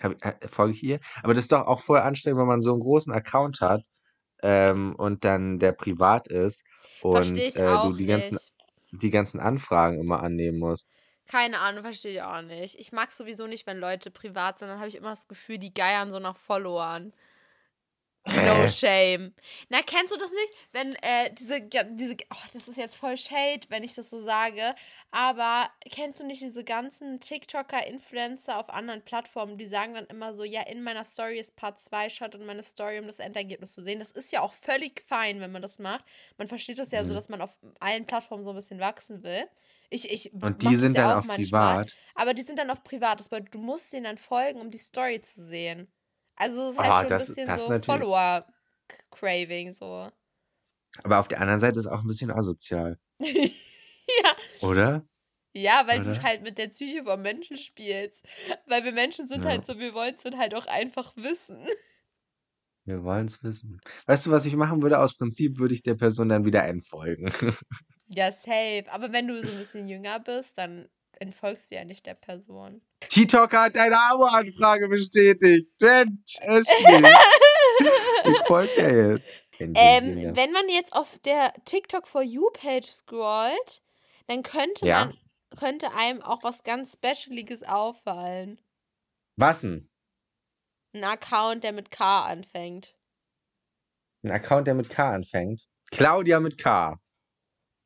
Hab, 0.00 0.24
äh, 0.24 0.48
folge 0.48 0.72
ich 0.72 0.82
ihr? 0.82 0.98
Aber 1.22 1.34
das 1.34 1.44
ist 1.44 1.52
doch 1.52 1.66
auch 1.66 1.80
voll 1.80 1.98
anstrengend, 1.98 2.40
wenn 2.40 2.48
man 2.48 2.62
so 2.62 2.72
einen 2.72 2.80
großen 2.80 3.12
Account 3.12 3.60
hat 3.60 3.82
ähm, 4.42 4.94
und 4.96 5.24
dann 5.24 5.58
der 5.58 5.72
privat 5.72 6.28
ist 6.28 6.64
und 7.02 7.36
äh, 7.36 7.52
du 7.52 7.92
die 7.92 8.06
ganzen, 8.06 8.36
nicht. 8.36 8.53
Die 9.02 9.10
ganzen 9.10 9.40
Anfragen 9.40 9.98
immer 10.00 10.22
annehmen 10.22 10.58
musst. 10.58 10.96
Keine 11.26 11.60
Ahnung, 11.60 11.82
verstehe 11.82 12.12
ich 12.12 12.22
auch 12.22 12.42
nicht. 12.42 12.78
Ich 12.78 12.92
mag 12.92 13.10
sowieso 13.10 13.46
nicht, 13.46 13.66
wenn 13.66 13.78
Leute 13.78 14.10
privat 14.10 14.58
sind. 14.58 14.68
Dann 14.68 14.78
habe 14.78 14.88
ich 14.88 14.96
immer 14.96 15.10
das 15.10 15.26
Gefühl, 15.28 15.58
die 15.58 15.72
geiern 15.72 16.10
so 16.10 16.18
nach 16.18 16.36
Followern. 16.36 17.12
No 18.26 18.66
shame. 18.66 19.34
Na, 19.68 19.82
kennst 19.82 20.14
du 20.14 20.18
das 20.18 20.30
nicht? 20.30 20.52
Wenn 20.72 20.94
äh, 21.02 21.30
diese, 21.34 21.60
diese, 21.60 22.16
oh, 22.32 22.36
das 22.54 22.68
ist 22.68 22.78
jetzt 22.78 22.96
voll 22.96 23.18
Shade, 23.18 23.60
wenn 23.68 23.84
ich 23.84 23.94
das 23.94 24.08
so 24.08 24.18
sage, 24.18 24.74
aber 25.10 25.68
kennst 25.90 26.20
du 26.20 26.24
nicht 26.24 26.40
diese 26.40 26.64
ganzen 26.64 27.20
TikToker, 27.20 27.86
Influencer 27.86 28.58
auf 28.58 28.70
anderen 28.70 29.02
Plattformen, 29.04 29.58
die 29.58 29.66
sagen 29.66 29.92
dann 29.92 30.06
immer 30.06 30.32
so, 30.32 30.42
ja, 30.42 30.62
in 30.62 30.82
meiner 30.82 31.04
Story 31.04 31.38
ist 31.38 31.54
Part 31.56 31.78
2, 31.80 32.08
schaut 32.08 32.34
in 32.34 32.46
meine 32.46 32.62
Story, 32.62 32.98
um 32.98 33.06
das 33.06 33.18
Endergebnis 33.18 33.74
zu 33.74 33.82
sehen. 33.82 33.98
Das 33.98 34.10
ist 34.12 34.32
ja 34.32 34.40
auch 34.40 34.54
völlig 34.54 35.02
fein, 35.06 35.40
wenn 35.40 35.52
man 35.52 35.60
das 35.62 35.78
macht. 35.78 36.04
Man 36.38 36.48
versteht 36.48 36.78
das 36.78 36.92
ja 36.92 37.04
so, 37.04 37.10
Mhm. 37.10 37.16
dass 37.16 37.28
man 37.28 37.42
auf 37.42 37.50
allen 37.80 38.06
Plattformen 38.06 38.42
so 38.42 38.50
ein 38.50 38.56
bisschen 38.56 38.80
wachsen 38.80 39.22
will. 39.22 39.46
Ich, 39.90 40.10
ich 40.10 40.32
Und 40.32 40.62
die 40.62 40.76
sind 40.76 40.96
ja 40.96 41.02
dann 41.08 41.12
auch 41.12 41.18
auf 41.18 41.24
manchmal. 41.26 41.84
privat. 41.84 41.94
Aber 42.14 42.32
die 42.32 42.42
sind 42.42 42.58
dann 42.58 42.70
auf 42.70 42.82
privat. 42.84 43.20
Das 43.20 43.28
bedeutet, 43.28 43.54
du 43.54 43.58
musst 43.58 43.92
denen 43.92 44.04
dann 44.04 44.18
folgen, 44.18 44.60
um 44.62 44.70
die 44.70 44.78
Story 44.78 45.20
zu 45.20 45.44
sehen. 45.44 45.88
Also 46.36 46.68
es 46.68 46.72
ist 46.72 46.78
halt 46.78 47.00
schon 47.00 47.08
das- 47.08 47.28
ein 47.28 47.34
bisschen 47.58 47.82
so. 47.82 47.92
Follower-Craving, 47.92 49.72
so. 49.72 50.08
Aber 51.02 51.18
auf 51.18 51.28
der 51.28 51.40
anderen 51.40 51.60
Seite 51.60 51.78
ist 51.78 51.86
auch 51.86 52.00
ein 52.02 52.06
bisschen 52.06 52.30
asozial, 52.30 52.98
ja. 53.20 54.36
oder? 54.60 55.04
ja, 55.52 55.84
weil 55.86 56.02
du 56.04 56.10
Oder? 56.10 56.22
halt 56.22 56.42
mit 56.42 56.58
der 56.58 56.68
Psyche 56.68 57.04
vom 57.04 57.22
Menschen 57.22 57.56
spielst. 57.56 58.24
Weil 58.66 58.84
wir 58.84 58.92
Menschen 58.92 59.26
sind 59.28 59.44
Ja. 59.44 59.50
halt 59.52 59.64
so, 59.66 59.78
wir 59.78 59.94
wollen 59.94 60.14
es 60.14 60.22
dann 60.22 60.38
halt 60.38 60.54
auch 60.54 60.66
einfach 60.66 61.14
wissen. 61.16 61.64
Wir 62.84 63.02
wollen 63.04 63.26
es 63.26 63.42
wissen. 63.42 63.80
Weißt 64.06 64.26
du, 64.26 64.30
was 64.30 64.44
ich 64.46 64.56
machen 64.56 64.82
würde? 64.82 64.98
Aus 64.98 65.16
Prinzip 65.16 65.58
würde 65.58 65.74
ich 65.74 65.82
der 65.82 65.94
Person 65.94 66.28
dann 66.28 66.44
wieder 66.44 66.64
entfolgen. 66.64 67.32
ja, 68.08 68.30
safe. 68.30 68.84
Aber 68.90 69.12
wenn 69.12 69.26
du 69.28 69.42
so 69.42 69.50
ein 69.52 69.56
bisschen 69.58 69.88
jünger 69.88 70.20
bist, 70.20 70.58
dann 70.58 70.88
entfolgst 71.20 71.70
du 71.70 71.74
ja 71.76 71.84
nicht 71.84 72.06
der 72.06 72.14
Person. 72.14 72.82
T-Talker 73.00 73.62
hat 73.62 73.76
deine 73.76 73.98
Abo-Anfrage 73.98 74.88
bestätigt. 74.88 75.68
Mensch. 75.80 76.38
Ich 78.26 78.38
folge 78.46 78.72
ja 78.78 79.12
jetzt. 79.12 79.44
Ähm, 79.58 80.34
wenn 80.34 80.52
man 80.52 80.68
jetzt 80.68 80.94
auf 80.94 81.18
der 81.18 81.52
TikTok 81.64 82.06
for 82.08 82.22
You 82.22 82.48
Page 82.52 82.86
scrollt, 82.86 83.82
dann 84.28 84.42
könnte 84.42 84.86
Ja. 84.86 85.06
man 85.06 85.18
könnte 85.58 85.92
einem 85.94 86.22
auch 86.22 86.42
was 86.42 86.62
ganz 86.62 86.94
Specialiges 86.94 87.62
auffallen. 87.62 88.60
Was 89.36 89.60
denn? 89.60 89.90
Ein 90.94 91.04
Account, 91.04 91.64
der 91.64 91.72
mit 91.72 91.90
K 91.90 92.24
anfängt. 92.24 92.96
Ein 94.22 94.30
Account, 94.30 94.66
der 94.68 94.74
mit 94.74 94.88
K 94.88 95.10
anfängt. 95.10 95.68
Claudia 95.90 96.40
mit 96.40 96.56
K. 96.56 96.98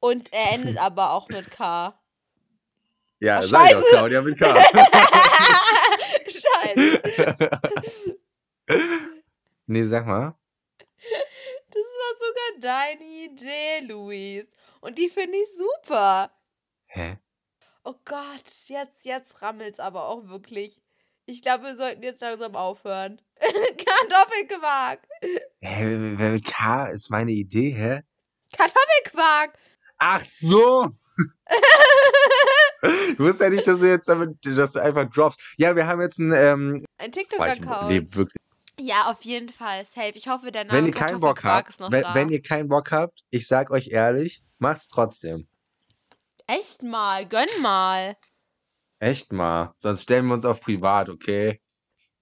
Und 0.00 0.32
er 0.32 0.52
endet 0.52 0.78
aber 0.78 1.12
auch 1.12 1.28
mit 1.28 1.50
K. 1.50 1.97
Ja, 3.20 3.38
Ach, 3.38 3.42
sag 3.42 3.70
doch, 3.70 3.80
scheiße. 3.80 3.90
Claudia 3.90 4.22
mit 4.22 4.38
K. 4.38 4.54
Scheiße. 6.24 7.02
nee, 9.66 9.84
sag 9.84 10.06
mal. 10.06 10.34
Das 11.70 11.84
war 11.98 12.12
sogar 12.18 12.60
deine 12.60 13.04
Idee, 13.04 13.80
Luis. 13.86 14.48
Und 14.80 14.98
die 14.98 15.08
finde 15.08 15.36
ich 15.36 15.48
super. 15.56 16.30
Hä? 16.86 17.18
Oh 17.84 17.94
Gott, 18.04 18.44
jetzt, 18.66 19.04
jetzt 19.04 19.42
rammelt's 19.42 19.80
aber 19.80 20.06
auch 20.06 20.28
wirklich. 20.28 20.80
Ich 21.26 21.42
glaube, 21.42 21.64
wir 21.64 21.76
sollten 21.76 22.02
jetzt 22.02 22.22
langsam 22.22 22.54
aufhören. 22.54 23.20
Kartoffelquark. 23.40 25.00
Hä, 25.60 25.84
mit 25.96 26.44
K 26.44 26.86
ist 26.86 27.10
meine 27.10 27.32
Idee, 27.32 27.70
hä? 27.72 28.02
Kartoffelquark. 28.56 29.58
Ach 29.98 30.24
so! 30.24 30.90
Ich 32.82 33.18
wusste 33.18 33.44
ja 33.44 33.50
nicht, 33.50 33.66
dass 33.66 33.80
du 33.80 33.88
jetzt 33.88 34.08
damit, 34.08 34.38
dass 34.44 34.72
du 34.72 34.80
einfach 34.80 35.08
droppst. 35.10 35.40
Ja, 35.56 35.74
wir 35.74 35.86
haben 35.86 36.00
jetzt 36.00 36.20
einen, 36.20 36.32
ähm, 36.32 36.84
Ein 36.98 37.12
TikTok-Account. 37.12 38.30
Ja, 38.80 39.10
auf 39.10 39.22
jeden 39.22 39.48
Fall. 39.48 39.84
Safe. 39.84 40.12
Ich 40.14 40.28
hoffe, 40.28 40.52
der 40.52 40.64
Name 40.64 40.78
Wenn 40.78 40.86
ihr 40.86 40.92
keinen 40.92 41.20
Bock 41.20 41.42
habt, 41.42 41.68
ist 41.68 41.80
noch 41.80 41.90
wenn, 41.90 42.02
da. 42.02 42.14
wenn 42.14 42.28
ihr 42.28 42.40
keinen 42.40 42.68
Bock 42.68 42.92
habt, 42.92 43.24
ich 43.30 43.46
sag 43.48 43.70
euch 43.70 43.88
ehrlich, 43.88 44.42
macht's 44.58 44.86
trotzdem. 44.86 45.48
Echt 46.46 46.82
mal, 46.82 47.26
gönn 47.26 47.48
mal. 47.60 48.16
Echt 49.00 49.32
mal. 49.32 49.74
Sonst 49.76 50.02
stellen 50.02 50.26
wir 50.26 50.34
uns 50.34 50.44
auf 50.44 50.60
privat, 50.60 51.08
okay? 51.08 51.60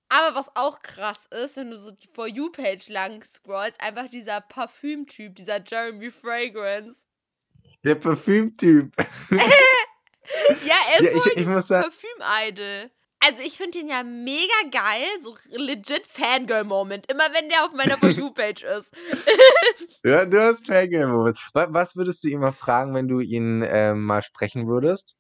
Aber 0.09 0.37
was 0.37 0.55
auch 0.55 0.81
krass 0.81 1.27
ist, 1.27 1.57
wenn 1.57 1.71
du 1.71 1.77
so 1.77 1.91
die 1.91 2.09
For 2.09 2.27
You-Page 2.27 2.89
lang 2.89 3.23
scrollst, 3.23 3.81
einfach 3.81 4.09
dieser 4.09 4.41
Parfümtyp, 4.41 5.35
dieser 5.35 5.63
Jeremy 5.63 6.11
Fragrance. 6.11 7.07
Der 7.85 7.97
Parfümtyp. 7.97 8.95
Ja, 10.65 10.75
er 10.95 11.01
ist 11.01 11.13
Ja, 11.15 11.33
ich- 11.33 11.39
ich 11.39 11.47
muss 11.47 11.67
sagen- 11.69 11.85
Parfüm-Idol. 11.91 12.91
Also 13.19 13.43
ich 13.43 13.57
finde 13.57 13.79
den 13.79 13.89
ja 13.89 14.03
mega 14.03 14.53
geil, 14.71 15.07
so 15.21 15.35
legit 15.53 16.07
Fangirl-Moment, 16.07 17.11
immer 17.11 17.25
wenn 17.33 17.49
der 17.49 17.65
auf 17.65 17.73
meiner 17.73 17.97
For 17.97 18.09
You-Page 18.11 18.63
ist. 18.63 18.93
Ja, 20.05 20.25
du 20.27 20.41
hast 20.41 20.67
Fangirl-Moment. 20.67 21.39
Wa- 21.55 21.69
Was 21.71 21.97
würdest 21.97 22.23
du 22.23 22.29
ihn 22.29 22.41
mal 22.41 22.53
fragen, 22.53 22.95
wenn 22.95 23.09
du 23.09 23.21
ihn 23.21 23.65
ähm, 23.67 24.05
mal 24.05 24.23
sprechen 24.23 24.67
würdest? 24.69 25.17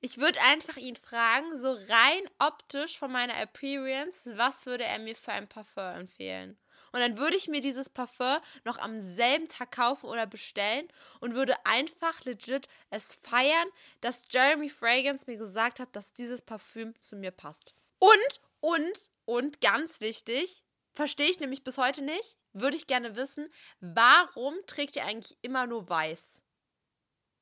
Ich 0.00 0.18
würde 0.18 0.40
einfach 0.42 0.76
ihn 0.76 0.94
fragen, 0.96 1.56
so 1.56 1.72
rein 1.72 2.28
optisch 2.38 2.98
von 2.98 3.10
meiner 3.10 3.36
Appearance, 3.40 4.30
was 4.36 4.66
würde 4.66 4.84
er 4.84 4.98
mir 4.98 5.16
für 5.16 5.32
ein 5.32 5.48
Parfum 5.48 5.84
empfehlen? 6.00 6.58
Und 6.92 7.00
dann 7.00 7.18
würde 7.18 7.36
ich 7.36 7.48
mir 7.48 7.60
dieses 7.60 7.88
Parfum 7.88 8.38
noch 8.64 8.78
am 8.78 9.00
selben 9.00 9.48
Tag 9.48 9.72
kaufen 9.72 10.06
oder 10.06 10.26
bestellen 10.26 10.88
und 11.20 11.34
würde 11.34 11.54
einfach 11.64 12.24
legit 12.24 12.68
es 12.90 13.14
feiern, 13.14 13.68
dass 14.00 14.26
Jeremy 14.30 14.68
Fragrance 14.68 15.24
mir 15.26 15.36
gesagt 15.36 15.80
hat, 15.80 15.94
dass 15.94 16.12
dieses 16.12 16.42
Parfüm 16.42 16.98
zu 17.00 17.16
mir 17.16 17.30
passt. 17.30 17.74
Und, 17.98 18.40
und, 18.60 19.10
und 19.24 19.60
ganz 19.60 20.00
wichtig, 20.00 20.64
verstehe 20.94 21.28
ich 21.28 21.40
nämlich 21.40 21.62
bis 21.62 21.78
heute 21.78 22.02
nicht, 22.02 22.36
würde 22.52 22.76
ich 22.76 22.86
gerne 22.86 23.16
wissen, 23.16 23.48
warum 23.80 24.54
trägt 24.66 24.96
ihr 24.96 25.04
eigentlich 25.04 25.36
immer 25.42 25.66
nur 25.66 25.88
weiß? 25.88 26.42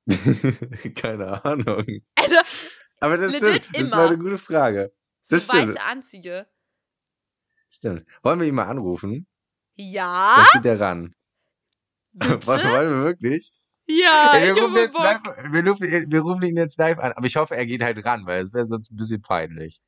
Keine 0.96 1.44
Ahnung. 1.44 1.86
Also, 2.16 2.36
Aber 3.00 3.16
das 3.16 3.36
stimmt. 3.36 3.68
Das 3.72 3.90
war 3.92 4.08
eine 4.08 4.18
gute 4.18 4.38
Frage. 4.38 4.92
so 5.22 5.36
Das 5.36 5.46
stimmt. 5.46 5.68
weiße 5.70 5.80
Anzüge. 5.80 6.46
Stimmt. 7.70 8.06
Wollen 8.22 8.40
wir 8.40 8.46
ihn 8.46 8.54
mal 8.54 8.66
anrufen? 8.66 9.26
Ja, 9.76 10.36
Dann 10.52 10.62
geht 10.62 10.70
er 10.70 10.80
ran. 10.80 11.14
bitte? 12.12 12.46
Was 12.46 12.64
wollen 12.64 12.90
wir 12.90 13.04
wirklich? 13.04 13.52
Ja, 13.86 14.32
Ey, 14.34 14.54
wir, 14.54 14.62
rufen 14.62 14.74
live, 14.74 15.20
wir, 15.52 15.68
rufen, 15.68 16.10
wir 16.10 16.20
rufen 16.20 16.42
ihn 16.44 16.56
jetzt 16.56 16.78
live 16.78 16.98
an. 16.98 17.12
Aber 17.12 17.26
ich 17.26 17.36
hoffe, 17.36 17.54
er 17.54 17.66
geht 17.66 17.82
halt 17.82 18.02
ran, 18.04 18.24
weil 18.26 18.42
es 18.42 18.52
wäre 18.52 18.66
sonst 18.66 18.90
ein 18.90 18.96
bisschen 18.96 19.20
peinlich. 19.20 19.80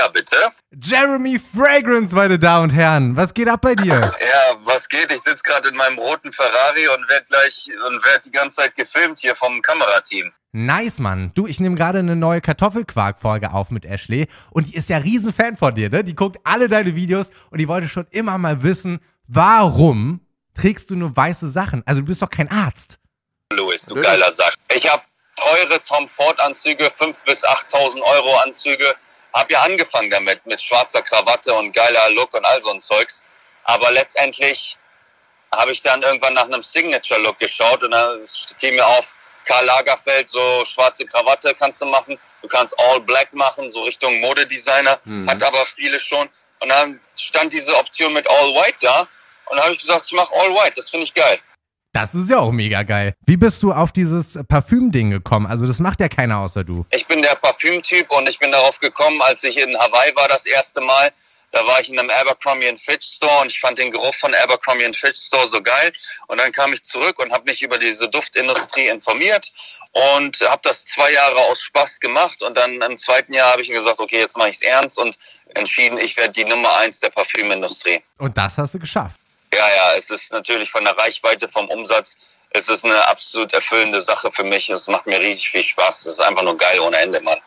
Ja, 0.00 0.08
bitte. 0.08 0.36
Jeremy 0.82 1.38
Fragrance, 1.38 2.14
meine 2.16 2.38
Damen 2.38 2.70
und 2.70 2.70
Herren. 2.70 3.16
Was 3.16 3.34
geht 3.34 3.48
ab 3.48 3.60
bei 3.60 3.74
dir? 3.74 4.00
Ja, 4.00 4.56
was 4.64 4.88
geht? 4.88 5.12
Ich 5.12 5.20
sitze 5.20 5.42
gerade 5.42 5.68
in 5.68 5.76
meinem 5.76 5.98
roten 5.98 6.32
Ferrari 6.32 6.88
und 6.96 7.06
werde 7.10 7.26
gleich 7.26 7.68
und 7.86 8.06
werde 8.06 8.20
die 8.24 8.30
ganze 8.32 8.62
Zeit 8.62 8.74
gefilmt 8.76 9.18
hier 9.18 9.36
vom 9.36 9.60
Kamerateam. 9.60 10.32
Nice, 10.52 11.00
Mann. 11.00 11.32
Du, 11.34 11.46
ich 11.46 11.60
nehme 11.60 11.74
gerade 11.74 11.98
eine 11.98 12.16
neue 12.16 12.40
Kartoffelquark-Folge 12.40 13.52
auf 13.52 13.70
mit 13.70 13.84
Ashley 13.84 14.26
und 14.52 14.68
die 14.68 14.74
ist 14.74 14.88
ja 14.88 14.96
riesen 14.96 15.34
Fan 15.34 15.58
von 15.58 15.74
dir, 15.74 15.90
ne? 15.90 16.02
Die 16.02 16.14
guckt 16.14 16.38
alle 16.44 16.68
deine 16.68 16.96
Videos 16.96 17.30
und 17.50 17.58
die 17.58 17.68
wollte 17.68 17.88
schon 17.88 18.06
immer 18.10 18.38
mal 18.38 18.62
wissen, 18.62 19.00
warum 19.28 20.20
trägst 20.54 20.88
du 20.88 20.96
nur 20.96 21.14
weiße 21.14 21.50
Sachen? 21.50 21.82
Also 21.84 22.00
du 22.00 22.06
bist 22.06 22.22
doch 22.22 22.30
kein 22.30 22.50
Arzt. 22.50 22.98
Louis, 23.52 23.84
du 23.84 23.96
geiler 23.96 24.30
Sack. 24.30 24.54
Ich 24.74 24.90
habe 24.90 25.02
teure 25.40 25.82
Tom 25.84 26.06
Ford 26.06 26.40
Anzüge, 26.40 26.86
5.000 26.86 27.16
bis 27.24 27.44
8.000 27.44 28.02
Euro 28.02 28.36
Anzüge. 28.38 28.94
Hab 29.32 29.50
ja 29.50 29.62
angefangen 29.62 30.10
damit, 30.10 30.44
mit 30.46 30.60
schwarzer 30.60 31.02
Krawatte 31.02 31.54
und 31.54 31.72
geiler 31.72 32.10
Look 32.10 32.34
und 32.34 32.44
all 32.44 32.60
so 32.60 32.70
ein 32.70 32.80
Zeugs. 32.80 33.24
Aber 33.64 33.90
letztendlich 33.92 34.76
habe 35.52 35.72
ich 35.72 35.82
dann 35.82 36.02
irgendwann 36.02 36.34
nach 36.34 36.46
einem 36.46 36.62
Signature-Look 36.62 37.38
geschaut 37.38 37.82
und 37.82 37.92
dann 37.92 38.24
fiel 38.58 38.72
mir 38.72 38.86
auf, 38.86 39.14
Karl 39.44 39.64
Lagerfeld, 39.64 40.28
so 40.28 40.64
schwarze 40.64 41.06
Krawatte 41.06 41.54
kannst 41.54 41.80
du 41.80 41.86
machen. 41.86 42.18
Du 42.42 42.48
kannst 42.48 42.78
All 42.78 43.00
Black 43.00 43.32
machen, 43.32 43.70
so 43.70 43.82
Richtung 43.82 44.20
Modedesigner. 44.20 44.98
Mhm. 45.04 45.28
Hat 45.28 45.42
aber 45.42 45.64
viele 45.66 45.98
schon. 45.98 46.28
Und 46.60 46.68
dann 46.68 47.00
stand 47.16 47.52
diese 47.52 47.74
Option 47.76 48.12
mit 48.12 48.28
All 48.28 48.54
White 48.54 48.78
da. 48.80 49.00
Und 49.46 49.56
dann 49.56 49.62
habe 49.62 49.72
ich 49.72 49.80
gesagt, 49.80 50.06
ich 50.06 50.12
mache 50.12 50.32
All 50.34 50.50
White. 50.54 50.74
Das 50.76 50.90
finde 50.90 51.04
ich 51.04 51.14
geil. 51.14 51.40
Das 51.92 52.14
ist 52.14 52.30
ja 52.30 52.38
auch 52.38 52.52
mega 52.52 52.84
geil. 52.84 53.14
Wie 53.26 53.36
bist 53.36 53.62
du 53.64 53.72
auf 53.72 53.90
dieses 53.90 54.38
Parfüm-Ding 54.48 55.10
gekommen? 55.10 55.46
Also 55.46 55.66
das 55.66 55.80
macht 55.80 55.98
ja 56.00 56.08
keiner 56.08 56.38
außer 56.38 56.62
du. 56.62 56.86
Ich 56.90 57.06
bin 57.06 57.20
der 57.20 57.34
Parfümtyp 57.34 58.10
und 58.12 58.28
ich 58.28 58.38
bin 58.38 58.52
darauf 58.52 58.78
gekommen, 58.78 59.20
als 59.22 59.42
ich 59.42 59.58
in 59.58 59.76
Hawaii 59.76 60.14
war 60.14 60.28
das 60.28 60.46
erste 60.46 60.80
Mal. 60.80 61.10
Da 61.52 61.66
war 61.66 61.80
ich 61.80 61.90
in 61.90 61.98
einem 61.98 62.10
Abercrombie 62.10 62.72
Fitch 62.76 63.16
Store 63.16 63.40
und 63.40 63.50
ich 63.50 63.58
fand 63.58 63.76
den 63.76 63.90
Geruch 63.90 64.14
von 64.14 64.32
Abercrombie 64.32 64.92
Fitch 64.92 65.18
Store 65.18 65.46
so 65.48 65.60
geil. 65.60 65.92
Und 66.28 66.38
dann 66.38 66.52
kam 66.52 66.72
ich 66.72 66.84
zurück 66.84 67.18
und 67.18 67.32
habe 67.32 67.44
mich 67.44 67.60
über 67.62 67.76
diese 67.76 68.08
Duftindustrie 68.08 68.86
informiert 68.86 69.50
und 69.90 70.40
habe 70.48 70.60
das 70.62 70.84
zwei 70.84 71.10
Jahre 71.10 71.38
aus 71.50 71.60
Spaß 71.62 71.98
gemacht. 71.98 72.42
Und 72.44 72.56
dann 72.56 72.80
im 72.80 72.96
zweiten 72.96 73.32
Jahr 73.32 73.50
habe 73.50 73.62
ich 73.62 73.68
mir 73.68 73.74
gesagt, 73.74 73.98
okay, 73.98 74.18
jetzt 74.18 74.38
mache 74.38 74.50
ich 74.50 74.56
es 74.56 74.62
ernst 74.62 74.96
und 74.98 75.18
entschieden, 75.54 75.98
ich 75.98 76.16
werde 76.16 76.32
die 76.32 76.44
Nummer 76.44 76.76
eins 76.76 77.00
der 77.00 77.10
Parfümindustrie. 77.10 78.00
Und 78.18 78.38
das 78.38 78.56
hast 78.56 78.74
du 78.74 78.78
geschafft. 78.78 79.19
Ja, 79.52 79.68
ja, 79.76 79.94
es 79.96 80.10
ist 80.10 80.32
natürlich 80.32 80.70
von 80.70 80.84
der 80.84 80.96
Reichweite, 80.96 81.48
vom 81.48 81.66
Umsatz, 81.68 82.16
es 82.52 82.68
ist 82.68 82.84
eine 82.84 83.08
absolut 83.08 83.52
erfüllende 83.52 84.00
Sache 84.00 84.30
für 84.32 84.42
mich. 84.42 84.68
Es 84.70 84.88
macht 84.88 85.06
mir 85.06 85.20
riesig 85.20 85.50
viel 85.50 85.62
Spaß. 85.62 86.00
Es 86.00 86.14
ist 86.14 86.20
einfach 86.20 86.42
nur 86.42 86.56
geil 86.56 86.80
ohne 86.80 86.96
Ende, 86.96 87.20
Mann. 87.20 87.38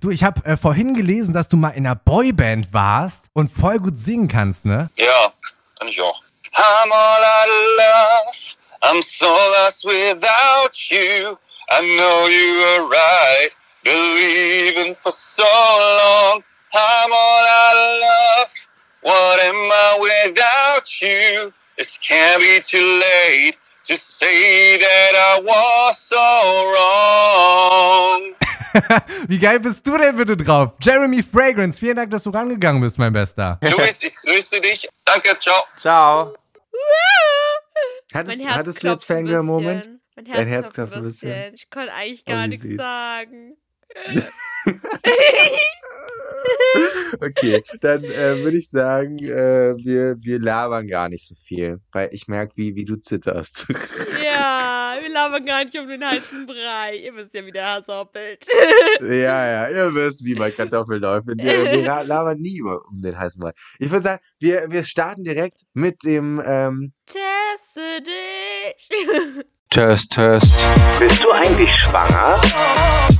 Du, 0.00 0.10
ich 0.10 0.22
habe 0.22 0.44
äh, 0.44 0.56
vorhin 0.56 0.94
gelesen, 0.94 1.32
dass 1.32 1.48
du 1.48 1.56
mal 1.56 1.70
in 1.70 1.86
einer 1.86 1.96
Boyband 1.96 2.72
warst 2.72 3.26
und 3.32 3.50
voll 3.50 3.78
gut 3.78 3.98
singen 3.98 4.28
kannst, 4.28 4.66
ne? 4.66 4.90
Ja, 4.98 5.32
kann 5.78 5.88
ich 5.88 6.00
auch. 6.00 6.22
I'm 6.52 6.92
all 6.92 7.24
out 7.24 7.48
of 7.48 7.78
love. 7.78 8.50
I'm 8.82 9.02
so 9.02 9.26
lost 9.26 9.84
without 9.84 10.74
you. 10.90 11.36
I 11.70 11.80
know 11.96 12.28
you 12.28 12.60
were 12.60 12.88
right. 12.90 13.50
Believing 13.82 14.94
for 14.94 15.12
so 15.12 15.42
long. 15.42 16.42
I'm 16.74 17.12
all 17.12 17.44
out 17.46 17.76
of 17.76 18.00
love. 18.02 18.59
What 19.02 19.40
am 19.40 19.54
I 19.72 19.98
without 20.00 20.86
you? 21.00 21.52
It 21.76 21.98
can't 22.02 22.40
be 22.40 22.60
too 22.62 22.78
late 23.00 23.56
to 23.86 23.94
say 23.96 24.76
that 24.78 25.14
I 25.16 25.42
was 25.42 25.96
so 25.96 26.16
wrong. 26.74 28.34
Wie 29.28 29.38
geil 29.38 29.58
bist 29.60 29.86
du 29.86 29.96
denn 29.96 30.16
bitte 30.16 30.36
drauf? 30.36 30.72
Jeremy 30.80 31.22
Fragrance, 31.22 31.78
vielen 31.78 31.96
Dank, 31.96 32.10
dass 32.10 32.22
du 32.24 32.30
rangegangen 32.30 32.80
bist, 32.82 32.98
mein 32.98 33.12
Bester. 33.12 33.58
Luis, 33.62 34.02
ich 34.02 34.14
grüße 34.16 34.60
dich. 34.60 34.88
Danke, 35.04 35.36
ciao. 35.38 35.64
Ciao. 35.80 36.34
Hattest, 38.12 38.44
Herz 38.44 38.54
hattest 38.56 38.82
du 38.82 38.88
jetzt 38.88 39.04
Fangirl-Moment? 39.04 39.86
Mein 40.16 40.24
Dein 40.24 40.46
Herz, 40.48 40.64
Herz 40.66 40.74
klopft 40.74 40.94
ein 40.94 41.02
bisschen. 41.02 41.28
bisschen. 41.30 41.54
Ich 41.54 41.70
konnte 41.70 41.92
eigentlich 41.92 42.22
Oh, 42.26 42.30
gar 42.32 42.44
wie 42.44 42.48
nichts 42.48 42.64
süß. 42.66 42.76
sagen. 42.76 43.56
Okay, 47.20 47.62
dann 47.80 48.04
äh, 48.04 48.42
würde 48.42 48.56
ich 48.56 48.70
sagen, 48.70 49.18
äh, 49.18 49.74
wir, 49.76 50.16
wir 50.20 50.40
labern 50.40 50.86
gar 50.86 51.08
nicht 51.08 51.26
so 51.26 51.34
viel, 51.34 51.80
weil 51.92 52.08
ich 52.12 52.28
merke, 52.28 52.52
wie, 52.56 52.74
wie 52.74 52.84
du 52.84 52.96
zitterst. 52.96 53.66
Ja, 54.22 54.96
wir 55.00 55.08
labern 55.08 55.44
gar 55.44 55.64
nicht 55.64 55.78
um 55.78 55.88
den 55.88 56.04
heißen 56.04 56.46
Brei. 56.46 56.96
Ihr 57.04 57.14
wisst 57.14 57.34
ja, 57.34 57.44
wie 57.44 57.50
der 57.50 57.74
Hass 57.74 57.88
hoppelt. 57.88 58.46
ja, 59.00 59.66
ja, 59.66 59.68
ihr 59.68 59.94
wisst, 59.94 60.24
wie 60.24 60.34
bei 60.34 60.50
Kartoffeln 60.50 61.00
läuft. 61.00 61.26
Wir, 61.26 61.36
wir 61.36 62.04
labern 62.04 62.38
nie 62.38 62.62
um 62.62 63.00
den 63.00 63.18
heißen 63.18 63.40
Brei. 63.40 63.52
Ich 63.78 63.90
würde 63.90 64.02
sagen, 64.02 64.22
wir, 64.38 64.70
wir 64.70 64.84
starten 64.84 65.24
direkt 65.24 65.62
mit 65.72 66.04
dem 66.04 66.40
ähm, 66.44 66.92
Teste 67.06 68.02
dich. 68.02 69.46
Test, 69.72 70.10
Test, 70.10 70.52
Bist 70.98 71.22
du 71.22 71.30
eigentlich 71.30 71.70
schwanger? 71.78 72.40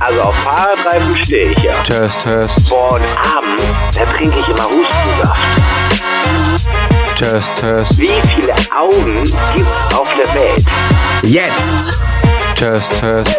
Also 0.01 0.21
auf 0.21 0.35
Fahrradreifen 0.35 1.23
stehe 1.23 1.51
ich 1.51 1.57
ja. 1.59 1.71
Test, 1.83 2.19
Test, 2.23 2.69
Boah, 2.69 2.95
und 2.95 3.03
abends, 3.17 3.63
da 3.97 4.03
trinke 4.11 4.37
ich 4.37 4.49
immer 4.49 4.69
Hustensaft. 4.69 5.39
Test, 7.17 7.55
Test. 7.55 7.97
Wie 7.97 8.21
viele 8.27 8.53
Augen 8.77 9.23
gibt's 9.55 9.93
auf 9.95 10.09
der 10.17 10.27
Welt? 10.35 10.65
Jetzt! 11.23 12.01
Test, 12.57 12.99
Test. 12.99 13.33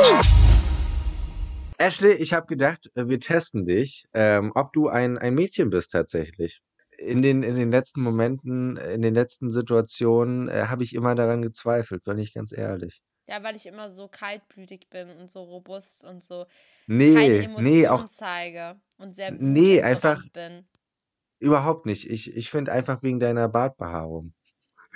Ashley, 1.77 2.13
ich 2.13 2.33
habe 2.33 2.47
gedacht, 2.47 2.91
äh, 2.95 3.09
wir 3.09 3.21
testen 3.21 3.67
dich, 3.67 4.07
ähm, 4.15 4.53
ob 4.55 4.73
du 4.73 4.89
ein, 4.89 5.19
ein 5.19 5.35
Mädchen 5.35 5.69
bist 5.69 5.93
tatsächlich. 5.93 6.63
In 7.05 7.23
den, 7.23 7.43
in 7.43 7.57
den 7.57 7.71
letzten 7.71 8.01
Momenten, 8.03 8.77
in 8.77 9.03
den 9.03 9.15
letzten 9.15 9.51
Situationen 9.51 10.49
äh, 10.49 10.67
habe 10.69 10.85
ich 10.85 10.95
immer 10.95 11.15
daran 11.15 11.43
gezweifelt, 11.43 12.05
bin 12.05 12.19
ich 12.19 12.33
ganz 12.35 12.53
ehrlich. 12.57 13.03
Ja, 13.29 13.43
weil 13.43 13.57
ich 13.57 13.67
immer 13.67 13.89
so 13.89 14.09
kaltblütig 14.09 14.89
bin 14.91 15.09
und 15.17 15.31
so 15.31 15.43
robust 15.43 16.05
und 16.05 16.23
so 16.23 16.45
keine 16.87 16.99
Nee, 16.99 17.39
Emotionen 17.45 17.65
nee, 17.71 17.89
auch 17.89 18.07
zeige 18.09 18.81
und 18.99 19.15
sehr 19.15 19.31
Nee, 19.33 19.81
einfach- 19.83 20.23
bin. 20.33 20.67
überhaupt 21.39 21.87
nicht. 21.87 22.11
Ich, 22.11 22.35
ich 22.37 22.51
finde 22.51 22.73
einfach 22.73 23.03
wegen 23.03 23.21
deiner 23.21 23.49
Bartbehaarung. 23.49 24.35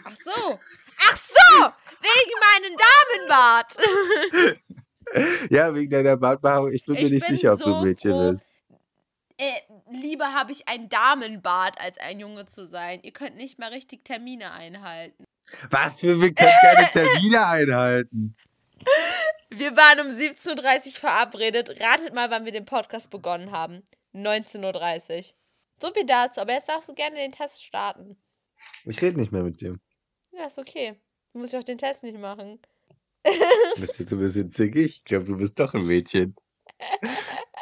Ach 0.04 0.16
so. 0.24 0.58
Ach 1.08 1.16
so! 1.16 1.66
Wegen 2.00 2.38
meinem 2.40 2.76
Damenbart. 3.28 3.76
Ja, 5.50 5.72
wegen 5.72 5.88
deiner 5.90 6.16
Bartbehaarung. 6.16 6.72
Ich 6.72 6.84
bin 6.84 6.94
mir 6.96 7.02
Ich 7.02 7.10
nicht 7.12 7.26
bin 7.28 7.36
sicher, 7.36 7.52
ob 7.52 7.58
du 7.60 7.64
so 7.66 7.74
ein 7.76 7.84
Mädchen 7.84 8.10
froh. 8.10 8.30
bist. 8.32 8.46
Äh, 9.38 9.60
lieber 9.90 10.32
habe 10.32 10.52
ich 10.52 10.66
ein 10.68 10.88
Damenbart, 10.88 11.80
als 11.80 11.98
ein 11.98 12.20
Junge 12.20 12.46
zu 12.46 12.66
sein. 12.66 13.00
Ihr 13.02 13.12
könnt 13.12 13.36
nicht 13.36 13.58
mal 13.58 13.70
richtig 13.70 14.04
Termine 14.04 14.52
einhalten. 14.52 15.24
Was 15.70 16.00
für, 16.00 16.20
wir 16.20 16.34
können 16.34 16.52
keine 16.60 16.90
Termine 16.92 17.46
einhalten. 17.46 18.34
Wir 19.50 19.76
waren 19.76 20.00
um 20.00 20.16
17.30 20.16 20.86
Uhr 20.86 20.92
verabredet. 20.92 21.80
Ratet 21.80 22.14
mal, 22.14 22.30
wann 22.30 22.44
wir 22.44 22.52
den 22.52 22.64
Podcast 22.64 23.10
begonnen 23.10 23.52
haben. 23.52 23.82
19.30 24.14 25.16
Uhr. 25.16 25.24
So 25.80 25.92
viel 25.92 26.06
dazu, 26.06 26.40
aber 26.40 26.54
jetzt 26.54 26.68
darfst 26.68 26.88
du 26.88 26.94
gerne 26.94 27.16
den 27.16 27.32
Test 27.32 27.64
starten. 27.64 28.16
Ich 28.84 29.00
rede 29.02 29.20
nicht 29.20 29.32
mehr 29.32 29.42
mit 29.42 29.60
dir. 29.60 29.78
Ja, 30.32 30.46
ist 30.46 30.58
okay. 30.58 30.96
Du 31.32 31.38
musst 31.38 31.52
ja 31.52 31.58
auch 31.58 31.64
den 31.64 31.78
Test 31.78 32.02
nicht 32.02 32.18
machen. 32.18 32.58
Du 33.24 33.80
bist 33.80 33.98
jetzt 33.98 34.12
ein 34.12 34.18
bisschen 34.18 34.50
zickig. 34.50 34.86
Ich 34.86 35.04
glaube, 35.04 35.24
du 35.24 35.36
bist 35.36 35.58
doch 35.58 35.74
ein 35.74 35.84
Mädchen. 35.84 36.34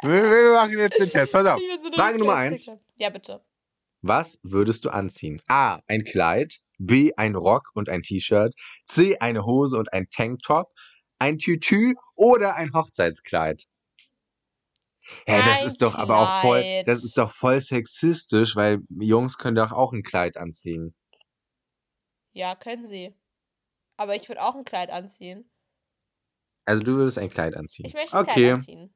Wir, 0.01 0.23
wir 0.23 0.53
machen 0.53 0.77
jetzt 0.77 0.99
den 0.99 1.09
Test. 1.09 1.31
Pass 1.31 1.45
auf. 1.45 1.59
So 1.83 1.91
Frage 1.93 2.19
Nummer 2.19 2.35
eins. 2.35 2.69
Ja, 2.97 3.09
bitte. 3.09 3.43
Was 4.01 4.39
würdest 4.43 4.85
du 4.85 4.89
anziehen? 4.89 5.41
A. 5.47 5.79
Ein 5.87 6.03
Kleid. 6.03 6.59
B. 6.77 7.11
Ein 7.15 7.35
Rock 7.35 7.71
und 7.73 7.89
ein 7.89 8.01
T-Shirt. 8.03 8.53
C. 8.83 9.17
Eine 9.19 9.45
Hose 9.45 9.77
und 9.77 9.93
ein 9.93 10.07
Tanktop. 10.09 10.71
Ein 11.17 11.37
Tütü 11.37 11.93
oder 12.15 12.55
ein 12.55 12.73
Hochzeitskleid. 12.73 13.63
Hä, 15.25 15.37
das 15.37 15.61
Ein 15.61 15.67
ist 15.67 15.81
doch 15.81 15.95
aber 15.95 16.17
auch 16.19 16.41
voll, 16.41 16.61
Kleid. 16.61 16.87
das 16.87 17.03
ist 17.03 17.17
doch 17.17 17.31
voll 17.31 17.61
sexistisch, 17.61 18.55
weil 18.55 18.79
Jungs 18.89 19.37
können 19.37 19.55
doch 19.55 19.71
auch 19.71 19.93
ein 19.93 20.03
Kleid 20.03 20.35
anziehen. 20.35 20.95
Ja, 22.33 22.55
können 22.55 22.87
sie. 22.87 23.15
Aber 23.97 24.15
ich 24.15 24.27
würde 24.27 24.41
auch 24.41 24.55
ein 24.55 24.65
Kleid 24.65 24.89
anziehen. 24.89 25.49
Also 26.65 26.81
du 26.81 26.95
würdest 26.95 27.19
ein 27.19 27.29
Kleid 27.29 27.55
anziehen. 27.55 27.85
Ich 27.85 27.93
möchte 27.93 28.17
ein 28.17 28.23
okay. 28.23 28.33
Kleid 28.33 28.53
anziehen. 28.53 28.95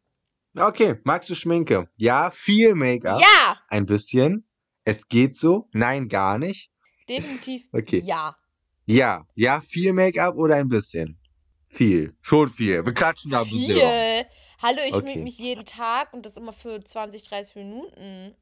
Okay, 0.57 0.95
magst 1.03 1.29
du 1.29 1.35
Schminke? 1.35 1.89
Ja, 1.97 2.31
viel 2.31 2.73
Make-up. 2.75 3.19
Ja! 3.21 3.57
Ein 3.69 3.85
bisschen. 3.85 4.47
Es 4.83 5.07
geht 5.07 5.35
so. 5.35 5.69
Nein, 5.73 6.07
gar 6.07 6.37
nicht. 6.37 6.71
Definitiv 7.07 7.67
Okay. 7.73 8.01
ja. 8.05 8.35
Ja, 8.85 9.27
ja, 9.35 9.61
viel 9.61 9.93
Make-up 9.93 10.35
oder 10.35 10.55
ein 10.55 10.67
bisschen? 10.67 11.19
Viel. 11.69 12.17
Schon 12.21 12.49
viel. 12.49 12.83
Wir 12.83 12.93
klatschen 12.93 13.29
da 13.29 13.41
ein 13.41 13.49
bisschen. 13.49 13.75
Viel. 13.75 14.25
Hallo, 14.61 14.79
ich 14.87 14.93
Okay. 14.95 15.11
schmink 15.11 15.23
mich 15.23 15.37
jeden 15.37 15.65
Tag 15.65 16.11
und 16.13 16.25
das 16.25 16.35
immer 16.37 16.51
für 16.53 16.83
20, 16.83 17.23
30 17.23 17.55
Minuten. 17.55 18.35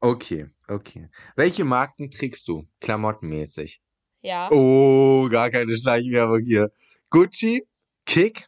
Okay, 0.00 0.50
okay. 0.68 1.08
Welche 1.36 1.64
Marken 1.64 2.10
trägst 2.10 2.46
du? 2.48 2.68
Klamottenmäßig. 2.80 3.80
Ja. 4.20 4.50
Oh, 4.52 5.26
gar 5.30 5.50
keine 5.50 5.74
Schleichwerbung 5.74 6.42
hier. 6.44 6.70
Gucci, 7.08 7.66
Kick, 8.04 8.46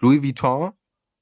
Louis 0.00 0.22
Vuitton, 0.22 0.70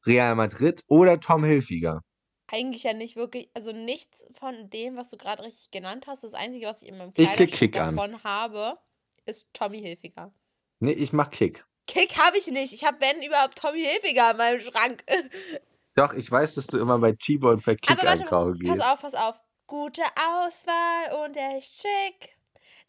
Real 0.06 0.34
Madrid 0.34 0.82
oder 0.88 1.20
Tom 1.20 1.44
Hilfiger? 1.44 2.02
Eigentlich 2.50 2.82
ja 2.82 2.92
nicht 2.92 3.16
wirklich, 3.16 3.48
also 3.54 3.72
nichts 3.72 4.24
von 4.38 4.68
dem, 4.70 4.96
was 4.96 5.08
du 5.08 5.16
gerade 5.16 5.42
richtig 5.42 5.70
genannt 5.70 6.06
hast. 6.06 6.22
Das 6.22 6.34
Einzige, 6.34 6.66
was 6.66 6.82
ich 6.82 6.88
in 6.88 6.98
meinem 6.98 7.14
Kleiderschrank 7.14 7.50
Kick 7.52 7.80
an. 7.80 7.96
davon 7.96 8.22
habe, 8.24 8.78
ist 9.24 9.48
Tommy 9.54 9.80
Hilfiger. 9.80 10.34
Nee, 10.80 10.92
ich 10.92 11.12
mach 11.12 11.30
Kick. 11.30 11.64
Kick 11.86 12.18
habe 12.18 12.36
ich 12.36 12.46
nicht. 12.48 12.72
Ich 12.72 12.84
habe, 12.84 13.00
wenn 13.00 13.22
überhaupt, 13.22 13.56
Tommy 13.58 13.80
Hilfiger 13.82 14.32
in 14.32 14.36
meinem 14.36 14.60
Schrank. 14.60 15.04
Doch, 15.94 16.14
ich 16.14 16.30
weiß, 16.30 16.54
dass 16.54 16.66
du 16.66 16.78
immer 16.78 16.98
bei 16.98 17.12
Chibo 17.12 17.50
und 17.50 17.64
bei 17.64 17.74
Kick 17.74 17.90
Aber 17.90 18.02
warte, 18.02 18.22
einkaufen 18.24 18.58
pass 18.66 18.78
gehst. 18.78 18.82
auf, 18.82 19.00
pass 19.02 19.14
auf. 19.14 19.40
Gute 19.66 20.02
Auswahl 20.02 21.24
und 21.24 21.36
echt 21.36 21.80
schick. 21.82 22.36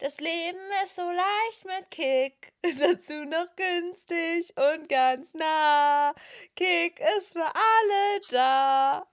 Das 0.04 0.20
Leben 0.20 0.58
ist 0.84 0.96
so 0.96 1.10
leicht 1.10 1.64
mit 1.64 1.90
Kick. 1.90 2.52
Dazu 2.62 3.24
noch 3.24 3.56
günstig 3.56 4.52
und 4.54 4.86
ganz 4.90 5.32
nah. 5.32 6.14
Kick 6.54 7.00
ist 7.16 7.32
für 7.32 7.40
alle 7.46 8.20
da. 8.28 9.10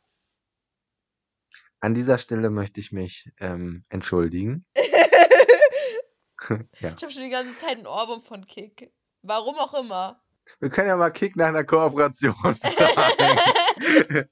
An 1.79 1.93
dieser 1.93 2.17
Stelle 2.17 2.49
möchte 2.49 2.81
ich 2.81 2.91
mich 2.91 3.31
ähm, 3.39 3.85
entschuldigen. 3.87 4.65
ja. 4.75 6.57
Ich 6.81 7.01
habe 7.01 7.09
schon 7.09 7.23
die 7.23 7.29
ganze 7.29 7.57
Zeit 7.57 7.77
einen 7.77 7.87
Ohrwurm 7.87 8.21
von 8.21 8.45
Kick. 8.45 8.91
Warum 9.21 9.55
auch 9.59 9.73
immer. 9.73 10.21
Wir 10.59 10.69
können 10.69 10.89
ja 10.89 10.97
mal 10.97 11.11
Kick 11.11 11.37
nach 11.37 11.47
einer 11.47 11.63
Kooperation 11.63 12.35
fragen. 12.35 14.29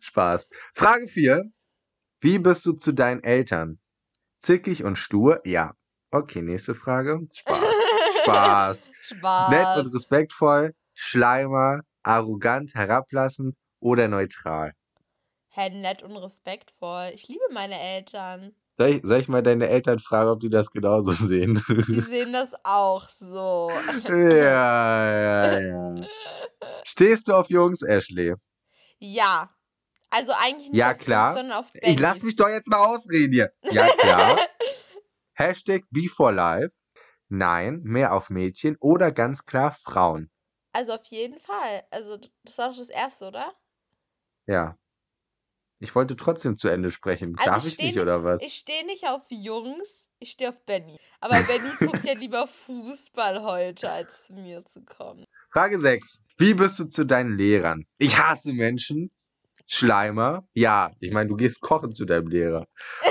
Spaß. 0.00 0.48
Frage 0.74 1.06
4. 1.06 1.44
Wie 2.22 2.40
bist 2.40 2.66
du 2.66 2.72
zu 2.72 2.90
deinen 2.90 3.22
Eltern? 3.22 3.78
Zickig 4.38 4.84
und 4.84 4.96
stur? 4.96 5.40
Ja. 5.44 5.74
Okay, 6.10 6.42
nächste 6.42 6.74
Frage. 6.74 7.20
Spaß. 7.32 7.64
Spaß. 8.22 8.90
Spaß. 9.00 9.50
Nett 9.50 9.84
und 9.84 9.94
respektvoll, 9.94 10.74
Schleimer, 10.94 11.80
arrogant, 12.02 12.74
herablassend 12.74 13.56
oder 13.80 14.08
neutral? 14.08 14.72
Hä, 15.48 15.70
nett 15.70 16.02
und 16.02 16.16
respektvoll. 16.16 17.10
Ich 17.14 17.28
liebe 17.28 17.44
meine 17.52 17.78
Eltern. 17.80 18.54
Soll 18.74 18.88
ich, 18.90 19.00
soll 19.02 19.18
ich 19.18 19.28
mal 19.28 19.42
deine 19.42 19.68
Eltern 19.68 19.98
fragen, 19.98 20.30
ob 20.30 20.38
die 20.38 20.50
das 20.50 20.70
genauso 20.70 21.10
sehen? 21.10 21.60
Die 21.88 22.00
sehen 22.00 22.32
das 22.32 22.54
auch 22.62 23.08
so. 23.08 23.70
ja, 24.08 25.20
ja, 25.20 25.60
ja. 25.60 25.94
Stehst 26.84 27.26
du 27.26 27.32
auf 27.32 27.50
Jungs, 27.50 27.82
Ashley? 27.82 28.34
Ja. 29.00 29.50
Also 30.10 30.32
eigentlich 30.32 30.70
nicht 30.70 30.78
Ja, 30.78 30.92
auf 30.92 30.98
klar. 30.98 31.34
sondern 31.34 31.58
auf 31.58 31.66
Ich 31.74 31.98
lass 31.98 32.12
Bennys. 32.20 32.22
mich 32.24 32.36
doch 32.36 32.48
jetzt 32.48 32.68
mal 32.70 32.84
ausreden 32.84 33.32
hier. 33.32 33.52
Ja, 33.70 33.86
klar. 33.86 34.38
Hashtag 35.34 35.82
Be4Life. 35.94 36.72
Nein, 37.28 37.80
mehr 37.82 38.14
auf 38.14 38.30
Mädchen 38.30 38.76
oder 38.80 39.12
ganz 39.12 39.44
klar 39.44 39.72
Frauen. 39.72 40.30
Also 40.72 40.92
auf 40.94 41.04
jeden 41.06 41.38
Fall. 41.40 41.84
Also 41.90 42.18
das 42.44 42.56
war 42.58 42.70
doch 42.70 42.78
das 42.78 42.88
erste, 42.90 43.26
oder? 43.28 43.52
Ja. 44.46 44.78
Ich 45.80 45.94
wollte 45.94 46.16
trotzdem 46.16 46.56
zu 46.56 46.68
Ende 46.68 46.90
sprechen. 46.90 47.36
Also 47.38 47.50
Darf 47.50 47.66
ich 47.66 47.74
ich 47.74 47.78
nicht, 47.78 47.94
nicht- 47.94 48.02
oder 48.02 48.24
was? 48.24 48.42
Ich 48.42 48.54
stehe 48.54 48.84
nicht 48.86 49.06
auf 49.06 49.22
Jungs, 49.28 50.08
ich 50.18 50.30
stehe 50.32 50.50
auf 50.50 50.64
Benny. 50.64 50.98
Aber 51.20 51.34
Benny 51.40 51.68
guckt 51.92 52.04
ja 52.04 52.14
lieber 52.14 52.46
Fußball 52.46 53.42
heute, 53.42 53.90
als 53.90 54.26
zu 54.26 54.32
mir 54.32 54.64
zu 54.64 54.82
kommen. 54.84 55.24
Frage 55.52 55.78
6. 55.78 56.22
Wie 56.38 56.54
bist 56.54 56.78
du 56.80 56.84
zu 56.88 57.04
deinen 57.04 57.36
Lehrern? 57.36 57.84
Ich 57.98 58.18
hasse 58.18 58.52
Menschen. 58.52 59.10
Schleimer. 59.68 60.48
Ja, 60.54 60.90
ich 60.98 61.12
meine, 61.12 61.28
du 61.28 61.36
gehst 61.36 61.60
kochen 61.60 61.94
zu 61.94 62.06
deinem 62.06 62.26
Lehrer. 62.26 62.66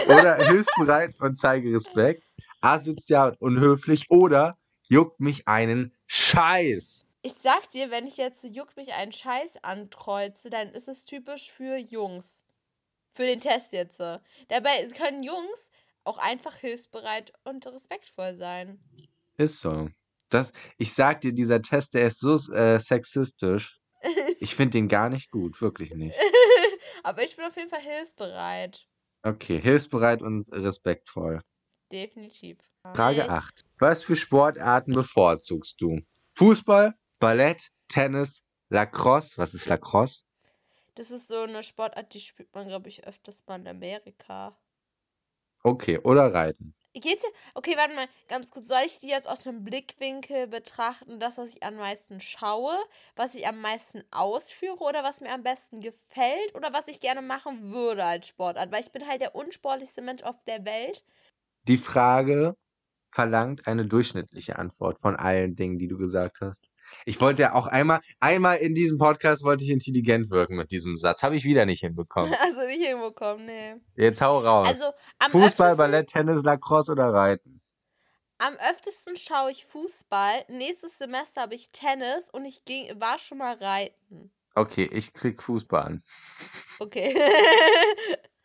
Oder 0.08 0.36
hilfsbereit 0.50 1.16
und 1.20 1.38
zeige 1.38 1.74
Respekt. 1.74 2.28
Asozial 2.62 3.36
und 3.40 3.58
unhöflich. 3.58 4.10
Oder 4.10 4.58
juckt 4.90 5.20
mich 5.20 5.48
einen 5.48 5.96
Scheiß. 6.08 7.06
Ich 7.22 7.34
sag 7.34 7.70
dir, 7.70 7.92
wenn 7.92 8.08
ich 8.08 8.18
jetzt 8.18 8.44
juckt 8.56 8.76
mich 8.76 8.94
einen 8.94 9.12
Scheiß 9.12 9.64
ankreuze, 9.64 10.50
dann 10.50 10.70
ist 10.70 10.88
es 10.88 11.06
typisch 11.06 11.52
für 11.52 11.78
Jungs. 11.78 12.44
Für 13.12 13.24
den 13.24 13.40
Test 13.40 13.74
jetzt. 13.74 14.00
Dabei 14.00 14.88
können 14.96 15.24
Jungs 15.24 15.72
auch 16.04 16.18
einfach 16.18 16.56
hilfsbereit 16.56 17.34
und 17.44 17.66
respektvoll 17.68 18.36
sein. 18.36 18.80
Ist 19.38 19.60
so. 19.60 19.90
Das, 20.30 20.52
ich 20.78 20.94
sag 20.94 21.22
dir, 21.22 21.34
dieser 21.34 21.62
Test, 21.62 21.94
der 21.94 22.08
ist 22.08 22.20
so 22.20 22.34
äh, 22.54 22.80
sexistisch. 22.80 23.80
Ich 24.40 24.54
finde 24.56 24.78
den 24.78 24.88
gar 24.88 25.10
nicht 25.10 25.32
gut, 25.32 25.60
wirklich 25.62 25.92
nicht. 25.96 26.16
Aber 27.08 27.24
ich 27.24 27.38
bin 27.38 27.46
auf 27.46 27.56
jeden 27.56 27.70
Fall 27.70 27.80
hilfsbereit. 27.80 28.86
Okay, 29.24 29.62
hilfsbereit 29.62 30.22
und 30.22 30.46
respektvoll. 30.52 31.42
Definitiv. 31.90 32.58
Frage 32.84 33.22
Ich- 33.22 33.30
8. 33.30 33.62
Was 33.80 34.04
für 34.04 34.18
Sportarten 34.18 34.92
bevorzugst 34.92 35.80
du? 35.80 36.02
Fußball, 36.34 36.96
Ballett, 37.20 37.70
Tennis, 37.88 38.46
Lacrosse. 38.68 39.38
Was 39.38 39.54
ist 39.54 39.68
Lacrosse? 39.68 40.26
Das 40.96 41.10
ist 41.10 41.30
so 41.30 41.44
eine 41.44 41.64
Sportart, 41.64 42.14
die 42.14 42.20
spielt 42.20 42.54
man, 42.54 42.68
glaube 42.68 42.90
ich, 42.90 43.08
öfters 43.08 43.48
mal 43.48 43.58
in 43.62 43.70
Amerika. 43.70 44.54
Okay, 45.64 46.00
oder 46.00 46.34
Reiten. 46.34 46.76
Geht's 47.00 47.24
dir? 47.24 47.32
Okay, 47.54 47.76
warte 47.78 47.94
mal, 47.96 48.08
ganz 48.28 48.50
kurz. 48.50 48.68
Soll 48.68 48.82
ich 48.86 49.00
die 49.00 49.08
jetzt 49.08 49.28
aus 49.28 49.46
einem 49.46 49.64
Blickwinkel 49.64 50.48
betrachten, 50.48 51.20
das, 51.20 51.38
was 51.38 51.54
ich 51.56 51.64
am 51.64 51.76
meisten 51.76 52.22
schaue, 52.22 52.76
was 53.16 53.36
ich 53.36 53.48
am 53.48 53.62
meisten 53.62 54.04
ausführe 54.12 54.84
oder 54.84 55.04
was 55.04 55.22
mir 55.22 55.32
am 55.32 55.44
besten 55.44 55.82
gefällt 55.82 56.56
oder 56.56 56.74
was 56.74 56.88
ich 56.88 57.00
gerne 57.00 57.22
machen 57.22 57.72
würde 57.72 58.04
als 58.04 58.28
Sportart? 58.28 58.72
Weil 58.72 58.82
ich 58.82 58.92
bin 58.92 59.08
halt 59.08 59.22
der 59.22 59.36
unsportlichste 59.36 60.02
Mensch 60.02 60.24
auf 60.24 60.44
der 60.46 60.66
Welt. 60.66 61.04
Die 61.68 61.78
Frage 61.78 62.56
verlangt 63.18 63.66
eine 63.66 63.84
durchschnittliche 63.84 64.60
Antwort 64.60 65.00
von 65.00 65.16
allen 65.16 65.56
Dingen, 65.56 65.80
die 65.80 65.88
du 65.88 65.98
gesagt 65.98 66.38
hast. 66.40 66.70
Ich 67.04 67.20
wollte 67.20 67.42
ja 67.42 67.56
auch 67.56 67.66
einmal, 67.66 68.00
einmal 68.20 68.58
in 68.58 68.76
diesem 68.76 69.00
Podcast 69.00 69.42
wollte 69.44 69.64
ich 69.64 69.72
intelligent 69.72 70.30
wirken 70.30 70.56
mit 70.56 70.70
diesem 70.70 70.98
Satz. 70.98 71.24
Habe 71.24 71.36
ich 71.36 71.44
wieder 71.44 71.66
nicht 71.66 71.80
hinbekommen. 71.80 72.32
Also 72.44 72.68
nicht 72.68 72.80
irgendwo 72.80 73.10
kommen, 73.12 73.48
nee. 73.48 73.74
Jetzt 73.96 74.22
hau 74.22 74.38
raus. 74.38 74.68
Also 74.68 74.86
am 75.18 75.32
Fußball, 75.32 75.72
öftesten, 75.72 75.78
Ballett, 75.78 76.10
Tennis, 76.10 76.44
Lacrosse 76.44 76.92
oder 76.92 77.12
Reiten? 77.12 77.60
am 78.38 78.54
öftesten 78.70 79.18
schaue 79.18 79.50
ich 79.50 79.66
Fußball. 79.66 80.46
Nächstes 80.50 81.00
Semester 81.00 81.42
habe 81.42 81.56
ich 81.56 81.70
Tennis 81.70 82.30
und 82.30 82.46
ich 82.46 82.66
ging, 82.66 82.88
war 83.02 83.18
schon 83.18 83.40
mal 83.40 83.56
reiten. 83.56 84.32
Okay, 84.54 84.88
ich 84.94 85.12
krieg 85.14 85.42
Fußball 85.42 85.84
an. 85.84 86.04
Okay. 86.78 87.16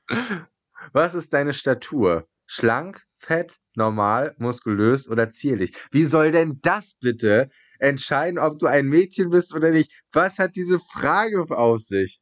Was 0.94 1.12
ist 1.14 1.34
deine 1.34 1.52
Statur? 1.52 2.26
Schlank, 2.46 3.06
fett, 3.24 3.56
normal, 3.74 4.34
muskulös 4.38 5.08
oder 5.08 5.30
zierlich? 5.30 5.76
Wie 5.90 6.04
soll 6.04 6.30
denn 6.32 6.58
das 6.62 6.94
bitte 6.94 7.48
entscheiden, 7.78 8.38
ob 8.38 8.58
du 8.58 8.66
ein 8.66 8.86
Mädchen 8.86 9.30
bist 9.30 9.54
oder 9.54 9.70
nicht? 9.70 9.92
Was 10.12 10.38
hat 10.38 10.56
diese 10.56 10.78
Frage 10.78 11.44
auf 11.50 11.80
sich? 11.80 12.20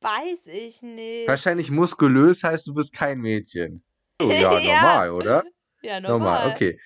Weiß 0.00 0.46
ich 0.46 0.82
nicht. 0.82 1.28
Wahrscheinlich 1.28 1.70
muskulös 1.70 2.44
heißt, 2.44 2.66
du 2.68 2.74
bist 2.74 2.92
kein 2.92 3.20
Mädchen. 3.20 3.82
Oh, 4.20 4.30
ja, 4.30 4.52
Ja. 4.52 4.60
normal, 4.60 5.10
oder? 5.12 5.44
Ja, 5.80 6.00
normal. 6.00 6.38
Normal, 6.40 6.50
okay. 6.52 6.80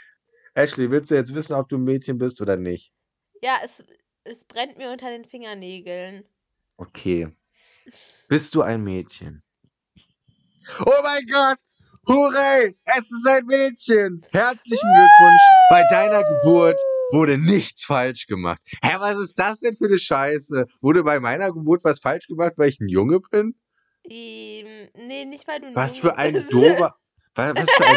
Ashley, 0.55 0.91
willst 0.91 1.11
du 1.11 1.15
jetzt 1.15 1.35
wissen, 1.35 1.55
ob 1.55 1.67
du 1.71 1.79
ein 1.79 1.85
Mädchen 1.85 2.19
bist 2.19 2.43
oder 2.43 2.59
nicht? 2.59 2.93
Ja, 3.43 3.57
es, 3.65 3.83
es 4.25 4.45
brennt 4.45 4.77
mir 4.77 4.91
unter 4.93 5.09
den 5.09 5.25
Fingernägeln. 5.25 6.25
Okay. 6.77 7.35
Bist 8.29 8.55
du 8.55 8.61
ein 8.61 8.85
Mädchen? 8.85 9.43
Oh 10.81 11.03
mein 11.03 11.27
Gott! 11.27 11.59
Hurray, 12.09 12.77
es 12.85 12.99
ist 13.11 13.27
ein 13.29 13.47
Mädchen. 13.47 14.23
Herzlichen 14.33 14.91
Glückwunsch. 14.97 15.43
Bei 15.71 15.85
deiner 15.89 16.23
Geburt 16.25 16.81
wurde 17.13 17.39
nichts 17.39 17.85
falsch 17.85 18.27
gemacht. 18.27 18.61
Hä, 18.83 18.97
was 18.99 19.17
ist 19.19 19.39
das 19.39 19.61
denn 19.61 19.77
für 19.77 19.85
eine 19.87 19.99
Scheiße? 19.99 20.67
Wurde 20.81 21.05
bei 21.05 21.21
meiner 21.21 21.53
Geburt 21.53 21.85
was 21.85 22.01
falsch 22.01 22.27
gemacht, 22.27 22.55
weil 22.57 22.69
ich 22.71 22.81
ein 22.81 22.89
Junge 22.89 23.21
bin? 23.31 23.55
Ähm, 24.05 24.89
nee, 24.95 25.25
nicht 25.25 25.47
weil 25.47 25.61
du 25.61 25.69
ein 25.69 25.77
Was 25.77 25.99
Junge 25.99 26.11
für 26.11 26.19
ein 26.19 26.33
bist. 26.33 26.53
dober. 26.53 26.97
wa- 27.37 27.53
Was 27.55 27.71
für 27.71 27.87
ein. 27.87 27.97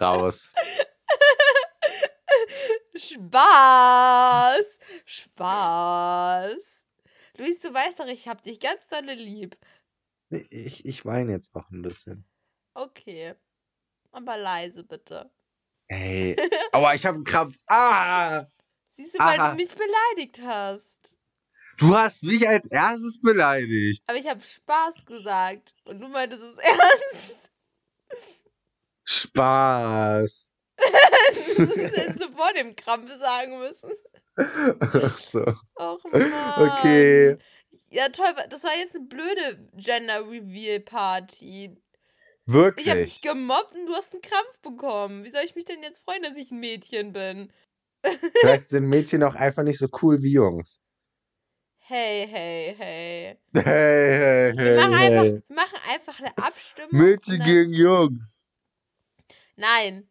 Raus. 0.00 0.50
Spaß! 2.96 4.78
Spaß! 5.04 6.81
Luis, 7.42 7.58
du 7.58 7.74
weißt 7.74 7.98
doch, 7.98 8.06
ich 8.06 8.28
hab 8.28 8.40
dich 8.42 8.60
ganz 8.60 8.86
dolle 8.86 9.14
lieb. 9.14 9.56
Ich, 10.30 10.84
ich 10.86 11.04
weine 11.04 11.32
jetzt 11.32 11.52
auch 11.56 11.68
ein 11.70 11.82
bisschen. 11.82 12.24
Okay. 12.74 13.34
Aber 14.12 14.36
leise 14.36 14.84
bitte. 14.84 15.28
Ey. 15.88 16.36
Aua, 16.72 16.94
ich 16.94 17.04
hab 17.04 17.16
einen 17.16 17.24
Krampf. 17.24 17.58
Ah! 17.66 18.46
Siehst 18.90 19.16
du, 19.16 19.18
weil 19.18 19.40
Aha. 19.40 19.50
du 19.50 19.56
mich 19.56 19.74
beleidigt 19.74 20.40
hast. 20.42 21.16
Du 21.78 21.96
hast 21.96 22.22
mich 22.22 22.48
als 22.48 22.70
erstes 22.70 23.20
beleidigt. 23.20 24.04
Aber 24.06 24.18
ich 24.18 24.28
habe 24.28 24.40
Spaß 24.40 25.04
gesagt. 25.04 25.74
Und 25.84 25.98
du 25.98 26.06
meintest 26.06 26.44
es 26.44 26.58
ernst. 26.58 27.52
Spaß. 29.04 30.54
Das 31.56 31.76
hättest 31.76 32.22
du 32.22 32.32
vor 32.32 32.52
dem 32.54 32.74
Krampf 32.76 33.12
sagen 33.16 33.58
müssen. 33.58 33.90
Ach 34.80 35.18
so. 35.18 35.44
Och 35.76 36.04
Mann. 36.12 36.32
Okay. 36.56 37.36
Ja, 37.90 38.08
toll. 38.08 38.26
Das 38.48 38.64
war 38.64 38.74
jetzt 38.78 38.96
eine 38.96 39.06
blöde 39.06 39.68
Gender 39.76 40.20
Reveal 40.28 40.80
Party. 40.80 41.76
Ich 42.76 42.88
habe 42.88 43.04
dich 43.06 43.16
Wirklich. 43.16 43.22
gemobbt 43.22 43.74
und 43.74 43.86
du 43.86 43.94
hast 43.94 44.12
einen 44.14 44.22
Krampf 44.22 44.58
bekommen. 44.62 45.24
Wie 45.24 45.30
soll 45.30 45.42
ich 45.44 45.54
mich 45.54 45.64
denn 45.64 45.82
jetzt 45.82 46.02
freuen, 46.04 46.22
dass 46.22 46.36
ich 46.36 46.50
ein 46.50 46.60
Mädchen 46.60 47.12
bin? 47.12 47.52
Vielleicht 48.40 48.70
sind 48.70 48.84
Mädchen 48.88 49.22
auch 49.22 49.34
einfach 49.34 49.62
nicht 49.62 49.78
so 49.78 49.88
cool 50.02 50.22
wie 50.22 50.32
Jungs. 50.32 50.80
Hey, 51.78 52.26
hey, 52.26 52.74
hey. 52.78 53.38
Hey, 53.54 53.62
hey, 53.64 54.56
Wir 54.56 54.64
hey, 54.64 54.76
machen, 54.76 54.94
hey. 54.94 55.18
einfach, 55.18 55.42
wir 55.48 55.56
machen 55.56 55.78
einfach 55.88 56.20
eine 56.20 56.38
Abstimmung. 56.38 56.90
Mädchen 56.92 57.38
gegen 57.44 57.72
Jungs. 57.74 58.44
Nein. 59.56 60.08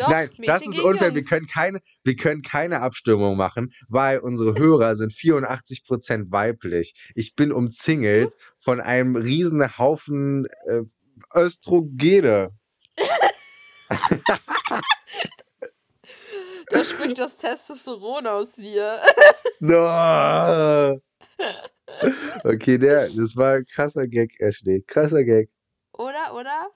Doch, 0.00 0.08
Nein, 0.08 0.30
das 0.38 0.62
ist 0.62 0.80
unfair. 0.80 1.14
Wir 1.14 1.24
können, 1.24 1.46
keine, 1.46 1.80
wir 2.04 2.16
können 2.16 2.40
keine 2.40 2.80
Abstimmung 2.80 3.36
machen, 3.36 3.70
weil 3.88 4.18
unsere 4.20 4.58
Hörer 4.58 4.96
sind 4.96 5.12
84% 5.12 6.32
weiblich. 6.32 6.94
Ich 7.14 7.34
bin 7.34 7.52
umzingelt 7.52 8.34
von 8.56 8.80
einem 8.80 9.14
riesen 9.14 9.76
Haufen 9.76 10.46
äh, 10.66 10.82
Östrogene. 11.34 12.50
Da 16.72 16.84
spricht 16.84 17.18
das 17.18 17.36
Testosteron 17.36 18.28
aus 18.28 18.52
dir. 18.52 19.00
No. 19.62 21.00
Okay, 22.44 22.78
der, 22.78 23.08
das 23.10 23.36
war 23.36 23.56
ein 23.56 23.64
krasser 23.66 24.06
Gag, 24.06 24.40
Ashley. 24.40 24.82
Krasser 24.86 25.24
Gag. 25.24 25.50
Oder, 25.92 26.32
oder? 26.34 26.70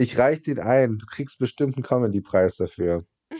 Ich 0.00 0.16
reich 0.16 0.40
den 0.42 0.60
ein. 0.60 0.98
Du 0.98 1.06
kriegst 1.06 1.40
bestimmt 1.40 1.76
einen 1.76 1.82
Comedy-Preis 1.82 2.56
dafür. 2.56 3.04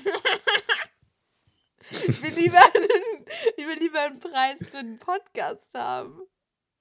Ich 1.90 2.22
will 2.22 2.34
lieber 2.34 2.58
einen, 2.58 3.24
ich 3.56 3.66
will 3.66 3.78
lieber 3.78 4.00
einen 4.00 4.18
Preis 4.18 4.58
für 4.58 4.76
einen 4.76 4.98
Podcast 4.98 5.72
haben. 5.72 6.20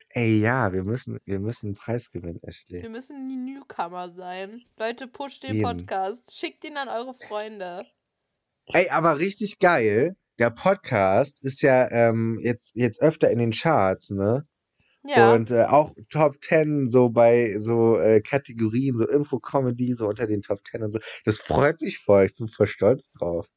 Ey, 0.10 0.42
ja, 0.42 0.74
wir 0.74 0.84
müssen, 0.84 1.18
wir 1.24 1.40
müssen 1.40 1.68
einen 1.68 1.76
Preis 1.76 2.12
gewinnen, 2.12 2.42
Ashley. 2.44 2.82
Wir 2.82 2.90
müssen 2.90 3.30
die 3.30 3.38
Newcomer 3.38 4.10
sein. 4.10 4.66
Leute, 4.78 5.08
pusht 5.08 5.44
den 5.44 5.56
Eben. 5.56 5.64
Podcast. 5.64 6.38
Schickt 6.38 6.66
ihn 6.66 6.76
an 6.76 6.90
eure 6.90 7.14
Freunde. 7.14 7.86
Ey, 8.66 8.90
aber 8.90 9.18
richtig 9.20 9.60
geil. 9.60 10.18
Der 10.40 10.50
Podcast 10.50 11.42
ist 11.46 11.62
ja 11.62 11.90
ähm, 11.90 12.38
jetzt, 12.44 12.76
jetzt 12.76 13.02
öfter 13.02 13.32
in 13.32 13.40
den 13.40 13.52
Charts, 13.52 14.10
ne? 14.10 14.46
Ja. 15.08 15.34
Und 15.34 15.52
äh, 15.52 15.64
auch 15.64 15.94
Top 16.10 16.36
10 16.44 16.90
so 16.90 17.10
bei 17.10 17.56
so 17.60 17.98
äh, 17.98 18.22
Kategorien, 18.22 18.98
so 18.98 19.08
Info-Comedy, 19.08 19.94
so 19.94 20.08
unter 20.08 20.28
den 20.28 20.42
Top 20.42 20.60
10 20.70 20.84
und 20.84 20.92
so. 20.92 21.00
Das 21.26 21.38
freut 21.40 21.80
mich 21.82 21.98
voll. 22.00 22.26
Ich 22.26 22.36
bin 22.36 22.48
voll 22.48 22.68
stolz 22.68 23.10
drauf. 23.12 23.48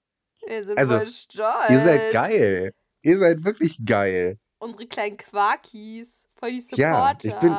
Wir 0.47 0.65
sind 0.65 0.79
also, 0.79 0.97
voll 0.97 1.07
stolz. 1.07 1.71
Ihr 1.71 1.79
seid 1.81 2.13
geil. 2.13 2.73
Ihr 3.03 3.19
seid 3.19 3.45
wirklich 3.45 3.79
geil. 3.85 4.39
Unsere 4.59 4.87
kleinen 4.87 5.17
Quarkies. 5.17 6.29
Voll 6.37 6.53
die 6.53 6.63
Ja, 6.77 6.93
Supporter. 7.15 7.29
ich 7.29 7.35
bin- 7.35 7.57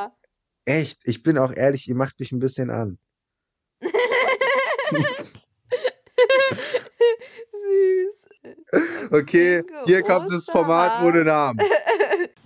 Echt. 0.65 1.01
Ich 1.05 1.23
bin 1.23 1.37
auch 1.37 1.51
ehrlich, 1.51 1.87
ihr 1.87 1.95
macht 1.95 2.19
mich 2.19 2.31
ein 2.31 2.39
bisschen 2.39 2.69
an. 2.69 2.97
Süß. 3.81 3.91
Okay, 9.11 9.63
hier 9.85 10.01
kommt 10.03 10.31
das 10.31 10.45
Format 10.45 11.03
ohne 11.03 11.23
Namen. 11.25 11.59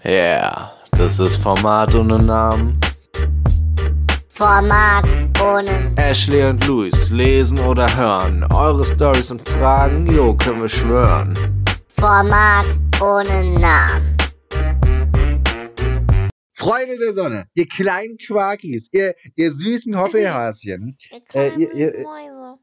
Yeah, 0.04 0.72
das 0.98 1.20
ist 1.20 1.38
Format 1.38 1.94
ohne 1.96 2.20
Namen. 2.20 2.80
Format 4.30 5.06
ohne 5.42 5.94
Ashley 5.96 6.44
und 6.46 6.66
Luis 6.68 7.10
lesen 7.10 7.60
oder 7.60 7.94
hören. 7.96 8.44
Eure 8.52 8.84
Stories 8.84 9.32
und 9.32 9.48
Fragen, 9.48 10.06
jo, 10.12 10.36
können 10.36 10.62
wir 10.62 10.70
schwören. 10.70 11.34
Format 11.98 12.66
ohne 13.02 13.60
Namen. 13.60 14.18
Freunde 16.54 16.98
der 16.98 17.14
Sonne, 17.14 17.46
ihr 17.54 17.68
kleinen 17.68 18.18
Quarkis, 18.18 18.90
ihr, 18.92 19.14
ihr 19.36 19.52
süßen 19.54 19.96
Hoppelhäschen. 20.00 20.98
Äh, 21.34 21.50
ihr- 21.58 21.74
ihr- 21.74 22.04
Mäuse. 22.04 22.60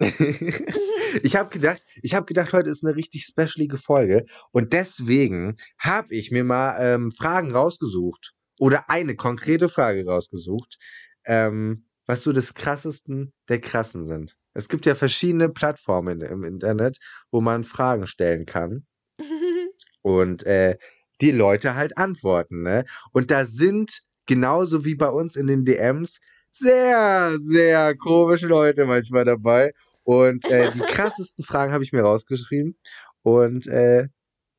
ich 1.22 1.34
habe 1.34 1.50
gedacht, 1.50 1.82
ich 2.02 2.14
habe 2.14 2.26
gedacht, 2.26 2.52
heute 2.52 2.70
ist 2.70 2.84
eine 2.84 2.94
richtig 2.94 3.24
specialige 3.24 3.76
Folge 3.76 4.26
und 4.52 4.72
deswegen 4.72 5.56
habe 5.78 6.14
ich 6.14 6.30
mir 6.30 6.44
mal 6.44 6.76
ähm, 6.78 7.10
Fragen 7.10 7.50
rausgesucht 7.50 8.32
oder 8.60 8.88
eine 8.88 9.16
konkrete 9.16 9.68
Frage 9.68 10.06
rausgesucht, 10.06 10.78
ähm, 11.26 11.86
was 12.06 12.22
so 12.22 12.32
das 12.32 12.54
krassesten 12.54 13.32
der 13.48 13.60
krassen 13.60 14.04
sind. 14.04 14.36
Es 14.54 14.68
gibt 14.68 14.86
ja 14.86 14.94
verschiedene 14.94 15.48
Plattformen 15.48 16.20
im 16.20 16.44
Internet, 16.44 16.98
wo 17.32 17.40
man 17.40 17.64
Fragen 17.64 18.06
stellen 18.06 18.46
kann 18.46 18.86
und 20.02 20.44
äh, 20.44 20.78
die 21.20 21.32
Leute 21.32 21.74
halt 21.74 21.98
antworten, 21.98 22.62
ne? 22.62 22.84
Und 23.12 23.32
da 23.32 23.44
sind 23.44 24.02
genauso 24.26 24.84
wie 24.84 24.94
bei 24.94 25.08
uns 25.08 25.34
in 25.34 25.48
den 25.48 25.64
DMs 25.64 26.20
sehr, 26.52 27.34
sehr 27.38 27.96
komische 27.96 28.46
Leute 28.46 28.86
manchmal 28.86 29.24
dabei. 29.24 29.72
Und 30.08 30.50
äh, 30.50 30.70
die 30.70 30.78
krassesten 30.78 31.44
Fragen 31.44 31.74
habe 31.74 31.84
ich 31.84 31.92
mir 31.92 32.00
rausgeschrieben. 32.00 32.78
Und 33.20 33.66
äh, 33.66 34.08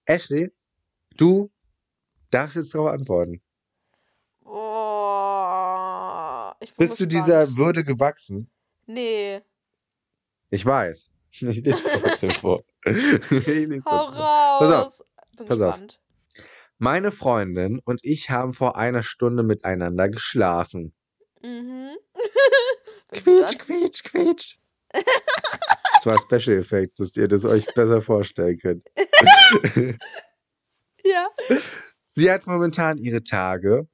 Ashley, 0.06 0.52
du 1.18 1.50
darfst 2.30 2.56
jetzt 2.56 2.76
darauf 2.76 2.90
antworten. 2.90 3.42
Oh, 4.46 6.52
ich 6.60 6.76
bin 6.76 6.86
Bist 6.86 7.00
du 7.00 7.08
dieser. 7.08 7.58
Würde 7.58 7.84
gewachsen? 7.84 8.52
Nee. 8.86 9.42
Ich 10.52 10.64
weiß. 10.64 11.12
Ich 11.32 11.42
lese 11.42 11.82
trotzdem 12.00 12.30
vor. 12.30 12.64
Lese 12.86 13.82
Hau 13.86 14.12
vor. 14.12 14.60
Pass 14.60 14.72
auf, 14.72 14.86
raus. 14.86 15.04
Bin 15.36 15.48
pass 15.48 15.62
auf. 15.62 15.80
gespannt. 15.80 16.02
Meine 16.78 17.12
Freundin 17.12 17.80
und 17.86 18.02
ich 18.04 18.30
haben 18.30 18.54
vor 18.54 18.78
einer 18.78 19.02
Stunde 19.02 19.42
miteinander 19.42 20.10
geschlafen. 20.10 20.94
Mhm. 21.42 21.98
Quietsch, 23.12 23.58
quietsch, 23.58 24.04
quietsch. 24.04 24.60
Das 24.92 26.06
war 26.06 26.18
Special 26.20 26.58
Effekt, 26.58 27.00
dass 27.00 27.16
ihr 27.18 27.28
das 27.28 27.44
euch 27.46 27.66
besser 27.74 28.02
vorstellen 28.02 28.58
könnt. 28.58 28.88
Ja. 31.04 31.28
Sie 32.06 32.32
hat 32.32 32.46
momentan 32.46 32.98
ihre 32.98 33.24
Tage 33.24 33.88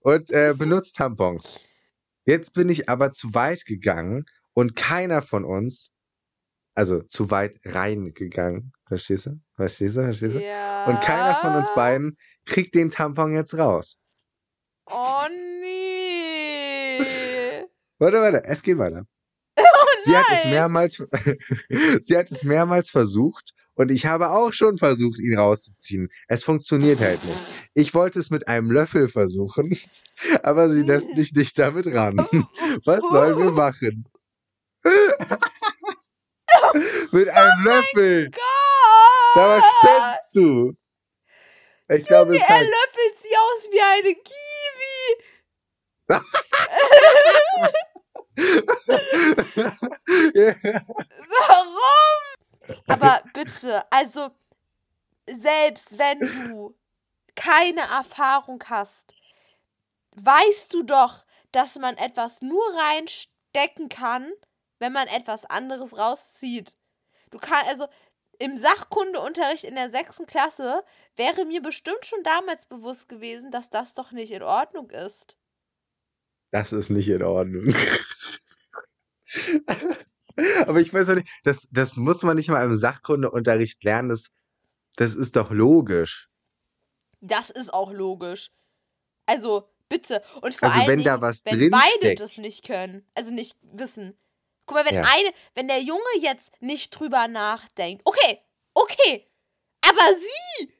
und 0.00 0.30
äh, 0.30 0.54
benutzt 0.56 0.96
Tampons. 0.96 1.60
Jetzt 2.26 2.54
bin 2.54 2.68
ich 2.68 2.88
aber 2.88 3.10
zu 3.10 3.34
weit 3.34 3.64
gegangen 3.64 4.24
und 4.52 4.76
keiner 4.76 5.20
von 5.22 5.44
uns, 5.44 5.94
also 6.74 7.02
zu 7.02 7.30
weit 7.30 7.58
reingegangen, 7.64 8.72
verstehst 8.86 9.26
du? 9.26 9.40
Verstehst 9.54 9.96
du? 9.96 10.02
Verstehst 10.02 10.36
du? 10.36 10.42
Ja. 10.44 10.86
Und 10.86 11.00
keiner 11.00 11.34
von 11.36 11.54
uns 11.56 11.68
beiden 11.74 12.16
kriegt 12.44 12.74
den 12.74 12.90
Tampon 12.90 13.32
jetzt 13.32 13.56
raus. 13.58 14.00
Oh 14.86 15.26
nee. 15.60 16.98
Warte, 17.98 18.20
warte, 18.20 18.44
es 18.44 18.62
geht 18.62 18.78
weiter. 18.78 19.06
Oh 20.04 20.10
Sie 20.10 20.16
hat 20.16 20.26
es 20.32 20.44
mehrmals, 20.44 20.96
sie 22.02 22.16
hat 22.16 22.30
es 22.30 22.44
mehrmals 22.44 22.90
versucht 22.90 23.54
und 23.74 23.90
ich 23.90 24.06
habe 24.06 24.30
auch 24.30 24.52
schon 24.52 24.78
versucht, 24.78 25.18
ihn 25.18 25.36
rauszuziehen. 25.36 26.08
Es 26.28 26.44
funktioniert 26.44 27.00
halt 27.00 27.24
nicht. 27.24 27.40
Ich 27.74 27.94
wollte 27.94 28.20
es 28.20 28.30
mit 28.30 28.46
einem 28.48 28.70
Löffel 28.70 29.08
versuchen, 29.08 29.76
aber 30.42 30.70
sie 30.70 30.82
lässt 30.82 31.16
mich 31.16 31.32
nicht 31.32 31.58
damit 31.58 31.86
ran. 31.88 32.16
Was 32.84 33.02
sollen 33.10 33.38
wir 33.38 33.50
machen? 33.50 34.08
mit 37.12 37.28
einem 37.28 37.64
Löffel. 37.64 38.30
Gott. 38.30 38.40
Da 39.34 39.58
was 39.58 39.64
spinnst 39.64 40.36
du? 40.36 40.76
Ich 41.88 42.06
glaube, 42.06 42.36
es 42.36 42.42
er 42.42 42.48
heißt, 42.48 42.70
löffelt 42.70 43.18
sie 43.20 43.34
aus 43.36 43.68
wie 43.72 43.80
eine 43.80 44.14
Warum? 51.28 52.34
Aber 52.88 53.22
bitte, 53.34 53.82
also 53.90 54.30
selbst 55.26 55.98
wenn 55.98 56.20
du 56.20 56.74
keine 57.34 57.82
Erfahrung 57.82 58.62
hast, 58.68 59.14
weißt 60.12 60.72
du 60.72 60.82
doch, 60.82 61.24
dass 61.52 61.78
man 61.78 61.96
etwas 61.96 62.42
nur 62.42 62.64
reinstecken 62.74 63.88
kann, 63.88 64.32
wenn 64.78 64.92
man 64.92 65.08
etwas 65.08 65.44
anderes 65.46 65.96
rauszieht. 65.96 66.76
Du 67.30 67.38
kannst, 67.38 67.68
also 67.68 67.86
im 68.38 68.56
Sachkundeunterricht 68.56 69.64
in 69.64 69.76
der 69.76 69.90
sechsten 69.90 70.26
Klasse 70.26 70.84
wäre 71.16 71.44
mir 71.44 71.62
bestimmt 71.62 72.04
schon 72.04 72.22
damals 72.22 72.66
bewusst 72.66 73.08
gewesen, 73.08 73.50
dass 73.50 73.70
das 73.70 73.94
doch 73.94 74.12
nicht 74.12 74.32
in 74.32 74.42
Ordnung 74.42 74.90
ist. 74.90 75.36
Das 76.50 76.72
ist 76.72 76.90
nicht 76.90 77.08
in 77.08 77.22
Ordnung. 77.22 77.74
Aber 80.66 80.80
ich 80.80 80.92
weiß 80.92 81.10
auch 81.10 81.14
nicht, 81.14 81.28
das, 81.44 81.68
das 81.70 81.96
muss 81.96 82.22
man 82.22 82.36
nicht 82.36 82.48
mal 82.48 82.64
im 82.64 82.74
Sachkundeunterricht 82.74 83.82
lernen. 83.84 84.08
Das, 84.08 84.30
das 84.96 85.14
ist 85.14 85.36
doch 85.36 85.50
logisch. 85.50 86.28
Das 87.20 87.50
ist 87.50 87.72
auch 87.72 87.92
logisch. 87.92 88.50
Also, 89.26 89.68
bitte. 89.88 90.22
Und 90.42 90.54
vor 90.54 90.68
Also, 90.68 90.80
allen 90.80 90.88
wenn 90.88 90.98
Dingen, 90.98 91.04
da 91.06 91.20
was 91.20 91.40
wenn 91.44 91.58
drin 91.58 91.70
beide 91.70 91.84
steckt. 91.98 92.20
das 92.20 92.38
nicht 92.38 92.66
können, 92.66 93.06
also 93.14 93.32
nicht 93.32 93.56
wissen. 93.62 94.18
Guck 94.66 94.78
mal, 94.78 94.86
wenn 94.86 94.94
Ja. 94.94 95.02
eine, 95.02 95.32
wenn 95.54 95.68
der 95.68 95.80
Junge 95.80 96.00
jetzt 96.20 96.52
nicht 96.60 96.90
drüber 96.90 97.28
nachdenkt, 97.28 98.02
okay, 98.04 98.40
okay, 98.74 99.26
aber 99.82 100.12
sie, 100.18 100.72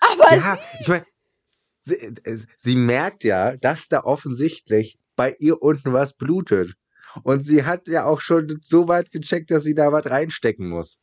aber 0.00 0.34
Ja, 0.36 0.58
ich 0.80 0.88
meine, 0.88 1.06
sie, 1.80 1.94
äh, 1.94 2.38
sie 2.56 2.76
merkt 2.76 3.24
ja, 3.24 3.56
dass 3.56 3.88
da 3.88 4.00
offensichtlich 4.04 4.98
bei 5.16 5.34
ihr 5.38 5.62
unten 5.62 5.92
was 5.92 6.14
blutet. 6.16 6.74
Und 7.22 7.42
sie 7.44 7.64
hat 7.64 7.88
ja 7.88 8.04
auch 8.04 8.20
schon 8.20 8.58
so 8.62 8.88
weit 8.88 9.10
gecheckt, 9.10 9.50
dass 9.50 9.64
sie 9.64 9.74
da 9.74 9.92
was 9.92 10.06
reinstecken 10.06 10.68
muss. 10.68 11.00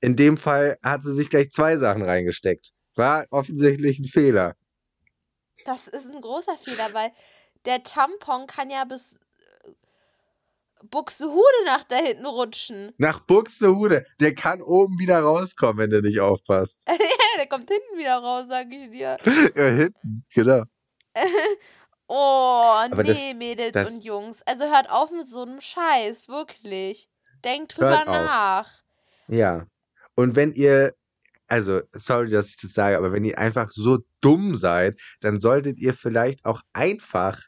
In 0.00 0.16
dem 0.16 0.36
Fall 0.36 0.78
hat 0.82 1.02
sie 1.02 1.12
sich 1.14 1.28
gleich 1.30 1.50
zwei 1.50 1.76
Sachen 1.76 2.02
reingesteckt. 2.02 2.72
War 2.94 3.26
offensichtlich 3.30 3.98
ein 3.98 4.04
Fehler. 4.04 4.54
das 5.64 5.88
ist 5.88 6.10
ein 6.10 6.20
großer 6.20 6.56
Fehler, 6.56 6.88
weil 6.92 7.10
der 7.64 7.82
Tampon 7.82 8.46
kann 8.46 8.70
ja 8.70 8.84
bis 8.84 9.18
äh, 9.64 9.70
Buxtehude 10.90 11.64
nach 11.66 11.84
da 11.84 11.96
hinten 11.96 12.26
rutschen. 12.26 12.92
Nach 12.98 13.20
Buxtehude, 13.20 14.06
der 14.20 14.34
kann 14.34 14.62
oben 14.62 14.98
wieder 14.98 15.20
rauskommen, 15.20 15.78
wenn 15.78 15.90
du 15.90 16.00
nicht 16.00 16.20
aufpasst. 16.20 16.88
der 17.38 17.46
kommt 17.46 17.68
hinten 17.70 17.98
wieder 17.98 18.18
raus, 18.18 18.46
sag 18.48 18.66
ich 18.70 18.90
dir. 18.90 19.18
Ja, 19.56 19.66
hinten, 19.68 20.24
genau. 20.32 20.62
Oh, 22.08 22.74
Aber 22.90 23.04
das- 23.04 23.18
nee, 23.18 23.34
Mädels 23.34 23.72
das- 23.72 23.94
und 23.94 24.04
Jungs. 24.04 24.42
Also 24.46 24.64
hört 24.64 24.90
auf 24.90 25.10
mit 25.12 25.26
so 25.26 25.42
einem 25.42 25.60
Scheiß, 25.60 26.28
wirklich. 26.28 27.08
Denkt 27.44 27.76
drüber 27.76 28.04
nach. 28.04 28.68
Ja. 29.28 29.66
Und 30.14 30.34
wenn 30.34 30.52
ihr, 30.54 30.94
also, 31.46 31.82
sorry, 31.92 32.28
dass 32.30 32.48
ich 32.48 32.56
das 32.56 32.72
sage, 32.72 32.96
aber 32.96 33.12
wenn 33.12 33.24
ihr 33.24 33.38
einfach 33.38 33.70
so 33.70 33.98
dumm 34.20 34.56
seid, 34.56 34.98
dann 35.20 35.38
solltet 35.38 35.78
ihr 35.78 35.94
vielleicht 35.94 36.44
auch 36.44 36.62
einfach 36.72 37.40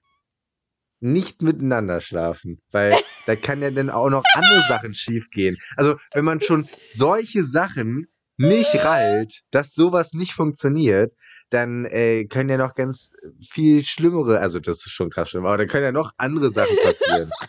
nicht 1.00 1.40
miteinander 1.42 2.00
schlafen, 2.00 2.60
weil 2.70 2.92
da 3.26 3.34
kann 3.34 3.62
ja 3.62 3.70
dann 3.70 3.88
auch 3.90 4.10
noch 4.10 4.22
andere 4.34 4.62
Sachen 4.68 4.92
schiefgehen. 4.94 5.56
Also, 5.76 5.96
wenn 6.12 6.24
man 6.24 6.40
schon 6.40 6.68
solche 6.84 7.42
Sachen 7.42 8.06
nicht 8.48 8.84
rallt, 8.84 9.42
dass 9.50 9.74
sowas 9.74 10.12
nicht 10.12 10.32
funktioniert, 10.32 11.12
dann 11.50 11.84
äh, 11.84 12.24
können 12.24 12.48
ja 12.48 12.56
noch 12.56 12.74
ganz 12.74 13.10
viel 13.46 13.84
schlimmere, 13.84 14.38
also 14.38 14.60
das 14.60 14.78
ist 14.78 14.92
schon 14.92 15.10
krass 15.10 15.30
schlimm, 15.30 15.46
aber 15.46 15.58
dann 15.58 15.68
können 15.68 15.84
ja 15.84 15.92
noch 15.92 16.12
andere 16.16 16.50
Sachen 16.50 16.76
passieren. 16.82 17.30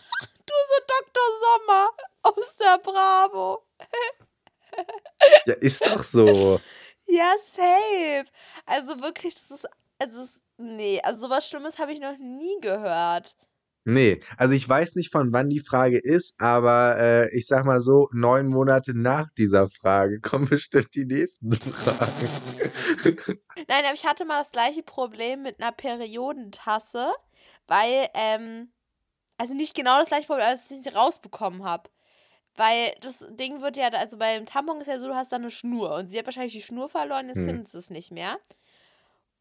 Du 0.44 0.54
so 0.68 0.82
Dr. 0.86 1.24
Sommer 1.40 1.90
aus 2.22 2.56
der 2.56 2.78
Bravo. 2.78 3.64
ja, 5.46 5.54
ist 5.60 5.86
doch 5.86 6.02
so. 6.02 6.60
Ja, 7.06 7.34
safe. 7.38 8.24
Also 8.66 9.00
wirklich, 9.00 9.34
das 9.34 9.50
ist, 9.50 9.68
also, 9.98 10.26
nee, 10.58 11.00
also 11.02 11.26
sowas 11.26 11.48
Schlimmes 11.48 11.78
habe 11.78 11.92
ich 11.92 12.00
noch 12.00 12.18
nie 12.18 12.60
gehört. 12.60 13.36
Nee, 13.84 14.20
also 14.36 14.54
ich 14.54 14.68
weiß 14.68 14.94
nicht, 14.94 15.10
von 15.10 15.32
wann 15.32 15.48
die 15.48 15.58
Frage 15.60 15.98
ist, 15.98 16.40
aber 16.40 16.96
äh, 16.98 17.36
ich 17.36 17.46
sag 17.48 17.64
mal 17.64 17.80
so, 17.80 18.08
neun 18.12 18.46
Monate 18.46 18.92
nach 18.96 19.28
dieser 19.36 19.68
Frage 19.68 20.20
kommen 20.22 20.48
bestimmt 20.48 20.94
die 20.94 21.04
nächsten 21.04 21.50
Fragen. 21.52 22.28
Nein, 23.68 23.84
aber 23.84 23.94
ich 23.94 24.06
hatte 24.06 24.24
mal 24.24 24.38
das 24.40 24.52
gleiche 24.52 24.82
Problem 24.84 25.42
mit 25.42 25.60
einer 25.60 25.72
Periodentasse, 25.72 27.12
weil, 27.66 28.06
ähm, 28.14 28.72
also 29.38 29.54
nicht 29.54 29.74
genau 29.74 29.98
das 29.98 30.08
gleiche 30.08 30.26
Problem, 30.26 30.46
als 30.46 30.70
ich 30.70 30.82
sie 30.82 30.90
rausbekommen 30.90 31.64
habe. 31.64 31.90
Weil 32.54 32.94
das 33.00 33.26
Ding 33.30 33.62
wird 33.62 33.76
ja, 33.78 33.88
also 33.88 34.18
beim 34.18 34.44
Tampon 34.46 34.80
ist 34.80 34.86
ja 34.86 34.98
so, 34.98 35.08
du 35.08 35.14
hast 35.14 35.32
da 35.32 35.36
eine 35.36 35.50
Schnur 35.50 35.94
und 35.96 36.08
sie 36.08 36.18
hat 36.18 36.26
wahrscheinlich 36.26 36.52
die 36.52 36.60
Schnur 36.62 36.88
verloren, 36.88 37.28
jetzt 37.28 37.38
Hm. 37.38 37.46
findet 37.46 37.68
sie 37.68 37.78
es 37.78 37.90
nicht 37.90 38.12
mehr. 38.12 38.38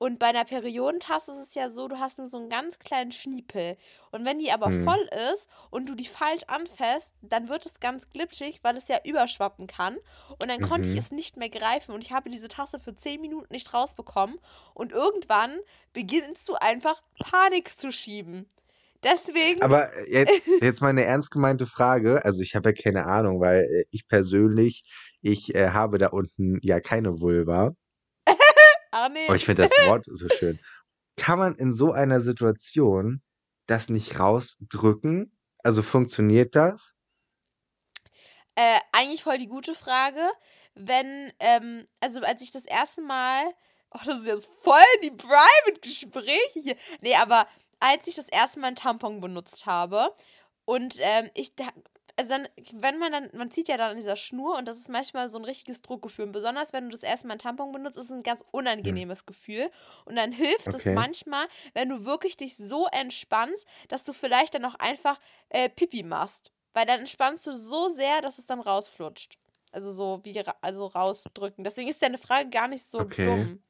Und 0.01 0.17
bei 0.17 0.25
einer 0.29 0.45
Periodentasse 0.45 1.31
ist 1.31 1.49
es 1.49 1.53
ja 1.53 1.69
so, 1.69 1.87
du 1.87 1.99
hast 1.99 2.17
nur 2.17 2.27
so 2.27 2.37
einen 2.37 2.49
ganz 2.49 2.79
kleinen 2.79 3.11
Schniepel. 3.11 3.77
Und 4.09 4.25
wenn 4.25 4.39
die 4.39 4.51
aber 4.51 4.71
Hm. 4.71 4.83
voll 4.83 5.07
ist 5.31 5.47
und 5.69 5.87
du 5.87 5.93
die 5.93 6.07
falsch 6.07 6.41
anfasst, 6.47 7.13
dann 7.21 7.49
wird 7.49 7.67
es 7.67 7.79
ganz 7.79 8.09
glitschig, 8.09 8.61
weil 8.63 8.75
es 8.77 8.87
ja 8.87 8.97
überschwappen 9.05 9.67
kann. 9.67 9.97
Und 10.41 10.49
dann 10.49 10.59
konnte 10.59 10.89
ich 10.89 10.95
Mhm. 10.95 10.99
es 10.99 11.11
nicht 11.11 11.37
mehr 11.37 11.49
greifen 11.49 11.91
und 11.93 12.03
ich 12.03 12.11
habe 12.11 12.31
diese 12.31 12.47
Tasse 12.47 12.79
für 12.79 12.95
10 12.95 13.21
Minuten 13.21 13.53
nicht 13.53 13.71
rausbekommen. 13.75 14.39
Und 14.73 14.91
irgendwann 14.91 15.55
beginnst 15.93 16.49
du 16.49 16.55
einfach 16.55 16.99
Panik 17.19 17.77
zu 17.79 17.91
schieben. 17.91 18.49
Deswegen, 19.03 19.61
Aber 19.61 19.93
äh, 19.95 20.11
jetzt, 20.11 20.31
jetzt 20.63 20.81
mal 20.81 20.89
eine 20.89 21.03
ernst 21.05 21.29
gemeinte 21.29 21.67
Frage. 21.67 22.25
Also 22.25 22.41
ich 22.41 22.55
habe 22.55 22.69
ja 22.69 22.73
keine 22.73 23.05
Ahnung, 23.05 23.39
weil 23.39 23.65
äh, 23.65 23.83
ich 23.91 24.07
persönlich, 24.07 24.83
ich 25.21 25.53
äh, 25.53 25.69
habe 25.69 25.99
da 25.99 26.07
unten 26.07 26.57
ja 26.63 26.79
keine 26.79 27.21
Vulva. 27.21 27.73
Ah 28.91 29.09
nee, 29.09 29.25
Aber 29.25 29.35
ich 29.35 29.45
finde 29.45 29.63
das 29.63 29.71
Wort 29.87 30.05
so 30.07 30.27
schön. 30.29 30.59
Kann 31.17 31.39
man 31.39 31.55
in 31.55 31.73
so 31.73 31.91
einer 31.91 32.21
Situation 32.21 33.21
das 33.67 33.89
nicht 33.89 34.19
rausdrücken? 34.19 35.37
Also 35.63 35.83
funktioniert 35.83 36.55
das? 36.55 36.95
äh, 38.55 38.79
eigentlich 38.91 39.23
voll 39.23 39.37
die 39.37 39.47
gute 39.47 39.75
Frage. 39.75 40.21
Wenn, 40.73 41.31
ähm, 41.39 41.87
also 41.99 42.21
als 42.21 42.41
ich 42.41 42.51
das 42.51 42.65
erste 42.65 43.01
Mal, 43.01 43.45
oh, 43.91 43.99
das 44.05 44.19
ist 44.19 44.27
jetzt 44.27 44.49
voll 44.63 44.79
die 45.03 45.11
Private-Gespräche 45.11 46.59
hier. 46.61 46.75
Nee, 47.01 47.15
aber 47.15 47.47
als 47.79 48.07
ich 48.07 48.15
das 48.15 48.29
erste 48.29 48.59
Mal 48.59 48.67
einen 48.67 48.75
Tampon 48.75 49.21
benutzt 49.21 49.65
habe 49.65 50.13
und 50.65 50.97
ähm, 50.99 51.29
ich, 51.33 51.53
also 52.18 52.30
dann, 52.32 52.47
wenn 52.74 52.97
man 52.99 53.12
dann, 53.12 53.30
man 53.34 53.51
zieht 53.51 53.68
ja 53.68 53.78
dann 53.78 53.91
an 53.91 53.97
dieser 53.97 54.16
Schnur 54.16 54.57
und 54.57 54.68
das 54.68 54.78
ist 54.78 54.89
manchmal 54.89 55.30
so 55.30 55.38
ein 55.39 55.45
richtiges 55.45 55.82
Druckgefühl. 55.82 56.26
Und 56.26 56.32
besonders 56.32 56.74
wenn 56.74 56.86
du 56.86 56.89
das 56.91 57.03
erste 57.03 57.28
Mal 57.28 57.34
einen 57.34 57.39
Tampon 57.39 57.72
benutzt, 57.72 57.97
ist 57.97 58.05
es 58.05 58.12
ein 58.12 58.24
ganz 58.24 58.43
unangenehmes 58.51 59.26
Gefühl. 59.26 59.70
Und 60.05 60.16
dann 60.16 60.32
hilft 60.32 60.68
es 60.68 60.82
Okay. 60.88 60.93
manchmal, 60.93 61.47
wenn 61.74 61.89
du 61.89 62.05
wirklich 62.05 62.38
dich 62.38 62.57
so 62.57 62.88
entspannst, 62.88 63.66
dass 63.89 64.03
du 64.03 64.14
vielleicht 64.14 64.55
dann 64.55 64.66
auch 64.66 64.76
einfach 64.76 65.20
äh, 65.49 65.70
Pipi 65.70 66.03
machst. 66.03 66.51
Weil 66.74 66.86
dann 66.86 66.99
entspannst 67.01 67.45
du 67.47 67.53
so 67.53 67.89
sehr, 67.89 68.22
dass 68.22 68.38
es 68.38 68.45
dann 68.45 68.62
rausflutscht. 68.62 69.38
Also 69.74 69.91
so 69.91 70.20
wie 70.24 70.38
ra 70.39 70.55
also 70.62 70.86
rausdrücken. 70.88 71.64
Deswegen 71.64 71.89
ist 71.89 72.01
deine 72.01 72.18
Frage 72.18 72.49
gar 72.49 72.68
nicht 72.68 72.86
so 72.86 72.99
Okay. 72.99 73.26
dumm. 73.26 73.64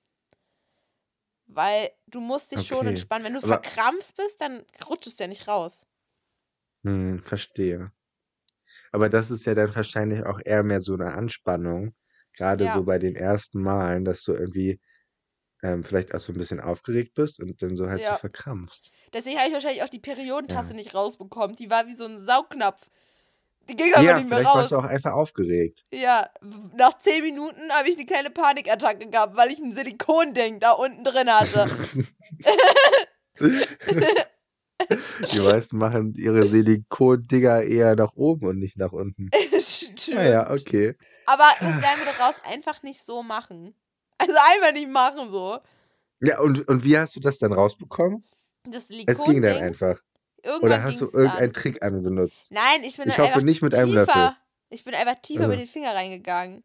Weil 1.47 1.91
du 2.07 2.21
musst 2.21 2.51
dich 2.51 2.65
schon 2.65 2.79
Okay. 2.79 2.89
entspannen. 2.89 3.25
Wenn 3.25 3.33
du 3.33 3.39
Aber- 3.39 3.61
verkrampft 3.61 4.15
bist, 4.15 4.39
dann 4.41 4.63
rutscht 4.89 5.07
es 5.07 5.19
ja 5.19 5.27
nicht 5.27 5.47
raus. 5.47 5.85
Hm, 6.83 7.21
verstehe. 7.21 7.91
Aber 8.91 9.09
das 9.09 9.31
ist 9.31 9.45
ja 9.45 9.53
dann 9.53 9.73
wahrscheinlich 9.75 10.25
auch 10.25 10.39
eher 10.43 10.63
mehr 10.63 10.81
so 10.81 10.93
eine 10.93 11.13
Anspannung, 11.13 11.93
gerade 12.33 12.65
Ja. 12.65 12.73
so 12.73 12.83
bei 12.83 12.99
den 12.99 13.15
ersten 13.15 13.61
Malen, 13.61 14.05
dass 14.05 14.23
du 14.23 14.33
irgendwie 14.33 14.79
ähm, 15.63 15.83
vielleicht 15.83 16.15
auch 16.15 16.19
so 16.19 16.33
ein 16.33 16.37
bisschen 16.39 16.59
aufgeregt 16.59 17.13
bist 17.13 17.39
und 17.39 17.61
dann 17.61 17.75
so 17.75 17.87
halt 17.87 17.99
so 17.99 18.05
Ja. 18.05 18.17
verkrampfst. 18.17 18.89
Deswegen 19.13 19.37
habe 19.37 19.47
ich 19.49 19.53
wahrscheinlich 19.53 19.83
auch 19.83 19.89
die 19.89 19.99
Periodentasse 19.99 20.69
Ja. 20.71 20.75
nicht 20.75 20.95
rausbekommen. 20.95 21.55
Die 21.55 21.69
war 21.69 21.85
wie 21.87 21.93
so 21.93 22.05
ein 22.05 22.19
Saugnapf. 22.19 22.89
Die 23.69 23.75
ging 23.75 23.93
aber 23.93 24.03
Ja, 24.03 24.15
nicht 24.17 24.27
mehr 24.27 24.39
vielleicht 24.39 24.49
raus. 24.55 24.57
warst 24.57 24.71
du 24.71 24.77
auch 24.77 24.83
einfach 24.85 25.13
aufgeregt. 25.13 25.85
Ja, 25.93 26.27
w- 26.41 26.75
nach 26.75 26.97
zehn 26.97 27.23
Minuten 27.23 27.71
habe 27.73 27.89
ich 27.89 27.95
eine 27.95 28.07
kleine 28.07 28.31
Panikattacke 28.31 29.07
gehabt, 29.07 29.37
weil 29.37 29.51
ich 29.51 29.59
ein 29.59 29.71
Silikonding 29.71 30.59
da 30.59 30.71
unten 30.71 31.03
drin 31.03 31.29
hatte. 31.31 31.67
Die 35.33 35.39
meisten 35.39 35.77
machen 35.77 36.13
ihre 36.15 36.47
Silikondinger 36.47 37.61
eher 37.63 37.95
nach 37.95 38.13
oben 38.15 38.47
und 38.47 38.57
nicht 38.59 38.77
nach 38.77 38.91
unten. 38.91 39.29
Stimmt. 39.59 40.15
Naja, 40.15 40.49
okay. 40.51 40.95
Aber 41.25 41.45
das 41.59 41.79
lernen 41.79 42.03
wir 42.05 42.13
daraus 42.13 42.35
einfach 42.43 42.83
nicht 42.83 43.01
so 43.01 43.23
machen. 43.23 43.75
Also 44.17 44.33
einfach 44.53 44.73
nicht 44.73 44.89
machen 44.89 45.29
so. 45.29 45.59
Ja, 46.21 46.39
und, 46.39 46.67
und 46.67 46.83
wie 46.83 46.97
hast 46.97 47.15
du 47.15 47.19
das 47.19 47.39
dann 47.39 47.53
rausbekommen? 47.53 48.23
Das 48.63 48.89
Es 48.89 49.23
ging 49.23 49.41
dann 49.41 49.57
einfach. 49.57 49.99
Irgendwann 50.43 50.69
Oder 50.71 50.83
hast 50.83 51.01
du 51.01 51.05
irgendeinen 51.05 51.51
dann. 51.51 51.53
Trick 51.53 51.83
anbenutzt? 51.83 52.51
Nein, 52.51 52.83
ich 52.83 52.97
bin 52.97 53.07
Ich 53.09 53.17
hoffe 53.17 53.27
einfach 53.29 53.41
nicht 53.41 53.61
mit 53.61 53.73
einem 53.75 53.87
tiefer. 53.87 53.99
Löffel. 54.05 54.31
Ich 54.69 54.83
bin 54.83 54.93
einfach 54.95 55.15
tiefer 55.21 55.41
Also. 55.43 55.51
mit 55.51 55.59
den 55.59 55.67
Finger 55.67 55.93
reingegangen 55.93 56.63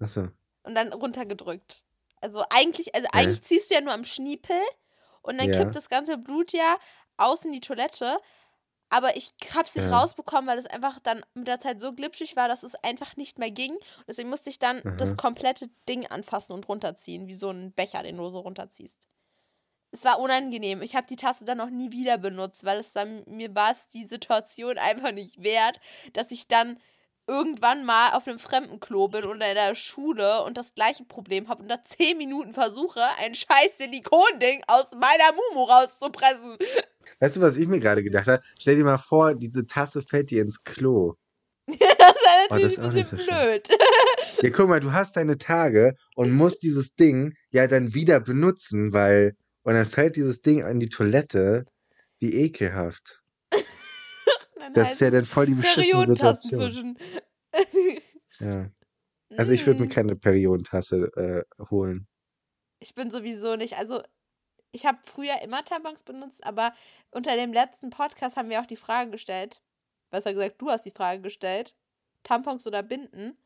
Achso. 0.00 0.28
und 0.62 0.74
dann 0.74 0.92
runtergedrückt. 0.92 1.84
Also 2.20 2.42
eigentlich, 2.50 2.94
also 2.94 3.06
Okay. 3.08 3.18
eigentlich 3.18 3.42
ziehst 3.42 3.70
du 3.70 3.74
ja 3.74 3.80
nur 3.80 3.92
am 3.94 4.04
Schniepel 4.04 4.56
und 5.22 5.38
dann 5.38 5.52
Ja. 5.52 5.58
kippt 5.58 5.76
das 5.76 5.88
ganze 5.88 6.18
Blut 6.18 6.52
ja 6.52 6.76
aus 7.18 7.44
in 7.44 7.52
die 7.52 7.60
Toilette. 7.60 8.18
Aber 8.90 9.16
ich 9.18 9.34
hab's 9.54 9.74
nicht 9.74 9.90
Ja. 9.90 10.00
rausbekommen, 10.00 10.48
weil 10.48 10.58
es 10.58 10.66
einfach 10.66 10.98
dann 11.00 11.22
mit 11.34 11.46
der 11.46 11.60
Zeit 11.60 11.78
so 11.78 11.92
glitschig 11.92 12.36
war, 12.36 12.48
dass 12.48 12.62
es 12.62 12.74
einfach 12.76 13.16
nicht 13.16 13.38
mehr 13.38 13.50
ging. 13.50 13.76
Deswegen 14.06 14.30
musste 14.30 14.48
ich 14.48 14.58
dann 14.58 14.82
das 14.96 15.10
Mhm. 15.10 15.16
komplette 15.18 15.68
Ding 15.88 16.06
anfassen 16.06 16.54
und 16.54 16.66
runterziehen, 16.68 17.26
wie 17.26 17.34
so 17.34 17.50
ein 17.50 17.72
Becher, 17.72 18.02
den 18.02 18.16
du 18.16 18.30
so 18.30 18.40
runterziehst. 18.40 19.08
Es 19.90 20.04
war 20.04 20.20
unangenehm. 20.20 20.80
Ich 20.82 20.96
habe 20.96 21.06
die 21.06 21.16
Tasse 21.16 21.44
dann 21.44 21.58
noch 21.58 21.70
nie 21.70 21.92
wieder 21.92 22.18
benutzt, 22.18 22.64
weil 22.64 22.78
es 22.78 22.92
dann 22.92 23.24
mir 23.26 23.54
war 23.54 23.70
es 23.72 23.88
die 23.88 24.04
Situation 24.04 24.78
einfach 24.78 25.12
nicht 25.12 25.42
wert, 25.42 25.80
dass 26.14 26.30
ich 26.30 26.46
dann 26.48 26.80
irgendwann 27.28 27.84
mal 27.84 28.12
auf 28.12 28.26
einem 28.26 28.38
fremden 28.38 28.80
Klo 28.80 29.08
bin 29.08 29.24
oder 29.24 29.48
in 29.48 29.54
der 29.54 29.74
Schule 29.74 30.42
und 30.42 30.56
das 30.56 30.74
gleiche 30.74 31.04
Problem 31.04 31.48
habe 31.48 31.62
und 31.62 31.68
nach 31.68 31.84
10 31.84 32.16
Minuten 32.18 32.52
versuche, 32.54 33.00
ein 33.22 33.34
scheiß 33.34 33.78
Silikonding 33.78 34.62
aus 34.66 34.92
meiner 34.92 35.32
Mumu 35.32 35.64
rauszupressen. 35.64 36.56
Weißt 37.20 37.36
du, 37.36 37.40
was 37.40 37.56
ich 37.56 37.68
mir 37.68 37.80
gerade 37.80 38.02
gedacht 38.02 38.26
habe? 38.26 38.42
Stell 38.58 38.76
dir 38.76 38.84
mal 38.84 38.98
vor, 38.98 39.34
diese 39.34 39.66
Tasse 39.66 40.02
fällt 40.02 40.30
dir 40.30 40.42
ins 40.42 40.62
Klo. 40.64 41.14
das 41.66 41.78
wäre 41.78 42.48
Oh, 42.50 42.56
natürlich 42.56 42.62
das 42.62 42.72
ist 42.72 42.78
auch 42.80 42.84
ein 42.84 42.94
bisschen 42.94 43.18
so 43.18 43.24
blöd. 43.24 43.68
Ja, 44.42 44.50
guck 44.50 44.68
mal, 44.68 44.80
du 44.80 44.92
hast 44.92 45.16
deine 45.16 45.36
Tage 45.38 45.94
und 46.14 46.32
musst 46.32 46.62
dieses 46.62 46.94
Ding 46.94 47.34
ja 47.50 47.66
dann 47.66 47.94
wieder 47.94 48.20
benutzen, 48.20 48.92
weil. 48.92 49.34
Und 49.62 49.74
dann 49.74 49.84
fällt 49.84 50.16
dieses 50.16 50.40
Ding 50.42 50.64
in 50.64 50.80
die 50.80 50.88
Toilette. 50.88 51.64
Wie 52.20 52.34
ekelhaft. 52.34 53.17
Dann 54.74 54.84
Das 54.84 54.92
ist 54.94 55.00
ja 55.00 55.10
dann 55.10 55.24
voll 55.24 55.46
die 55.46 55.54
beschissene 55.54 56.06
Situation. 56.06 56.98
Ja. 58.40 58.70
Also 59.36 59.52
ich 59.52 59.66
würde 59.66 59.80
mir 59.80 59.86
Mm. 59.86 59.90
keine 59.90 60.16
Periodentasse 60.16 61.10
äh, 61.16 61.64
holen. 61.70 62.06
Ich 62.80 62.94
bin 62.94 63.10
sowieso 63.10 63.56
nicht. 63.56 63.76
Also, 63.76 64.02
ich 64.70 64.86
habe 64.86 64.98
früher 65.02 65.42
immer 65.42 65.64
Tampons 65.64 66.04
benutzt, 66.04 66.44
aber 66.44 66.72
unter 67.10 67.34
dem 67.36 67.52
letzten 67.52 67.90
Podcast 67.90 68.36
haben 68.36 68.48
wir 68.50 68.60
auch 68.60 68.66
die 68.66 68.76
Frage 68.76 69.10
gestellt. 69.10 69.60
Besser 70.10 70.32
gesagt, 70.32 70.60
du 70.62 70.70
hast 70.70 70.84
die 70.84 70.92
Frage 70.92 71.20
gestellt: 71.20 71.74
Tampons 72.22 72.66
oder 72.66 72.82
Binden? 72.82 73.36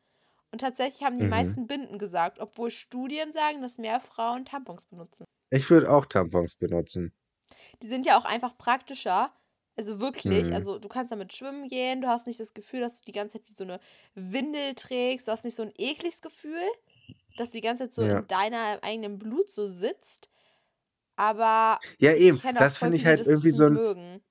Und 0.51 0.59
tatsächlich 0.61 1.03
haben 1.03 1.17
die 1.17 1.23
Mhm. 1.23 1.29
meisten 1.31 1.67
Binden 1.67 1.97
gesagt, 1.97 2.39
obwohl 2.39 2.69
Studien 2.69 3.33
sagen, 3.33 3.61
dass 3.63 3.77
mehr 3.79 3.99
Frauen 3.99 4.45
Tampons 4.45 4.85
benutzen. 4.85 5.25
Ich 5.49 5.67
würde 5.69 5.89
auch 5.91 6.05
Tampons 6.05 6.55
benutzen. 6.55 7.11
Die 7.81 7.87
sind 7.87 8.05
ja 8.05 8.17
auch 8.17 8.25
einfach 8.25 8.55
praktischer. 8.57 9.33
Also 9.77 9.99
wirklich, 9.99 10.53
Mhm. 10.53 10.53
also 10.53 10.77
du 10.77 10.87
kannst 10.87 11.11
damit 11.11 11.33
schwimmen 11.33 11.67
gehen, 11.67 12.01
du 12.01 12.07
hast 12.07 12.27
nicht 12.27 12.39
das 12.39 12.53
Gefühl, 12.53 12.81
dass 12.81 12.99
du 12.99 13.05
die 13.05 13.11
ganze 13.11 13.39
Zeit 13.39 13.49
wie 13.49 13.53
so 13.53 13.63
eine 13.63 13.79
Windel 14.13 14.75
trägst, 14.75 15.27
du 15.27 15.31
hast 15.31 15.45
nicht 15.45 15.55
so 15.55 15.63
ein 15.63 15.73
ekliges 15.77 16.21
Gefühl, 16.21 16.61
dass 17.37 17.51
du 17.51 17.57
die 17.57 17.61
ganze 17.61 17.85
Zeit 17.85 17.93
so 17.93 18.03
Ja. 18.03 18.23
in 18.23 18.27
deiner 18.27 18.79
eigenen 18.83 19.19
Blut 19.19 19.49
so 19.51 19.67
sitzt. 19.67 20.29
Aber 21.17 21.81
Ja, 21.99 22.13
eben. 22.13 22.41
Das 22.57 22.77
finde 22.77 22.97
ich 22.97 23.05
halt 23.05 23.25
irgendwie 23.25 23.51
so 23.51 23.65
ein. 23.65 23.79
mögen. 23.83 24.23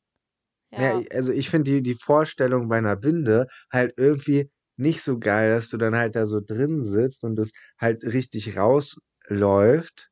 Ja, 0.77 0.91
Ja. 0.91 1.03
also 1.13 1.33
ich 1.33 1.51
finde 1.51 1.71
die, 1.71 1.83
die 1.83 1.95
Vorstellung 2.01 2.69
bei 2.69 2.79
einer 2.79 2.97
Binde 2.97 3.47
halt 3.71 3.93
irgendwie 3.99 4.51
nicht 4.77 5.03
so 5.03 5.19
geil, 5.19 5.51
dass 5.51 5.69
du 5.69 5.77
dann 5.77 5.97
halt 5.97 6.17
da 6.17 6.27
so 6.27 6.41
drin 6.41 6.83
sitzt 6.83 7.25
und 7.25 7.37
das 7.37 7.53
halt 7.79 8.03
richtig 8.05 8.57
rausläuft. 8.57 10.09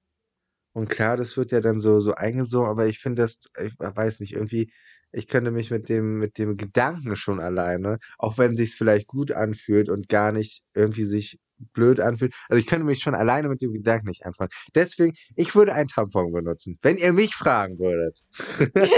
Und 0.74 0.88
klar, 0.90 1.16
das 1.16 1.36
wird 1.36 1.52
ja 1.52 1.60
dann 1.60 1.80
so, 1.80 2.00
so 2.00 2.14
eingesogen, 2.14 2.68
aber 2.70 2.86
ich 2.88 3.00
finde 3.00 3.22
das, 3.22 3.40
ich 3.64 3.74
weiß 3.78 4.20
nicht, 4.20 4.34
irgendwie, 4.34 4.72
ich 5.12 5.26
könnte 5.26 5.50
mich 5.50 5.70
mit 5.70 5.88
dem, 5.88 6.18
mit 6.18 6.38
dem 6.38 6.56
Gedanken 6.56 7.16
schon 7.16 7.40
alleine, 7.40 7.98
auch 8.18 8.38
wenn 8.38 8.54
sich's 8.54 8.74
vielleicht 8.74 9.06
gut 9.06 9.32
anfühlt 9.32 9.88
und 9.88 10.08
gar 10.08 10.32
nicht 10.32 10.62
irgendwie 10.74 11.04
sich 11.04 11.38
blöd 11.72 12.00
anfühlt. 12.00 12.34
Also 12.48 12.58
ich 12.58 12.66
könnte 12.66 12.86
mich 12.86 13.00
schon 13.00 13.14
alleine 13.14 13.48
mit 13.48 13.62
dem 13.62 13.72
Gedanken 13.72 14.08
nicht 14.08 14.24
anfangen. 14.24 14.50
Deswegen, 14.74 15.14
ich 15.36 15.54
würde 15.54 15.74
ein 15.74 15.88
Tampon 15.88 16.32
benutzen, 16.32 16.78
wenn 16.82 16.96
ihr 16.96 17.12
mich 17.12 17.34
fragen 17.34 17.78
würdet. 17.78 18.20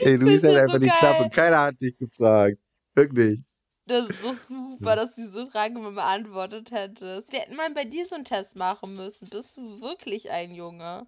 Ey, 0.00 0.18
du 0.18 0.24
bist 0.24 0.44
halt 0.44 0.56
einfach 0.56 0.74
so 0.74 0.78
die 0.78 0.88
Klappe. 0.88 1.22
geil. 1.22 1.30
Keiner 1.32 1.60
hat 1.60 1.80
dich 1.80 1.96
gefragt. 1.96 2.56
Wirklich. 2.94 3.40
Das 3.86 4.08
ist 4.08 4.22
so 4.22 4.32
super, 4.78 4.96
dass 4.96 5.14
du 5.16 5.22
diese 5.22 5.48
Frage 5.48 5.78
mal 5.78 5.92
beantwortet 5.92 6.70
hättest. 6.70 7.32
Wir 7.32 7.40
hätten 7.40 7.56
mal 7.56 7.70
bei 7.74 7.84
dir 7.84 8.06
so 8.06 8.14
einen 8.14 8.24
Test 8.24 8.56
machen 8.56 8.94
müssen. 8.96 9.28
Bist 9.28 9.56
du 9.56 9.80
wirklich 9.80 10.30
ein 10.30 10.52
Junge? 10.52 11.06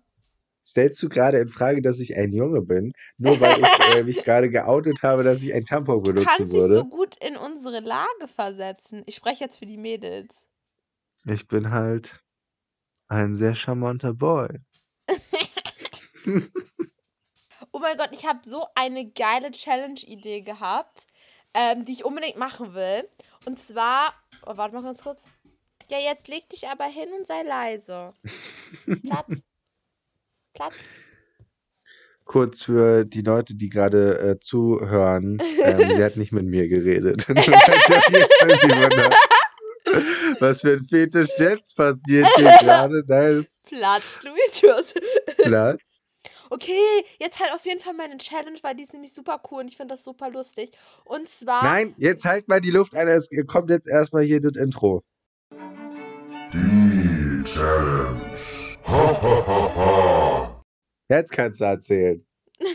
Stellst 0.67 1.03
du 1.03 1.09
gerade 1.09 1.39
in 1.39 1.49
Frage, 1.49 1.83
dass 1.83 1.99
ich 1.99 2.17
ein 2.17 2.33
Junge 2.33 2.63
bin, 2.63 2.93
nur 3.19 3.41
weil 3.41 3.61
ich 3.61 3.97
äh, 3.97 4.03
mich 4.05 4.23
gerade 4.25 4.49
geoutet 4.49 5.03
habe, 5.03 5.23
dass 5.23 5.43
ich 5.43 5.53
ein 5.53 5.65
Tampon 5.65 6.03
Du 6.03 6.13
benutzen 6.13 6.27
kannst 6.27 6.53
dich 6.53 6.61
würde? 6.61 6.77
so 6.77 6.85
gut 6.85 7.17
in 7.25 7.37
unsere 7.37 7.81
Lage 7.81 8.29
versetzen. 8.35 9.03
Ich 9.07 9.17
spreche 9.17 9.45
jetzt 9.45 9.59
für 9.59 9.67
die 9.67 9.77
Mädels. 9.77 10.47
Ich 11.27 11.47
bin 11.49 11.71
halt 11.71 12.21
ein 13.09 13.37
sehr 13.37 13.55
charmanter 13.55 14.15
Boy. 14.15 14.49
Oh 17.75 17.79
mein 17.79 17.97
Gott, 17.97 18.11
ich 18.13 18.27
habe 18.27 18.41
so 18.45 18.67
eine 18.75 19.11
geile 19.11 19.51
Challenge-Idee 19.51 20.43
gehabt, 20.43 21.07
ähm, 21.55 21.85
die 21.85 21.93
ich 21.93 22.05
unbedingt 22.05 22.37
machen 22.37 22.75
will. 22.75 23.09
Und 23.47 23.59
zwar, 23.59 24.13
oh, 24.45 24.57
warte 24.57 24.75
mal 24.75 24.83
ganz 24.83 25.03
kurz. 25.03 25.31
Ja, 25.91 25.99
jetzt 25.99 26.29
leg 26.29 26.49
dich 26.51 26.69
aber 26.69 26.85
hin 26.85 27.09
und 27.17 27.27
sei 27.27 27.43
leise. 27.43 28.13
Platz. 29.03 29.41
Platz. 30.55 30.77
Kurz 32.25 32.63
für 32.63 33.05
die 33.05 33.23
Leute, 33.23 33.55
die 33.55 33.69
gerade 33.69 34.19
äh, 34.19 34.41
zuhören, 34.41 35.39
ähm, 35.65 35.91
sie 35.91 36.03
hat 36.05 36.17
nicht 36.17 36.33
mit 36.33 36.47
mir 36.47 36.69
geredet. 36.69 37.29
Was 40.39 40.63
für 40.63 40.73
ein 40.75 40.85
Fetisch 40.85 41.31
jetzt 41.39 41.77
passiert 41.77 42.27
hier 42.37 42.45
gerade. 42.61 43.05
Ist 43.41 43.69
Platz, 43.71 44.21
Luis. 44.23 44.53
Tschüss. 44.53 44.95
Platz. 45.37 45.81
Okay, 46.51 47.05
jetzt 47.19 47.41
halt 47.41 47.53
auf 47.55 47.65
jeden 47.65 47.81
Fall 47.81 47.95
meine 47.95 48.19
Challenge, 48.19 48.59
weil 48.63 48.75
die 48.75 48.83
ist 48.83 48.93
nämlich 48.93 49.15
super 49.15 49.41
cool 49.51 49.61
und 49.61 49.69
ich 49.69 49.77
finde 49.77 49.95
das 49.95 50.05
super 50.05 50.31
lustig. 50.31 50.71
Und 51.05 51.27
zwar. 51.29 51.65
Nein, 51.65 51.95
jetzt 51.97 52.25
halt 52.25 52.47
mal 52.49 52.61
die 52.61 52.71
Luft 52.71 52.95
an. 52.95 53.09
Es 53.09 53.31
kommt 53.47 53.71
jetzt 53.71 53.89
erstmal 53.89 54.23
hier 54.23 54.41
das 54.41 54.57
Intro. 54.57 55.03
Die 56.53 57.43
Challenge. 57.45 58.21
Jetzt 61.09 61.33
kannst 61.33 61.61
du 61.61 61.65
erzählen. 61.65 62.27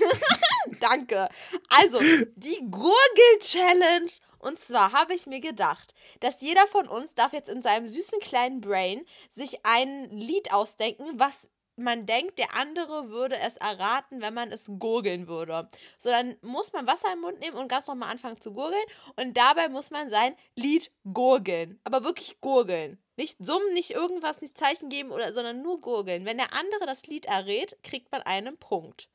Danke. 0.79 1.27
Also, 1.69 1.99
die 2.35 2.59
Gurgel-Challenge. 2.69 4.11
Und 4.39 4.59
zwar 4.59 4.91
habe 4.91 5.13
ich 5.13 5.25
mir 5.25 5.39
gedacht, 5.39 5.93
dass 6.19 6.41
jeder 6.41 6.67
von 6.67 6.87
uns 6.87 7.15
darf 7.15 7.33
jetzt 7.33 7.49
in 7.49 7.61
seinem 7.61 7.87
süßen 7.87 8.19
kleinen 8.19 8.61
Brain 8.61 9.03
sich 9.29 9.65
ein 9.65 10.09
Lied 10.11 10.53
ausdenken, 10.53 11.19
was 11.19 11.49
man 11.77 12.05
denkt, 12.05 12.39
der 12.39 12.55
andere 12.55 13.09
würde 13.09 13.37
es 13.39 13.57
erraten, 13.57 14.21
wenn 14.21 14.33
man 14.33 14.51
es 14.51 14.69
gurgeln 14.79 15.27
würde. 15.27 15.69
So, 15.97 16.09
dann 16.09 16.35
muss 16.41 16.73
man 16.73 16.87
Wasser 16.87 17.13
im 17.13 17.21
Mund 17.21 17.39
nehmen 17.39 17.55
und 17.57 17.67
ganz 17.67 17.87
normal 17.87 18.11
anfangen 18.11 18.41
zu 18.41 18.51
gurgeln. 18.51 18.83
Und 19.15 19.37
dabei 19.37 19.69
muss 19.69 19.91
man 19.91 20.09
sein 20.09 20.35
Lied 20.55 20.91
gurgeln. 21.11 21.79
Aber 21.83 22.03
wirklich 22.03 22.41
gurgeln. 22.41 22.99
Nicht 23.17 23.37
summen, 23.43 23.73
nicht 23.73 23.91
irgendwas, 23.91 24.41
nicht 24.41 24.57
Zeichen 24.57 24.89
geben, 24.89 25.11
oder, 25.11 25.33
sondern 25.33 25.61
nur 25.63 25.81
gurgeln. 25.81 26.23
Wenn 26.25 26.37
der 26.37 26.53
andere 26.53 26.85
das 26.85 27.05
Lied 27.07 27.25
errät, 27.25 27.75
kriegt 27.83 28.11
man 28.11 28.21
einen 28.21 28.57
Punkt. 28.57 29.09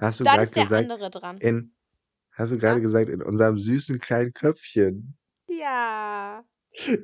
Hast 0.00 0.20
du 0.20 0.24
Dann 0.24 0.34
gerade 0.34 0.44
ist 0.44 0.56
der 0.56 0.62
gesagt, 0.64 0.82
andere 0.90 1.10
dran. 1.10 1.38
in, 1.38 1.74
hast 2.32 2.52
du 2.52 2.58
gerade 2.58 2.76
Ja? 2.78 2.82
gesagt, 2.82 3.08
in 3.08 3.22
unserem 3.22 3.58
süßen 3.58 3.98
kleinen 3.98 4.32
Köpfchen. 4.32 5.16
Ja. 5.48 6.44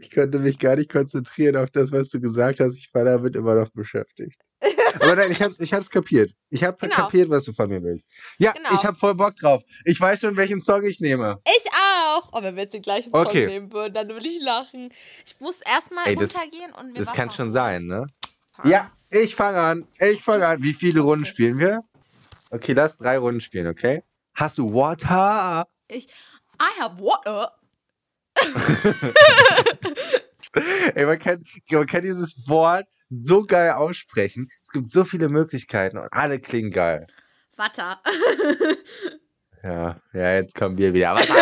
Ich 0.01 0.11
konnte 0.13 0.39
mich 0.39 0.59
gar 0.61 0.77
nicht 0.77 0.91
konzentrieren 0.91 1.57
auf 1.57 1.71
das, 1.71 1.91
was 1.91 2.09
du 2.11 2.21
gesagt 2.21 2.61
hast. 2.61 2.77
Ich 2.77 2.89
war 2.95 3.05
damit 3.05 3.35
immer 3.35 3.55
noch 3.57 3.69
beschäftigt. 3.71 4.41
Aber 5.01 5.17
nein, 5.17 5.31
ich 5.33 5.43
hab's, 5.43 5.59
ich 5.59 5.75
hab's 5.75 5.91
kapiert. 5.91 6.33
Ich 6.51 6.63
hab 6.63 6.79
Genau. 6.79 6.95
kapiert, 6.95 7.29
was 7.29 7.45
du 7.45 7.53
von 7.53 7.69
mir 7.69 7.83
willst. 7.83 8.09
Ja, 8.39 8.53
Genau. 8.53 8.71
ich 8.73 8.85
hab 8.85 8.97
voll 8.97 9.15
Bock 9.15 9.35
drauf. 9.37 9.63
Ich 9.85 10.01
weiß 10.01 10.21
schon, 10.21 10.37
welchen 10.37 10.63
Song 10.63 10.85
ich 10.85 11.01
nehme. 11.01 11.41
Ich 11.45 11.65
auch. 12.33 12.41
Oh, 12.41 12.43
wenn 12.43 12.57
wir 12.57 12.65
jetzt 12.65 12.75
den 12.75 12.83
gleichen 12.83 13.13
Song 13.13 13.27
Okay. 13.27 13.47
nehmen 13.47 13.73
würden, 13.73 13.95
dann 13.95 14.09
würde 14.09 14.27
ich 14.27 14.41
lachen. 14.43 14.93
Ich 15.25 15.39
muss 15.41 15.61
erstmal 15.63 16.09
runtergehen 16.09 16.73
und 16.73 16.89
mir 16.89 16.95
Das 16.99 17.07
Wasser 17.09 17.17
kann 17.17 17.31
schon 17.31 17.53
sein, 17.53 17.85
ne? 17.87 18.07
Fahren. 18.53 18.71
Ja, 18.71 18.91
ich 19.11 19.35
fange 19.35 19.61
an. 19.61 19.87
Ich 19.99 20.23
fange 20.23 20.47
an. 20.47 20.63
Wie 20.63 20.75
viele 20.75 21.01
Runden 21.01 21.25
Okay. 21.25 21.31
spielen 21.33 21.59
wir? 21.59 21.83
Okay, 22.51 22.73
lass 22.73 22.97
drei 22.97 23.19
Runden 23.19 23.41
spielen, 23.41 23.67
okay? 23.67 24.03
Hast 24.35 24.59
du 24.59 24.73
Water? 24.73 25.67
Ich. 25.89 26.07
I 26.61 26.81
have 26.81 26.99
water. 26.99 27.53
Ey, 30.95 31.05
man 31.05 31.19
kann, 31.19 31.45
man 31.71 31.87
kann 31.87 32.03
dieses 32.03 32.49
Wort 32.49 32.87
so 33.09 33.45
geil 33.45 33.73
aussprechen. 33.73 34.51
Es 34.63 34.71
gibt 34.71 34.89
so 34.91 35.05
viele 35.05 35.29
Möglichkeiten 35.29 35.99
und 35.99 36.13
alle 36.13 36.41
klingen 36.41 36.71
geil. 36.71 37.07
Water. 37.57 38.01
Ja, 39.63 40.01
ja, 40.13 40.35
jetzt 40.35 40.55
kommen 40.55 40.79
wir 40.79 40.93
wieder. 40.95 41.15
Wasser! 41.15 41.35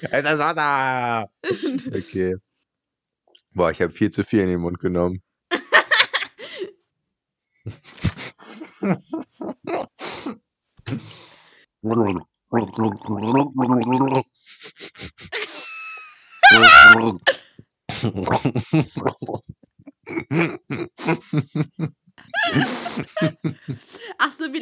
Jetzt 0.00 0.30
ist 0.30 0.38
Wasser! 0.38 1.30
Okay. 1.86 2.36
Boah, 3.52 3.70
ich 3.70 3.80
habe 3.82 3.92
viel 3.92 4.10
zu 4.10 4.22
viel 4.24 4.40
in 4.40 4.48
den 4.48 4.60
Mund 4.60 4.78
genommen. 4.78 5.22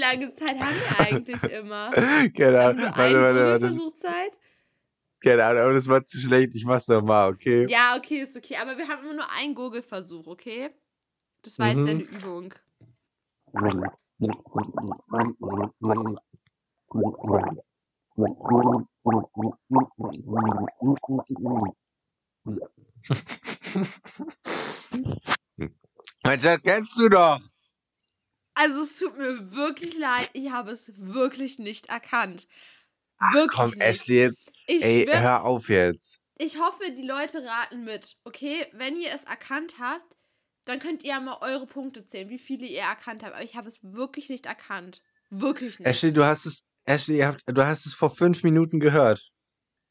lange 0.06 0.32
Zeit 0.32 0.58
haben 0.60 0.76
wir 0.76 1.06
eigentlich 1.06 1.42
immer? 1.52 1.90
Keine 1.90 2.62
Haben 2.62 2.78
wir 2.78 2.86
Warte, 2.86 3.02
einen 3.02 3.22
warte, 3.22 3.44
warte. 3.44 3.68
Google-Versuchzeit? 3.68 4.38
Keine 5.22 5.44
Ahnung, 5.44 5.62
aber 5.62 5.72
das 5.74 5.88
war 5.88 6.04
zu 6.04 6.18
schlecht. 6.18 6.54
Ich 6.54 6.64
mach's 6.64 6.88
nochmal, 6.88 7.32
okay? 7.32 7.66
Ja, 7.68 7.96
okay, 7.96 8.20
ist 8.20 8.36
okay. 8.36 8.56
Aber 8.56 8.76
wir 8.76 8.86
haben 8.88 9.02
immer 9.04 9.14
nur 9.14 9.30
einen 9.32 9.54
Google-Versuch, 9.54 10.26
okay? 10.26 10.70
Das 11.42 11.58
war 11.58 11.68
jetzt 11.68 11.78
Mhm. 11.78 11.88
eine 11.88 12.02
Übung. 12.02 12.54
Mensch, 26.24 26.42
das 26.42 26.60
kennst 26.62 26.98
du 26.98 27.08
doch. 27.08 27.40
Also 28.54 28.80
es 28.80 28.98
tut 28.98 29.16
mir 29.18 29.54
wirklich 29.54 29.98
leid, 29.98 30.30
ich 30.32 30.50
habe 30.50 30.70
es 30.70 30.90
wirklich 30.96 31.58
nicht 31.58 31.86
erkannt. 31.86 32.48
Wirklich 33.32 33.56
Komm, 33.56 33.70
nicht. 33.70 33.82
Ashley, 33.82 34.16
jetzt. 34.16 34.50
Ich 34.66 34.84
Ey, 34.84 35.04
schwör, 35.04 35.20
hör 35.20 35.44
auf 35.44 35.68
jetzt. 35.68 36.20
ich 36.38 36.60
hoffe, 36.60 36.90
die 36.90 37.06
Leute 37.06 37.42
raten 37.44 37.84
mit. 37.84 38.16
Okay, 38.24 38.66
wenn 38.72 38.96
ihr 39.00 39.12
es 39.14 39.24
erkannt 39.24 39.76
habt, 39.80 40.16
dann 40.64 40.78
könnt 40.78 41.02
ihr 41.04 41.10
ja 41.10 41.20
mal 41.20 41.38
eure 41.40 41.66
Punkte 41.66 42.04
zählen, 42.04 42.28
wie 42.28 42.38
viele 42.38 42.66
ihr 42.66 42.82
erkannt 42.82 43.22
habt. 43.22 43.34
Aber 43.34 43.44
ich 43.44 43.56
habe 43.56 43.68
es 43.68 43.80
wirklich 43.82 44.28
nicht 44.28 44.46
erkannt. 44.46 45.02
Wirklich 45.30 45.78
nicht. 45.78 45.88
Ashley, 45.88 46.12
du 46.12 46.24
hast 46.24 46.46
es, 46.46 46.64
Ashley, 46.84 47.20
habt, 47.20 47.42
du 47.46 47.64
hast 47.64 47.86
es 47.86 47.94
vor 47.94 48.10
fünf 48.10 48.42
Minuten 48.42 48.80
gehört. 48.80 49.28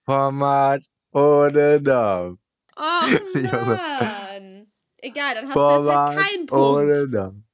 Format 0.06 0.84
ohne 1.12 1.80
Namen. 1.82 2.40
Oh. 2.76 2.82
Mann. 3.42 4.72
Egal, 4.98 5.36
dann 5.36 5.48
hast 5.48 5.56
du 5.56 5.60
jetzt 5.60 5.86
Format 5.86 6.16
halt 6.16 6.28
keinen 6.28 6.50
ohne 6.50 6.94
Punkt. 6.96 7.14
Namen. 7.14 7.48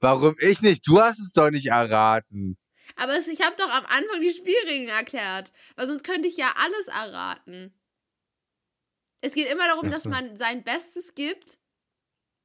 Warum 0.00 0.36
ich 0.38 0.60
nicht? 0.60 0.86
Du 0.86 1.00
hast 1.00 1.18
es 1.18 1.32
doch 1.32 1.50
nicht 1.50 1.66
erraten. 1.66 2.58
Aber 2.96 3.16
ich 3.16 3.42
habe 3.42 3.56
doch 3.56 3.70
am 3.70 3.84
Anfang 3.86 4.20
die 4.20 4.30
Spielregeln 4.30 4.88
erklärt. 4.88 5.52
Weil 5.76 5.86
sonst 5.86 6.02
könnte 6.02 6.28
ich 6.28 6.36
ja 6.36 6.52
alles 6.56 6.88
erraten. 6.88 7.74
Es 9.20 9.34
geht 9.34 9.48
immer 9.50 9.66
darum, 9.66 9.86
Ach 9.86 9.90
dass 9.92 10.04
man 10.04 10.36
sein 10.36 10.64
Bestes 10.64 11.14
gibt, 11.14 11.58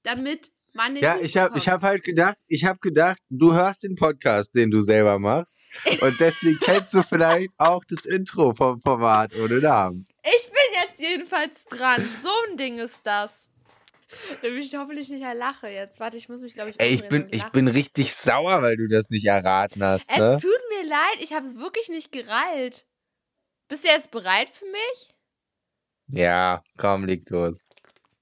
damit 0.04 0.52
man 0.74 0.96
den 0.96 1.04
Ja, 1.04 1.14
Punkt 1.14 1.26
ich 1.26 1.38
habe 1.38 1.58
ich 1.58 1.68
hab 1.68 1.82
halt 1.84 2.04
gedacht, 2.04 2.38
ich 2.48 2.66
habe 2.66 2.80
gedacht, 2.80 3.20
du 3.30 3.54
hörst 3.54 3.84
den 3.84 3.96
Podcast, 3.96 4.56
den 4.56 4.72
du 4.72 4.82
selber 4.82 5.20
machst. 5.20 5.62
Und 6.02 6.20
deswegen 6.20 6.60
kennst 6.62 6.94
du 6.94 7.04
vielleicht 7.04 7.52
auch 7.58 7.84
das 7.88 8.06
Intro 8.06 8.54
vom 8.54 8.80
Format 8.80 9.36
ohne 9.36 9.60
Namen. 9.60 10.06
Ich 10.24 10.48
bin 10.48 10.82
jetzt 10.84 11.02
jedenfalls 11.02 11.66
dran. 11.66 12.08
So 12.22 12.30
ein 12.50 12.58
Ding 12.58 12.78
ist 12.78 13.02
das. 13.06 13.51
Damit 14.42 14.64
ich 14.64 14.76
hoffentlich 14.76 15.10
nicht 15.10 15.22
lache 15.22 15.68
jetzt. 15.68 16.00
Warte, 16.00 16.18
ich 16.18 16.30
muss 16.30 16.42
mich, 16.42 16.54
glaube 16.54 16.70
ich, 16.70 16.80
Ey, 16.80 16.94
ich 16.94 17.08
bin, 17.08 17.28
ich 17.32 17.46
bin 17.46 17.68
richtig 17.68 18.14
sauer, 18.14 18.62
weil 18.62 18.78
du 18.78 18.88
das 18.88 19.10
nicht 19.10 19.26
erraten 19.26 19.84
hast, 19.84 20.16
ne? 20.16 20.36
Es 20.36 20.42
tut 20.42 20.52
mir 20.70 20.88
leid, 20.88 21.18
ich 21.20 21.34
habe 21.34 21.46
es 21.46 21.58
wirklich 21.58 21.90
nicht 21.90 22.12
gereilt. 22.12 22.86
Bist 23.68 23.84
du 23.84 23.90
jetzt 23.90 24.12
bereit 24.12 24.50
für 24.50 24.66
mich? 24.66 25.10
Ja, 26.08 26.62
komm, 26.78 27.06
leg 27.06 27.30
los. 27.30 27.66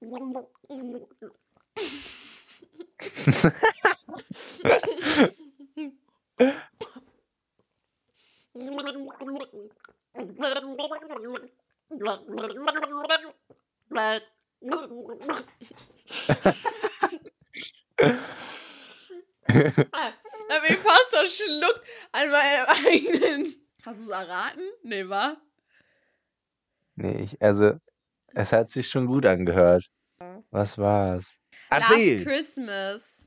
Bin 14.60 14.70
ich 20.68 20.78
fast 20.78 21.10
verschluckt 21.10 21.82
an 22.12 22.30
meinem 22.30 22.66
eigenen. 22.86 23.54
Hast 23.84 24.00
du 24.00 24.04
es 24.04 24.10
erraten? 24.10 24.62
Nee, 24.82 25.08
wa? 25.08 25.36
Nee, 26.96 27.22
ich, 27.24 27.40
also, 27.42 27.72
es 28.34 28.52
hat 28.52 28.68
sich 28.68 28.88
schon 28.88 29.06
gut 29.06 29.24
angehört. 29.24 29.90
Was 30.50 30.76
war's? 30.76 31.38
Last 31.70 31.90
Erzähl! 31.90 32.24
Christmas. 32.24 33.26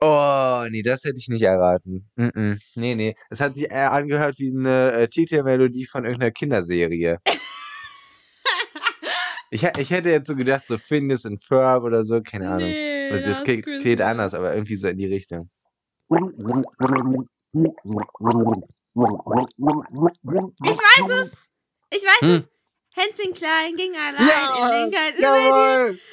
Oh, 0.00 0.64
nee, 0.70 0.82
das 0.82 1.04
hätte 1.04 1.18
ich 1.18 1.28
nicht 1.28 1.42
erraten. 1.42 2.10
Mm 2.16 2.24
-mm. 2.24 2.60
Nee, 2.74 2.94
nee. 2.94 3.14
Es 3.30 3.40
hat 3.40 3.54
sich 3.54 3.70
eher 3.70 3.92
angehört 3.92 4.38
wie 4.38 4.54
eine 4.54 4.92
äh, 4.92 5.08
Titelmelodie 5.08 5.86
von 5.86 6.04
irgendeiner 6.04 6.32
Kinderserie. 6.32 7.18
ich, 9.54 9.62
ich 9.78 9.90
hätte 9.90 10.10
jetzt 10.10 10.26
so 10.26 10.34
gedacht, 10.34 10.66
so 10.66 10.76
Phineas 10.78 11.24
and 11.24 11.40
Ferb 11.42 11.82
oder 11.84 12.02
so, 12.02 12.20
keine 12.20 12.50
Ahnung. 12.50 12.70
Nee, 12.70 13.08
Also 13.10 13.22
das 13.22 13.44
klingt, 13.44 13.64
klingt 13.64 14.00
anders, 14.00 14.34
aber 14.34 14.52
irgendwie 14.52 14.74
so 14.74 14.88
in 14.88 14.98
die 14.98 15.06
Richtung. 15.06 15.48
Ich 16.10 16.16
weiß 20.80 21.08
es! 21.22 21.38
Ich 21.90 22.02
weiß 22.02 22.22
Hm. 22.22 22.34
es! 22.34 22.48
Hänschen 22.96 23.32
klein 23.32 23.74
ging 23.76 23.96
allein 23.96 24.26
Ja, 24.26 24.56
in 24.56 24.70
den 24.70 24.90
kalten 24.92 25.22
Jawohl! 25.22 25.98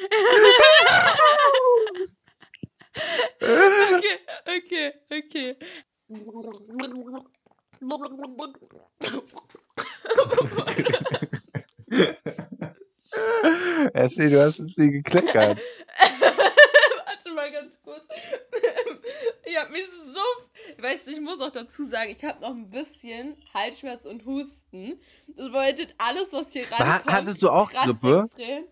Okay, 3.41 4.19
okay, 4.45 4.93
okay. 5.09 5.55
Ashley, 13.93 14.30
du 14.30 14.41
hast 14.41 14.59
ein 14.59 14.68
bisschen 14.68 14.91
gekleckert. 14.91 15.59
Warte 17.05 17.34
mal 17.36 17.51
ganz 17.51 17.80
kurz. 17.84 18.03
Ich 19.45 19.57
hab 19.57 19.70
mich 19.70 19.84
so. 20.14 20.82
Weißt 20.82 21.05
du, 21.07 21.12
ich 21.12 21.20
muss 21.20 21.41
auch 21.41 21.49
dazu 21.51 21.86
sagen, 21.86 22.16
ich 22.18 22.24
habe 22.24 22.39
noch 22.39 22.51
ein 22.51 22.70
bisschen 22.70 23.36
Halsschmerz 23.53 24.05
und 24.05 24.26
Husten. 24.26 24.97
Das 25.28 25.47
bedeutet, 25.47 25.93
alles, 25.97 26.32
was 26.32 26.53
hier 26.53 26.72
rankommt. 26.72 27.14
hattest 27.14 27.43
du 27.43 27.49
auch 27.49 27.70
Grippe? 27.70 28.28
extrem. 28.28 28.66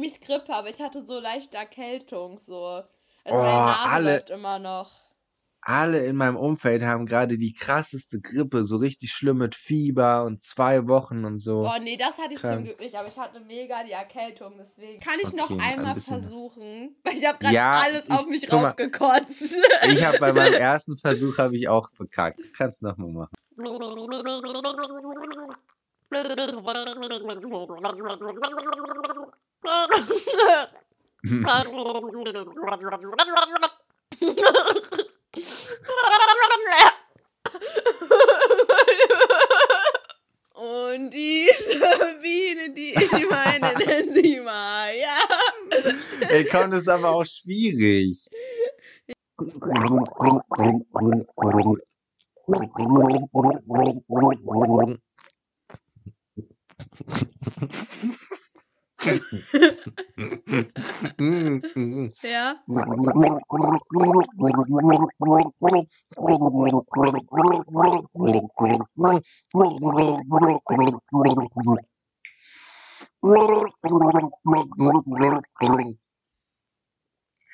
Nicht 0.00 0.20
Grippe, 0.24 0.54
aber 0.54 0.68
ich 0.68 0.80
hatte 0.80 1.04
so 1.04 1.18
leichte 1.18 1.56
Erkältung. 1.56 2.40
So. 2.46 2.64
Also 2.64 2.86
Oh, 3.26 3.32
alle- 3.34 4.14
läuft 4.14 4.30
immer 4.30 4.60
noch. 4.60 4.92
Alle 5.68 6.06
in 6.06 6.14
meinem 6.14 6.36
Umfeld 6.36 6.84
haben 6.84 7.06
gerade 7.06 7.36
die 7.38 7.52
krasseste 7.52 8.20
Grippe, 8.20 8.64
so 8.64 8.76
richtig 8.76 9.10
schlimm 9.10 9.38
mit 9.38 9.56
Fieber 9.56 10.22
und 10.22 10.40
zwei 10.40 10.86
Wochen 10.86 11.24
und 11.24 11.38
so. 11.38 11.68
Oh 11.68 11.82
nee, 11.82 11.96
das 11.96 12.18
hatte 12.18 12.34
ich 12.34 12.40
zum 12.40 12.50
Krank. 12.50 12.64
Glück 12.66 12.78
nicht, 12.78 12.94
aber 12.94 13.08
ich 13.08 13.18
hatte 13.18 13.40
mega 13.40 13.82
die 13.82 13.90
Erkältung, 13.90 14.54
deswegen. 14.56 15.00
Kann 15.00 15.16
ich 15.20 15.32
noch 15.32 15.50
Okay, 15.50 15.58
ein 15.60 15.78
einmal 15.80 15.94
bisschen. 15.94 16.20
versuchen? 16.20 16.94
Weil 17.02 17.14
ich 17.14 17.26
habe 17.26 17.38
gerade 17.38 17.52
Ja, 17.54 17.72
alles 17.84 18.04
ich- 18.06 18.12
auf 18.12 18.28
mich 18.28 18.48
mal. 18.48 18.64
raufgekotzt. 18.66 19.56
Ich 19.90 20.04
habe 20.04 20.18
bei 20.20 20.32
meinem 20.32 20.54
ersten 20.54 20.96
Versuch 20.98 21.36
habe 21.38 21.56
ich 21.56 21.66
auch 21.68 21.90
verkackt. 21.96 22.40
Kannst 22.56 22.84
noch 22.84 22.96
mal 22.96 23.08
machen. 23.08 23.34
Und 40.54 41.10
diese 41.10 41.78
Biene, 42.22 42.70
die 42.72 42.94
ich 42.94 43.30
meine, 43.30 43.74
nennt 43.74 44.12
sie 44.12 44.40
mal, 44.40 44.90
ja. 44.96 45.18
Ey, 46.28 46.44
komm, 46.46 46.70
das 46.70 46.80
ist 46.80 46.88
aber 46.88 47.10
auch 47.10 47.24
schwierig. 47.24 48.18
Ja. 62.22 62.56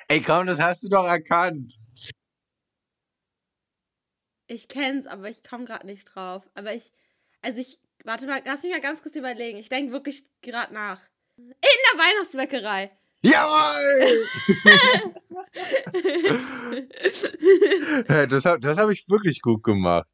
Ey, 0.08 0.20
komm, 0.20 0.46
das 0.46 0.60
hast 0.60 0.82
du 0.82 0.88
doch 0.88 1.06
erkannt. 1.06 1.78
Ich 4.46 4.68
kenn's, 4.68 5.06
aber 5.06 5.30
ich 5.30 5.42
komme 5.42 5.64
gerade 5.64 5.86
nicht 5.86 6.04
drauf. 6.04 6.48
Aber 6.54 6.74
ich, 6.74 6.92
also 7.40 7.60
ich, 7.60 7.80
warte 8.04 8.26
mal, 8.26 8.42
lass 8.44 8.62
mich 8.62 8.72
mal 8.72 8.80
ganz 8.80 9.02
kurz 9.02 9.16
überlegen. 9.16 9.58
Ich 9.58 9.70
denke 9.70 9.92
wirklich 9.92 10.24
gerade 10.42 10.74
nach. 10.74 11.00
In 11.48 11.54
der 11.60 11.98
Weihnachtsbäckerei. 11.98 12.90
Jawohl! 13.22 14.26
Ja, 18.08 18.26
das 18.26 18.44
habe 18.44 18.60
das 18.60 18.78
hab 18.78 18.90
ich 18.90 19.08
wirklich 19.08 19.40
gut 19.42 19.62
gemacht. 19.62 20.06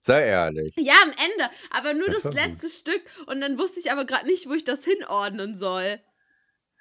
Sei 0.00 0.26
ehrlich. 0.26 0.72
Ja, 0.76 0.94
am 1.02 1.10
Ende. 1.10 1.48
Aber 1.70 1.94
nur 1.94 2.06
Das 2.08 2.22
das, 2.22 2.24
war 2.24 2.30
gut. 2.32 2.40
letzte 2.40 2.68
Stück. 2.68 3.02
Und 3.26 3.40
dann 3.40 3.58
wusste 3.58 3.78
ich 3.80 3.92
aber 3.92 4.04
gerade 4.04 4.26
nicht, 4.26 4.48
wo 4.48 4.54
ich 4.54 4.64
das 4.64 4.84
hinordnen 4.84 5.54
soll. 5.54 6.00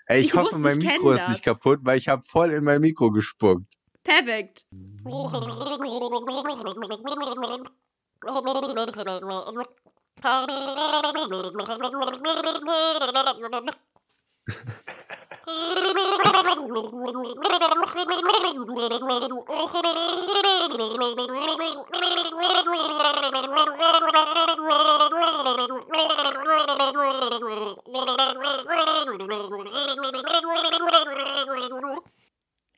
Ey, 0.07 0.21
ich, 0.21 0.27
Ich 0.27 0.33
hoffe, 0.33 0.45
wusste, 0.45 0.57
mein 0.57 0.77
Mikro 0.79 1.11
ist 1.11 1.21
das. 1.21 1.29
nicht 1.29 1.43
kaputt, 1.43 1.79
weil 1.83 1.99
ich 1.99 2.07
habe 2.07 2.23
voll 2.23 2.51
in 2.51 2.63
mein 2.63 2.81
Mikro 2.81 3.11
gespuckt. 3.11 3.65
Perfekt. 4.03 4.65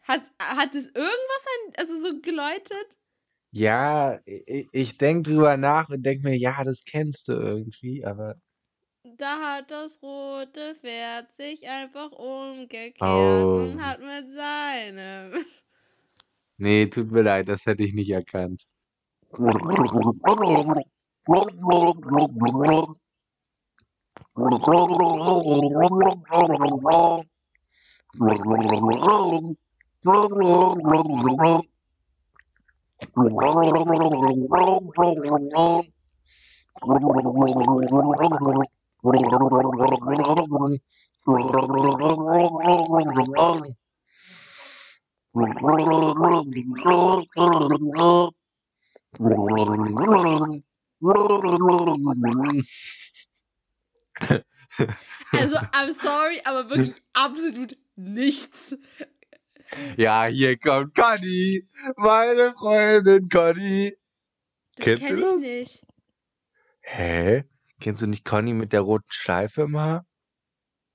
Hat, 0.08 0.22
hat 0.40 0.76
es 0.76 0.88
irgendwas 0.88 1.46
ein, 1.48 1.74
also 1.78 2.00
so 2.00 2.22
geläutet? 2.22 2.98
Ja, 3.56 4.20
ich, 4.26 4.68
ich 4.72 4.98
denke 4.98 5.30
drüber 5.30 5.58
nach 5.58 5.90
und 5.90 6.02
denke 6.04 6.28
mir, 6.28 6.36
ja, 6.36 6.64
das 6.64 6.84
kennst 6.86 7.28
du 7.28 7.34
irgendwie, 7.34 8.04
aber. 8.04 8.36
Da 9.04 9.40
hat 9.40 9.70
das 9.70 10.02
rote 10.02 10.74
Pferd 10.74 11.32
sich 11.34 11.70
einfach 11.70 12.12
umgekehrt 12.14 13.00
Oh. 13.02 13.60
und 13.62 13.84
hat 13.84 14.00
mit 14.00 14.32
seinem. 14.32 15.46
Nee, 16.58 16.88
tut 16.88 17.12
mir 17.12 17.22
leid, 17.22 17.48
das 17.48 17.68
hätte 17.68 17.84
ich 17.84 17.94
nicht 17.94 18.10
erkannt. 18.10 18.64
Also, 55.34 55.58
I'm 55.74 55.94
sorry, 55.94 56.42
aber 56.46 56.70
wirklich 56.70 57.02
absolut 57.14 57.78
nichts. 57.96 58.76
Ja, 59.98 60.26
hier 60.26 60.58
kommt 60.58 60.96
Conny, 60.96 61.68
meine 61.98 62.54
Freundin 62.54 63.30
Conny. 63.30 63.96
Das 64.76 64.86
Kennst 64.86 65.04
du 65.04 65.08
kenne 65.08 65.20
ich 65.20 65.26
das? 65.26 65.42
nicht. 65.42 65.86
Hä? 66.82 67.44
Kennst 67.80 68.02
du 68.02 68.08
nicht 68.08 68.26
Conny 68.26 68.54
mit 68.54 68.74
der 68.74 68.82
roten 68.82 69.06
Schleife 69.10 69.64
im 69.64 69.78
Haar? 69.78 70.06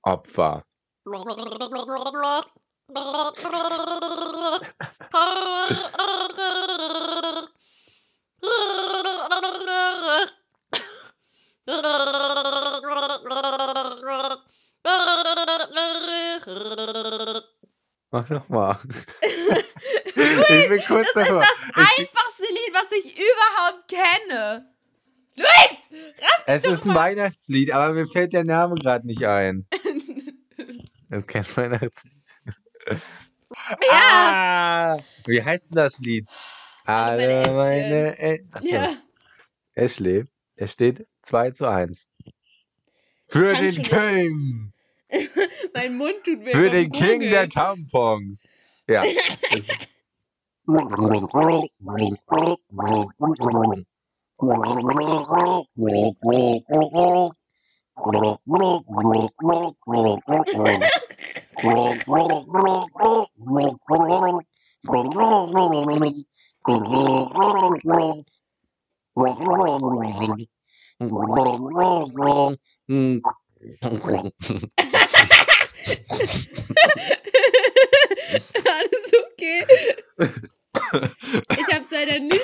Opfer. 0.01 0.63
Mach 18.11 18.27
nochmal. 18.29 18.79
ich 19.21 20.69
bin 20.69 20.81
kurz 20.87 21.07
Das 21.13 21.23
ist 21.23 21.29
davor. 21.29 21.41
das 21.41 21.75
einfachste 21.75 22.47
Lied, 22.49 22.73
was 22.73 22.91
ich 22.91 23.15
überhaupt 23.17 23.87
kenne. 23.87 24.73
Luis! 25.35 26.03
Es 26.47 26.65
ist 26.65 26.87
ein 26.87 26.95
Weihnachtslied, 26.95 27.71
aber 27.71 27.93
mir 27.93 28.07
fällt 28.07 28.33
der 28.33 28.43
Name 28.43 28.75
gerade 28.75 29.05
nicht 29.07 29.23
ein. 29.25 29.67
Das 31.11 31.21
ist 31.23 31.27
kein 31.27 31.43
Weihnachtslied. 31.55 32.13
Ja! 33.81 34.95
Ah, 34.95 34.97
wie 35.25 35.41
heißt 35.43 35.71
denn 35.71 35.75
das 35.77 35.97
Lied? 35.97 36.27
Alle 36.85 37.41
Alle 37.45 37.51
meine 37.55 38.15
meine 38.19 38.47
Achso, 38.51 38.67
Ja. 38.75 38.95
Ashley. 39.73 40.25
Es 40.55 40.73
steht 40.73 41.07
2 41.23 41.49
zu 41.51 41.65
1. 41.67 42.07
Für 43.25 43.53
Kann 43.53 43.61
den 43.63 43.81
King! 43.81 44.73
Mein 45.73 45.97
Mund 45.97 46.23
tut 46.23 46.45
weh. 46.45 46.51
Für 46.51 46.69
den 46.69 46.91
King 46.91 47.21
der. 47.21 47.49
Tampons! 47.49 48.47
Ja. 48.87 49.03
Alles 78.65 79.11
okay. 79.33 79.65
Ich 81.57 81.75
hab's 81.75 81.91
leider 81.91 82.19
nicht 82.19 82.43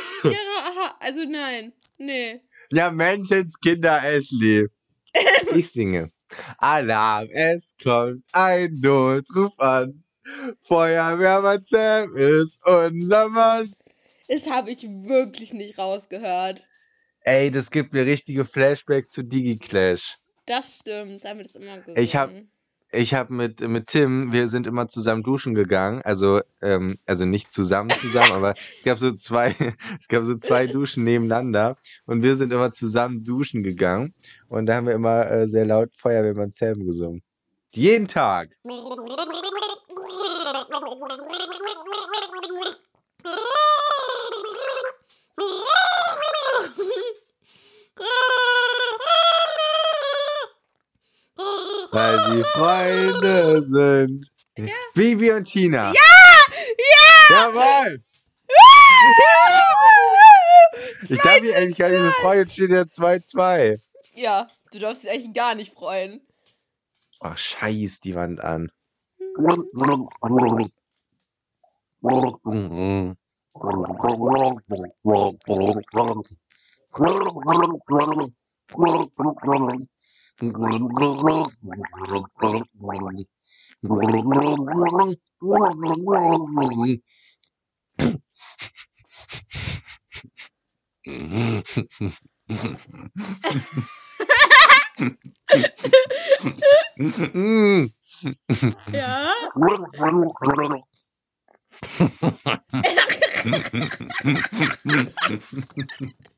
Also 1.00 1.24
nein. 1.26 1.74
Nee. 1.98 2.42
Ja, 2.72 2.90
Menschenskinder, 2.92 4.04
Ashley. 4.04 4.68
Ich 5.56 5.72
singe. 5.72 6.12
Alarm, 6.58 7.30
es 7.32 7.76
kommt 7.82 8.24
ein 8.34 8.76
Notruf 8.82 9.58
an. 9.60 10.04
Feuerwehrmann 10.64 11.64
Sam 11.64 12.16
ist 12.16 12.66
unser 12.66 13.30
Mann. 13.30 13.72
Das 14.28 14.50
habe 14.50 14.72
ich 14.72 14.84
wirklich 14.84 15.54
nicht 15.54 15.78
rausgehört. 15.78 16.68
Ey, 17.22 17.52
das 17.52 17.70
gibt 17.72 17.94
mir 17.94 18.06
richtige 18.06 18.44
Flashbacks 18.44 19.10
zu 19.12 19.24
DigiClash. 19.24 20.18
Das 20.48 20.78
stimmt. 20.80 21.24
Damit 21.24 21.46
ist 21.48 21.56
immer 21.56 21.78
gesungen. 21.78 22.02
Ich 22.04 22.16
hab- 22.16 22.32
Ich 22.92 23.14
habe 23.14 23.34
mit, 23.34 23.68
mit 23.68 23.88
Tim, 23.88 24.32
wir 24.32 24.48
sind 24.48 24.68
immer 24.68 24.88
zusammen 24.88 25.24
duschen 25.24 25.54
gegangen. 25.54 26.02
Also, 26.04 26.42
ähm, 26.62 26.98
also 27.06 27.26
nicht 27.26 27.52
zusammen 27.52 27.90
zusammen, 27.90 28.32
aber 28.32 28.54
es 28.78 28.86
gab 28.86 28.98
so 28.98 29.12
zwei, 29.14 29.54
es 30.00 30.08
gab 30.08 30.24
so 30.24 30.36
zwei 30.36 30.68
Duschen 30.68 31.04
nebeneinander 31.04 31.78
und 32.06 32.24
wir 32.24 32.36
sind 32.36 32.54
immer 32.54 32.72
zusammen 32.72 33.24
duschen 33.24 33.64
gegangen. 33.64 34.14
Und 34.48 34.68
da 34.68 34.76
haben 34.76 34.88
wir 34.88 34.94
immer 34.94 35.30
äh, 35.30 35.48
sehr 35.48 35.66
laut 35.66 35.90
Feuerwehrmann 35.98 36.52
Sam 36.52 36.86
gesungen. 36.86 37.22
Jeden 37.74 38.08
Tag. 38.08 38.52
Weil 51.96 52.20
sie 52.30 52.44
Freunde 52.44 53.64
sind. 53.64 54.30
Bibi 54.94 55.32
und 55.32 55.46
Tina. 55.46 55.94
Ja! 55.94 56.02
Jawohl! 57.30 58.04
Ich 61.08 61.20
darf 61.20 61.40
mich 61.40 61.56
eigentlich 61.56 61.78
gar 61.78 61.90
nicht 61.90 62.02
so 62.02 62.10
freuen, 62.22 62.40
jetzt 62.40 62.54
steht 62.54 62.72
ja 62.72 62.82
2-2. 62.82 63.80
Ja, 64.14 64.48
du 64.72 64.80
darfst 64.80 65.04
dich 65.04 65.12
eigentlich 65.12 65.34
gar 65.34 65.54
nicht 65.56 65.74
freuen. 65.74 66.20
Oh, 67.22 67.36
scheiß 67.36 68.02
die 68.02 68.16
Wand 68.16 68.44
an. 68.44 68.72
Mm. 80.38 80.52
Ja? 98.92 99.32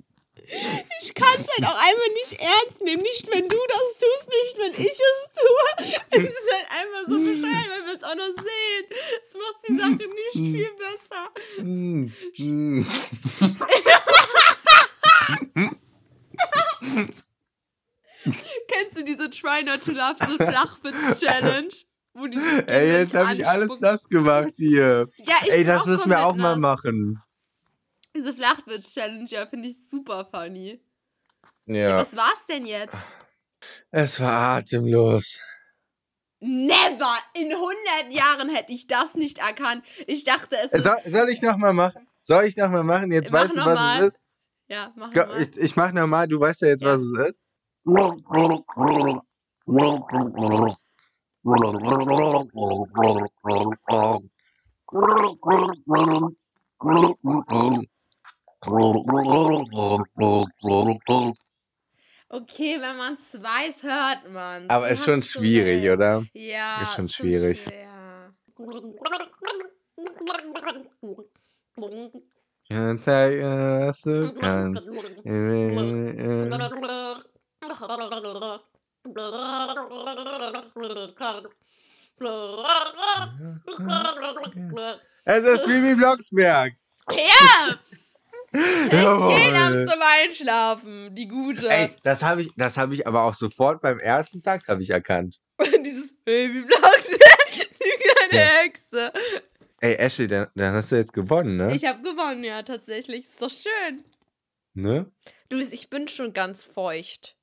Ich 1.02 1.14
kann 1.14 1.34
es 1.36 1.48
halt 1.48 1.66
auch 1.66 1.76
einfach 1.76 2.14
nicht 2.16 2.40
ernst 2.40 2.82
nehmen. 2.82 3.02
Nicht, 3.02 3.28
wenn 3.34 3.48
du 3.50 3.58
das 3.68 3.98
tust, 4.00 4.28
nicht, 4.30 4.58
wenn 4.58 4.72
ich 4.72 4.92
es 4.92 5.30
tue. 5.36 5.68
Es 6.12 6.20
ist 6.24 6.52
halt 6.54 6.68
einfach 6.72 7.04
so 7.08 7.20
bescheuert, 7.20 7.70
wenn 7.76 7.86
wir 7.86 7.96
es 7.96 8.04
auch 8.04 8.16
noch 8.16 8.34
sehen. 8.38 8.86
Es 9.22 9.34
macht 9.36 9.58
die 9.68 9.78
Sache 9.78 10.08
nicht 10.08 10.40
viel 10.56 10.72
besser. 10.78 11.32
Kennst 18.68 18.98
du 18.98 19.04
diese 19.04 19.30
Try 19.30 19.64
Not 19.64 19.84
to 19.84 19.92
Love? 19.92 20.16
Wo 22.14 22.26
die 22.26 22.40
sich 22.40 22.70
Ey, 22.72 23.02
jetzt 23.02 23.14
habe 23.14 23.34
ich 23.34 23.48
alles 23.48 23.78
das 23.80 24.10
gemacht 24.10 24.54
hier. 24.56 25.08
Ja, 25.18 25.36
ich 25.46 25.52
Ey, 25.52 25.64
das 25.64 25.86
müssen 25.86 26.10
wir 26.10 26.20
auch 26.20 26.30
komplett 26.30 26.58
mal 26.58 26.58
nass. 26.58 26.84
machen. 26.84 27.22
Diese 28.18 28.34
Flachwitz-Challenge, 28.34 29.28
ja, 29.30 29.46
finde 29.46 29.70
ich 29.70 29.88
super 29.90 30.28
funny. 30.34 30.82
Ja. 31.68 32.02
Was 32.02 32.16
war's 32.16 32.46
denn 32.50 32.66
jetzt? 32.66 32.96
Es 33.92 34.20
war 34.20 34.58
atemlos. 34.58 35.40
Never! 36.40 37.18
In 37.34 37.52
100 37.52 38.12
Jahren 38.12 38.50
hätte 38.50 38.72
ich 38.72 38.88
das 38.88 39.16
nicht 39.16 39.40
erkannt. 39.40 39.84
Ich 40.08 40.24
dachte, 40.24 40.56
es 40.64 40.72
ist... 40.72 40.84
Soll, 40.84 40.98
soll 41.06 41.30
ich 41.30 41.42
nochmal 41.42 41.74
machen? 41.74 42.08
Soll 42.22 42.46
ich 42.46 42.58
nochmal 42.58 42.84
machen? 42.84 43.12
Jetzt 43.12 43.32
Mach 43.32 43.42
weißt 43.44 43.56
du, 43.56 43.60
was 43.60 43.66
mal. 43.76 44.00
es 44.00 44.08
ist? 44.16 44.20
Ja, 44.68 44.94
mach 44.96 45.14
Go- 45.14 45.26
mal. 45.26 45.42
Ich, 45.42 45.58
ich 45.58 45.76
mach 45.76 45.92
nochmal, 45.92 46.28
du 46.28 46.40
weißt 46.40 46.62
ja 46.64 46.68
jetzt, 46.70 46.84
Ja. 46.84 46.94
was 46.94 47.02
es 47.02 47.18
ist. 47.30 47.44
Okay, 62.30 62.78
wenn 62.82 62.98
man 62.98 63.14
es 63.14 63.42
weiß, 63.42 63.84
hört 63.84 64.30
man. 64.30 64.70
Aber 64.70 64.90
ist 64.90 65.06
schon 65.06 65.24
schwierig, 65.24 65.90
oder? 65.90 66.26
Ja, 66.34 66.82
Ist 66.82 66.96
schon 66.96 67.08
schwierig. 67.08 67.64
was 73.88 74.02
du 74.02 74.34
kannst. 74.34 74.84
Es 85.24 85.44
ist 85.48 85.66
Bibi 85.66 85.96
Blocksberg. 85.96 86.74
Ja! 87.10 87.78
Jawohl. 88.92 89.38
Jeden 89.38 89.56
Abend 89.56 89.90
zum 89.90 90.00
Einschlafen. 90.02 91.16
Die 91.16 91.28
gute. 91.28 91.70
Ey, 91.70 91.90
das 92.04 92.24
habe 92.24 92.42
ich, 92.42 92.50
das 92.56 92.78
habe 92.78 92.94
ich 92.94 93.06
aber 93.06 93.24
auch 93.24 93.34
sofort 93.34 93.82
beim 93.82 94.00
ersten 94.00 94.42
Tag 94.42 94.68
habe 94.68 94.82
ich 94.82 94.90
erkannt. 94.90 95.40
Dieses 95.86 96.14
Baby-Blocksberg. 96.24 97.50
Die 97.52 98.04
kleine 98.30 98.44
Ja. 98.46 98.62
Hexe. 98.62 99.12
Ey, 99.80 99.96
Ashley, 99.96 100.28
dann, 100.28 100.48
dann 100.56 100.74
hast 100.74 100.92
du 100.92 100.96
jetzt 100.96 101.14
gewonnen, 101.14 101.58
ne? 101.58 101.76
Ich 101.76 101.86
habe 101.86 102.02
gewonnen, 102.02 102.44
ja, 102.44 102.64
tatsächlich. 102.64 103.26
Ist 103.26 103.42
doch 103.42 103.52
schön. 103.52 104.04
ne? 104.74 105.12
Du, 105.50 105.58
ich 105.60 105.90
bin 105.90 106.08
schon 106.08 106.34
ganz 106.34 106.64
feucht. 106.64 107.36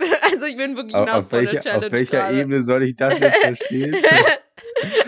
Also 0.32 0.46
ich 0.46 0.56
bin 0.56 0.76
wirklich 0.76 0.94
Auf, 0.94 1.06
nass 1.06 1.16
auf, 1.16 1.32
welcher, 1.32 1.60
Challenge 1.60 1.86
auf 1.86 1.92
welcher 1.92 2.18
gerade. 2.18 2.40
Ebene 2.40 2.64
soll 2.64 2.84
ich 2.84 2.96
das 2.96 3.18
jetzt 3.18 3.36
verstehen? 3.36 3.96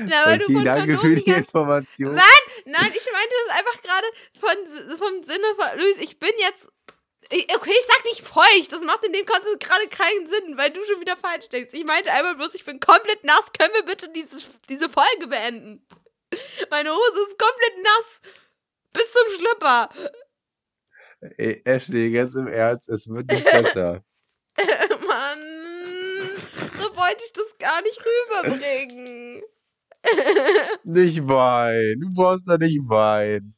Na, 0.00 0.38
von 0.38 0.64
danke 0.64 0.96
Kanonen 0.96 0.98
für 0.98 1.14
die 1.14 1.30
Information. 1.30 2.14
Nein, 2.64 2.92
ich 2.94 3.12
meinte 3.12 3.34
das 3.46 3.56
einfach 3.58 3.82
gerade 3.82 4.06
von, 4.38 4.98
vom 4.98 5.24
Sinne 5.24 5.46
von, 5.56 5.78
Luis, 5.78 5.98
ich 5.98 6.18
bin 6.18 6.32
jetzt, 6.38 6.68
okay, 7.54 7.72
ich 7.72 7.86
sag 7.88 8.04
nicht 8.04 8.22
feucht, 8.22 8.72
das 8.72 8.80
macht 8.80 9.04
in 9.04 9.12
dem 9.12 9.26
Kontext 9.26 9.60
gerade 9.60 9.88
keinen 9.88 10.28
Sinn, 10.28 10.56
weil 10.56 10.70
du 10.70 10.84
schon 10.84 11.00
wieder 11.00 11.16
falsch 11.16 11.48
denkst. 11.48 11.74
Ich 11.74 11.84
meinte 11.84 12.12
einmal 12.12 12.36
bloß, 12.36 12.54
ich 12.54 12.64
bin 12.64 12.80
komplett 12.80 13.24
nass, 13.24 13.52
können 13.58 13.74
wir 13.74 13.84
bitte 13.84 14.08
dieses, 14.10 14.50
diese 14.68 14.88
Folge 14.88 15.26
beenden? 15.28 15.86
Meine 16.70 16.90
Hose 16.90 17.22
ist 17.28 17.38
komplett 17.38 17.82
nass, 17.82 18.20
bis 18.92 19.12
zum 19.12 19.28
Schlüpper. 19.36 19.90
Ey, 21.36 21.62
Ashley, 21.64 22.10
ganz 22.10 22.34
im 22.34 22.48
Ernst, 22.48 22.88
es 22.88 23.08
wird 23.08 23.30
nicht 23.30 23.44
besser. 23.44 24.02
Mann, 25.06 25.40
so 26.78 26.96
wollte 26.96 27.24
ich 27.24 27.32
das 27.32 27.58
gar 27.58 27.80
nicht 27.82 28.00
rüberbringen. 28.04 29.42
Nicht 30.84 31.26
weinen. 31.28 32.00
Du 32.00 32.12
brauchst 32.14 32.48
doch 32.48 32.58
nicht 32.58 32.80
weinen. 32.88 33.54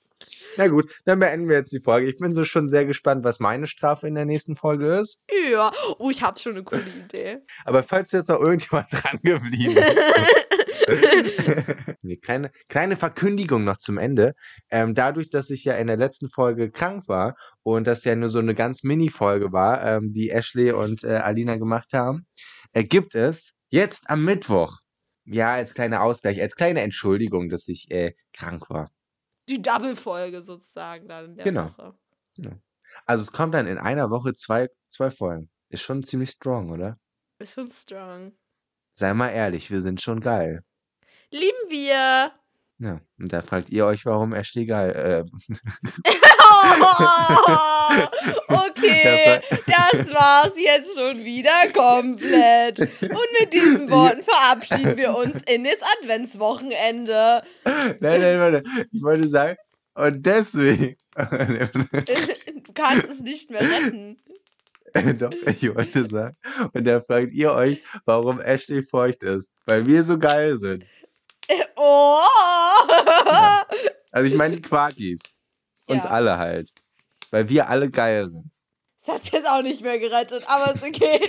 Na 0.57 0.69
gut, 0.69 0.91
dann 1.05 1.19
beenden 1.19 1.49
wir 1.49 1.57
jetzt 1.57 1.73
die 1.73 1.81
Folge. 1.81 2.09
Ich 2.09 2.17
bin 2.17 2.33
so 2.33 2.45
schon 2.45 2.69
sehr 2.69 2.87
gespannt, 2.87 3.25
was 3.25 3.41
meine 3.41 3.67
Strafe 3.67 4.07
in 4.07 4.15
der 4.15 4.25
nächsten 4.25 4.57
Folge 4.57 4.87
ist. 4.87 5.21
Ja, 5.51 5.73
oh, 5.99 6.11
ich 6.11 6.23
hab 6.23 6.39
schon 6.39 6.53
eine 6.53 6.63
coole 6.63 6.83
Idee. 6.83 7.39
Aber 7.65 7.83
falls 7.83 8.13
jetzt 8.13 8.29
noch 8.29 8.41
irgendjemand 8.41 8.87
dran 8.93 9.19
geblieben 9.23 9.77
ist. 9.77 10.55
nee, 12.03 12.17
kleine, 12.17 12.51
kleine 12.69 12.97
Verkündigung 12.97 13.65
noch 13.65 13.79
zum 13.79 13.99
Ende. 13.99 14.35
Ähm, 14.71 14.95
dadurch, 14.95 15.31
dass 15.31 15.51
ich 15.51 15.65
ja 15.65 15.75
in 15.75 15.87
der 15.87 15.97
letzten 15.97 16.29
Folge 16.29 16.71
krank 16.71 17.09
war 17.09 17.35
und 17.63 17.87
das 17.87 18.05
ja 18.05 18.15
nur 18.15 18.29
so 18.29 18.39
eine 18.39 18.55
ganz 18.55 18.83
Mini-Folge 18.85 19.53
war, 19.53 19.85
ähm, 19.85 20.09
die 20.09 20.31
Ashley 20.31 20.73
und 20.73 21.05
äh, 21.05 21.17
Alina 21.17 21.57
gemacht 21.57 21.93
haben, 21.93 22.27
äh, 22.73 22.85
gibt 22.85 23.15
es 23.15 23.55
jetzt 23.71 24.11
am 24.11 24.25
Mittwoch, 24.25 24.79
ja, 25.25 25.53
als 25.55 25.75
kleiner 25.75 26.03
Ausgleich, 26.03 26.41
als 26.41 26.57
kleine 26.57 26.81
Entschuldigung, 26.83 27.49
dass 27.49 27.69
ich 27.69 27.91
äh, 27.91 28.15
krank 28.33 28.69
war. 28.71 28.91
Die 29.49 29.61
Double-Folge 29.61 30.43
sozusagen 30.43 31.09
dann 31.09 31.27
in 31.27 31.37
der 31.37 31.45
Genau. 31.45 31.71
Woche. 31.77 31.95
Also 33.07 33.23
es 33.23 33.33
kommt 33.33 33.55
dann 33.55 33.67
in 33.67 33.79
einer 33.79 34.11
Woche 34.11 34.33
zwei, 34.35 34.69
zwei 34.89 35.11
Folgen. 35.11 35.51
Ist 35.69 35.83
schon 35.83 36.03
ziemlich 36.03 36.31
strong, 36.31 36.71
oder? 36.71 36.99
Ist 37.39 37.55
schon 37.55 37.69
strong. 37.69 38.33
Sei 38.93 39.13
mal 39.13 39.31
ehrlich, 39.31 39.71
wir 39.71 39.81
sind 39.81 40.01
schon 40.01 40.21
geil. 40.21 40.63
Lieben 41.31 41.69
wir. 41.69 42.33
Ja, 42.79 43.01
und 43.19 43.33
da 43.33 43.43
fragt 43.43 43.71
ihr 43.71 43.87
euch, 43.87 44.05
warum 44.07 44.33
Ashley 44.33 44.67
geil. 44.67 44.91
Äh, 44.91 45.25
okay, 48.49 49.41
das 49.67 50.13
war's 50.13 50.53
jetzt 50.57 50.97
schon 50.99 51.25
wieder 51.25 51.51
komplett. 51.73 52.79
Und 52.79 53.41
mit 53.41 53.53
diesen 53.53 53.91
Worten 53.91 54.23
verabschieden 54.23 54.97
wir 54.97 55.17
uns 55.17 55.43
in 55.47 55.65
das 55.65 55.79
Adventswochenende. 56.01 57.43
nein, 57.65 57.97
nein, 58.01 58.39
warte. 58.39 58.63
Ich 58.93 59.03
wollte 59.03 59.29
sagen, 59.29 59.57
und 59.95 60.25
deswegen. 60.25 60.97
Du 62.65 62.73
kannst 62.83 63.09
es 63.09 63.21
nicht 63.21 63.51
mehr 63.51 63.61
retten. 63.61 64.19
Doch, 65.19 65.31
ich 65.47 65.75
wollte 65.75 66.09
sagen. 66.09 66.37
Und 66.73 66.87
da 66.87 67.01
fragt 67.01 67.33
ihr 67.33 67.53
euch, 67.53 67.83
warum 68.05 68.41
Ashley 68.41 68.83
feucht 68.83 69.23
ist. 69.23 69.53
Weil 69.67 69.87
wir 69.87 70.03
so 70.03 70.19
geil 70.19 70.57
sind. 70.57 70.85
Oh! 71.77 72.19
Also 74.11 74.29
ich 74.29 74.35
meine 74.35 74.57
die 74.57 74.63
Quarkis. 74.63 75.21
Uns 75.87 76.05
Ja. 76.05 76.11
alle 76.11 76.39
halt. 76.39 76.71
Weil 77.31 77.49
wir 77.49 77.69
alle 77.69 77.91
geil 77.91 78.29
sind. 78.29 78.51
Das 79.05 79.17
hat's 79.17 79.31
jetzt 79.33 79.49
auch 79.49 79.63
nicht 79.63 79.83
mehr 79.83 79.99
gerettet, 79.99 80.45
aber 80.49 80.75
ist 80.75 80.83
okay. 80.83 81.21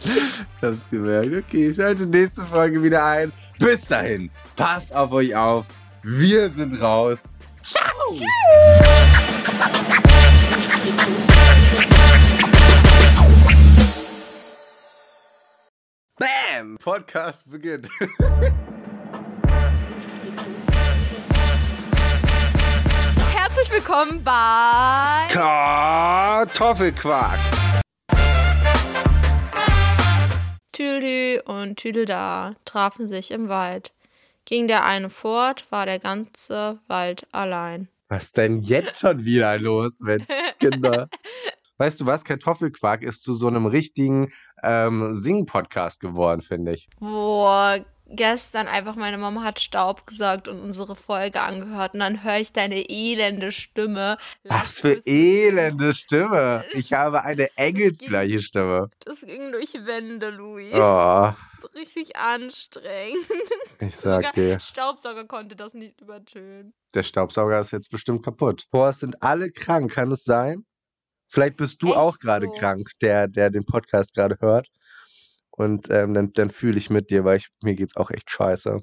Ich 0.00 0.42
hab's 0.62 0.88
gemerkt. 0.90 1.32
Okay, 1.34 1.72
schaltet 1.72 2.10
nächste 2.10 2.44
Folge 2.44 2.82
wieder 2.82 3.02
ein. 3.04 3.32
Bis 3.58 3.86
dahin, 3.86 4.30
passt 4.56 4.94
auf 4.94 5.12
euch 5.12 5.34
auf. 5.34 5.66
Wir 6.02 6.50
sind 6.50 6.78
raus. 6.82 7.24
Ciao! 7.62 8.14
Bam! 16.18 16.76
Podcast 16.78 17.50
beginnt. 17.50 17.88
Herzlich 23.64 23.82
willkommen 23.82 24.22
bei. 24.22 25.26
Kartoffelquark. 25.30 27.38
Tüdelü 30.72 31.40
und 31.46 31.76
Tüdelda 31.76 32.56
trafen 32.66 33.06
sich 33.06 33.30
im 33.30 33.48
Wald. 33.48 33.94
Ging 34.44 34.68
der 34.68 34.84
eine 34.84 35.08
fort, 35.08 35.72
war 35.72 35.86
der 35.86 35.98
ganze 35.98 36.78
Wald 36.88 37.26
allein. 37.32 37.88
Was 38.10 38.32
denn 38.32 38.58
jetzt 38.58 39.00
schon 39.00 39.24
wieder 39.24 39.58
los, 39.58 40.00
Menschskinder? 40.00 41.08
Weißt 41.78 42.02
du 42.02 42.06
was? 42.06 42.22
Kartoffelquark 42.22 43.02
ist 43.02 43.22
zu 43.22 43.32
so 43.32 43.46
einem 43.46 43.64
richtigen 43.64 44.30
ähm, 44.62 45.14
Sing-Podcast 45.14 46.00
geworden, 46.00 46.42
finde 46.42 46.74
ich. 46.74 46.86
Boah, 47.00 47.78
gestern 48.16 48.68
einfach 48.68 48.96
meine 48.96 49.18
Mama 49.18 49.42
hat 49.42 49.60
Staub 49.60 50.06
gesagt 50.06 50.48
und 50.48 50.60
unsere 50.60 50.96
Folge 50.96 51.40
angehört 51.40 51.94
und 51.94 52.00
dann 52.00 52.22
höre 52.24 52.38
ich 52.38 52.52
deine 52.52 52.88
elende 52.88 53.52
Stimme. 53.52 54.16
Was 54.44 54.80
für 54.80 55.00
elende 55.06 55.92
Stimme. 55.92 56.64
Ich 56.72 56.92
habe 56.92 57.22
eine 57.24 57.48
engelsgleiche 57.56 58.40
Stimme. 58.40 58.90
Das 59.04 59.20
ging 59.20 59.52
durch 59.52 59.74
Wände, 59.74 60.30
Luis. 60.30 60.72
Oh, 60.74 61.32
So 61.60 61.68
richtig 61.74 62.16
anstrengend. 62.16 63.26
ich 63.80 63.96
sag 63.96 64.16
Sogar 64.24 64.32
dir, 64.32 64.60
Staubsauger 64.60 65.26
konnte 65.26 65.56
das 65.56 65.74
nicht 65.74 66.00
übertönen. 66.00 66.74
der 66.94 67.02
Staubsauger 67.02 67.60
ist 67.60 67.72
jetzt 67.72 67.90
bestimmt 67.90 68.24
kaputt. 68.24 68.64
Boah, 68.70 68.88
es 68.90 69.00
sind 69.00 69.22
alle 69.22 69.50
krank, 69.50 69.92
kann 69.92 70.10
es 70.12 70.24
sein? 70.24 70.64
Vielleicht 71.26 71.56
bist 71.56 71.82
du 71.82 71.88
Echt 71.88 71.96
auch 71.96 72.18
gerade 72.18 72.46
so? 72.46 72.52
krank, 72.52 72.88
der, 73.02 73.26
der 73.28 73.50
den 73.50 73.64
Podcast 73.64 74.14
gerade 74.14 74.36
hört. 74.40 74.68
Und 75.56 75.88
ähm, 75.90 76.14
dann, 76.14 76.32
dann 76.32 76.50
fühle 76.50 76.78
ich 76.78 76.90
mit 76.90 77.10
dir, 77.10 77.24
weil 77.24 77.38
ich, 77.38 77.48
mir 77.62 77.74
geht's 77.74 77.96
auch 77.96 78.10
echt 78.10 78.30
scheiße. 78.30 78.82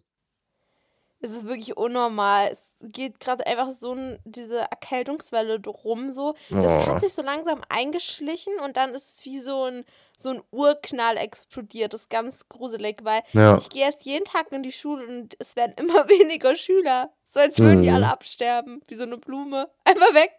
Es 1.20 1.32
ist 1.32 1.46
wirklich 1.48 1.78
unnormal. 1.78 2.50
Es 2.52 2.71
geht 2.82 3.20
gerade 3.20 3.46
einfach 3.48 3.72
so 3.72 3.94
ein, 3.94 4.20
diese 4.26 4.60
Erkältungswelle 4.60 5.60
drum 5.60 6.12
so. 6.12 6.34
Das 6.50 6.72
Oh. 6.72 6.88
hat 6.88 7.02
sich 7.02 7.14
so 7.14 7.22
langsam 7.22 7.62
eingeschlichen 7.70 8.54
und 8.64 8.78
dann 8.78 8.94
ist 8.94 9.18
es 9.20 9.26
wie 9.26 9.40
so 9.40 9.66
ein, 9.66 9.86
so 10.18 10.30
ein 10.30 10.44
Urknall 10.52 11.18
explodiert. 11.18 11.94
Das 11.94 12.02
ist 12.02 12.10
ganz 12.10 12.48
gruselig, 12.50 13.00
weil 13.04 13.22
Ja. 13.34 13.58
ich 13.58 13.70
gehe 13.70 13.86
jetzt 13.86 14.06
jeden 14.06 14.26
Tag 14.26 14.52
in 14.52 14.64
die 14.64 14.72
Schule 14.72 15.06
und 15.08 15.36
es 15.40 15.56
werden 15.56 15.74
immer 15.78 16.06
weniger 16.10 16.56
Schüler. 16.56 17.12
So 17.26 17.40
als 17.40 17.60
würden 17.60 17.82
die 17.82 17.90
Mhm. 17.90 17.96
alle 17.96 18.08
absterben, 18.12 18.82
wie 18.88 18.96
so 18.96 19.04
eine 19.04 19.18
Blume. 19.18 19.70
Einfach 19.86 20.14
weg. 20.14 20.32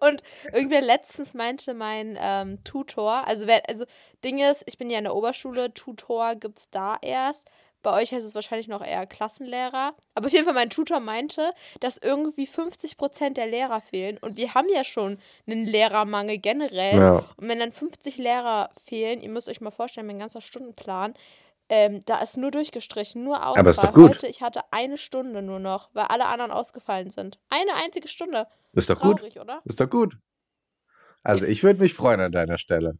Und 0.00 0.22
irgendwer 0.52 0.80
letztens 0.82 1.34
meinte 1.34 1.74
mein 1.74 2.18
ähm, 2.20 2.62
Tutor, 2.64 3.26
also, 3.26 3.46
wer, 3.46 3.62
also 3.68 3.84
Ding 4.24 4.40
ist, 4.40 4.64
ich 4.66 4.76
bin 4.76 4.90
ja 4.90 4.98
in 4.98 5.04
der 5.04 5.14
Oberschule, 5.14 5.72
Tutor 5.72 6.34
gibt 6.34 6.58
es 6.58 6.70
da 6.70 6.96
erst. 7.02 7.46
Bei 7.82 8.00
euch 8.00 8.12
heißt 8.12 8.26
es 8.26 8.34
wahrscheinlich 8.34 8.68
noch 8.68 8.84
eher 8.84 9.06
Klassenlehrer. 9.06 9.94
Aber 10.14 10.26
auf 10.26 10.32
jeden 10.32 10.44
Fall, 10.44 10.54
mein 10.54 10.70
Tutor 10.70 11.00
meinte, 11.00 11.52
dass 11.80 11.98
irgendwie 11.98 12.46
50% 12.46 13.34
der 13.34 13.46
Lehrer 13.46 13.80
fehlen. 13.80 14.18
Und 14.18 14.36
wir 14.36 14.54
haben 14.54 14.68
ja 14.72 14.84
schon 14.84 15.18
einen 15.46 15.64
Lehrermangel 15.64 16.38
generell. 16.38 16.98
Ja. 16.98 17.24
Und 17.36 17.48
wenn 17.48 17.58
dann 17.58 17.72
50 17.72 18.18
Lehrer 18.18 18.70
fehlen, 18.82 19.20
ihr 19.20 19.30
müsst 19.30 19.48
euch 19.48 19.60
mal 19.60 19.70
vorstellen, 19.70 20.06
mein 20.06 20.18
ganzer 20.18 20.40
Stundenplan, 20.40 21.14
ähm, 21.70 22.00
da 22.04 22.20
ist 22.20 22.36
nur 22.36 22.50
durchgestrichen, 22.50 23.22
nur 23.22 23.46
Ausfall. 23.46 23.60
Aber 23.60 23.70
ist 23.70 23.82
doch 23.82 23.94
gut. 23.94 24.10
Heute, 24.10 24.26
ich 24.26 24.42
hatte 24.42 24.60
eine 24.72 24.98
Stunde 24.98 25.40
nur 25.40 25.60
noch, 25.60 25.88
weil 25.94 26.06
alle 26.08 26.26
anderen 26.26 26.50
ausgefallen 26.50 27.10
sind. 27.12 27.38
Eine 27.48 27.70
einzige 27.84 28.08
Stunde. 28.08 28.46
Ist 28.72 28.90
doch 28.90 29.00
gut. 29.00 29.18
Traurig, 29.18 29.38
oder? 29.38 29.62
Ist 29.64 29.80
doch 29.80 29.88
gut. 29.88 30.18
Also 31.22 31.46
ich 31.46 31.62
würde 31.62 31.80
mich 31.80 31.94
freuen 31.94 32.20
an 32.20 32.32
deiner 32.32 32.58
Stelle. 32.58 32.98